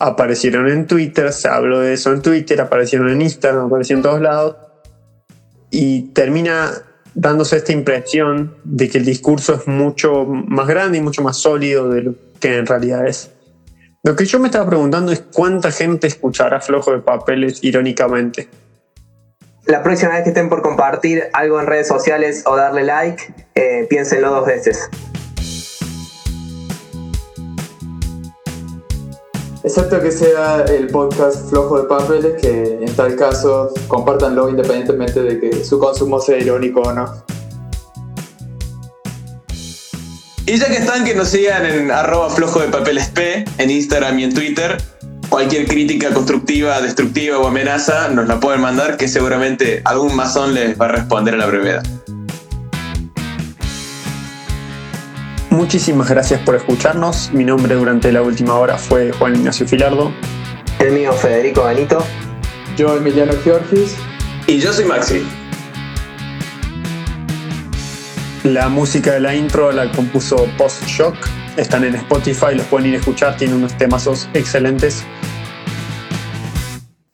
aparecieron 0.00 0.68
en 0.68 0.88
Twitter, 0.88 1.32
se 1.32 1.46
habló 1.46 1.78
de 1.78 1.92
eso 1.92 2.12
en 2.12 2.22
Twitter, 2.22 2.60
aparecieron 2.60 3.08
en 3.08 3.22
Instagram, 3.22 3.66
aparecieron 3.66 4.00
en 4.00 4.02
todos 4.02 4.20
lados, 4.20 4.56
y 5.70 6.02
termina 6.12 6.72
dándose 7.14 7.56
esta 7.56 7.72
impresión 7.72 8.56
de 8.64 8.88
que 8.88 8.98
el 8.98 9.04
discurso 9.04 9.54
es 9.54 9.66
mucho 9.66 10.24
más 10.26 10.66
grande 10.66 10.98
y 10.98 11.00
mucho 11.00 11.22
más 11.22 11.36
sólido 11.36 11.88
de 11.88 12.02
lo 12.02 12.14
que 12.38 12.58
en 12.58 12.66
realidad 12.66 13.06
es. 13.06 13.30
Lo 14.02 14.16
que 14.16 14.24
yo 14.24 14.38
me 14.38 14.48
estaba 14.48 14.68
preguntando 14.68 15.12
es 15.12 15.22
cuánta 15.32 15.70
gente 15.70 16.06
escuchará 16.06 16.60
Flojo 16.60 16.92
de 16.92 17.00
Papeles 17.00 17.58
irónicamente 17.62 18.48
la 19.70 19.82
próxima 19.82 20.12
vez 20.12 20.24
que 20.24 20.30
estén 20.30 20.48
por 20.48 20.62
compartir 20.62 21.28
algo 21.32 21.60
en 21.60 21.66
redes 21.66 21.86
sociales 21.86 22.42
o 22.46 22.56
darle 22.56 22.84
like, 22.84 23.22
eh, 23.54 23.86
piénsenlo 23.88 24.30
dos 24.30 24.46
veces. 24.46 24.88
Excepto 29.62 30.00
que 30.00 30.10
sea 30.10 30.64
el 30.64 30.88
podcast 30.88 31.50
flojo 31.50 31.80
de 31.82 31.88
papeles, 31.88 32.40
que 32.40 32.78
en 32.80 32.96
tal 32.96 33.14
caso 33.16 33.72
compartanlo 33.88 34.48
independientemente 34.48 35.22
de 35.22 35.38
que 35.38 35.64
su 35.64 35.78
consumo 35.78 36.20
sea 36.20 36.38
irónico 36.38 36.80
o 36.80 36.92
no. 36.92 37.24
Y 40.46 40.56
ya 40.56 40.66
que 40.66 40.78
están, 40.78 41.04
que 41.04 41.14
nos 41.14 41.28
sigan 41.28 41.64
en 41.66 41.90
arroba 41.90 42.30
flojo 42.30 42.60
de 42.60 42.68
papeles 42.68 43.08
P, 43.08 43.44
en 43.58 43.70
Instagram 43.70 44.18
y 44.18 44.24
en 44.24 44.34
Twitter, 44.34 44.78
Cualquier 45.30 45.68
crítica 45.68 46.12
constructiva, 46.12 46.80
destructiva 46.80 47.38
o 47.38 47.46
amenaza 47.46 48.08
nos 48.08 48.26
la 48.26 48.40
pueden 48.40 48.60
mandar 48.60 48.96
que 48.96 49.06
seguramente 49.06 49.80
algún 49.84 50.16
masón 50.16 50.54
les 50.54 50.78
va 50.78 50.86
a 50.86 50.88
responder 50.88 51.34
a 51.34 51.36
la 51.36 51.46
brevedad. 51.46 51.84
Muchísimas 55.50 56.08
gracias 56.08 56.40
por 56.42 56.54
escucharnos. 56.54 57.32
Mi 57.32 57.44
nombre 57.44 57.74
durante 57.74 58.12
la 58.12 58.22
última 58.22 58.54
hora 58.54 58.78
fue 58.78 59.12
Juan 59.12 59.34
Ignacio 59.34 59.66
Filardo. 59.66 60.12
El 60.78 60.92
mío 60.92 61.12
Federico 61.12 61.64
Benito. 61.64 62.04
Yo 62.76 62.96
Emiliano 62.96 63.32
Giorgis. 63.44 63.96
Y 64.46 64.58
yo 64.58 64.72
soy 64.72 64.84
Maxi. 64.84 65.26
La 68.44 68.68
música 68.68 69.12
de 69.12 69.20
la 69.20 69.34
intro 69.34 69.72
la 69.72 69.90
compuso 69.92 70.46
Post 70.56 70.84
Shock. 70.86 71.16
Están 71.56 71.84
en 71.84 71.96
Spotify, 71.96 72.54
los 72.54 72.66
pueden 72.66 72.88
ir 72.88 72.94
a 72.94 72.98
escuchar, 72.98 73.36
tienen 73.36 73.56
unos 73.56 73.76
temazos 73.76 74.28
excelentes 74.32 75.04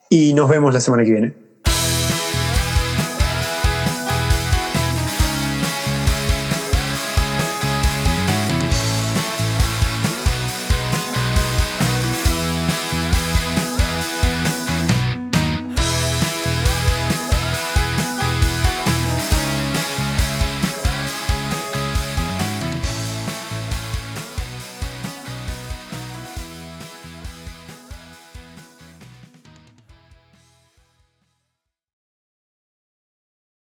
y 0.09 0.35
nos 0.35 0.49
vemos 0.49 0.73
la 0.73 0.81
semana 0.81 1.05
que 1.05 1.11
viene. 1.11 1.46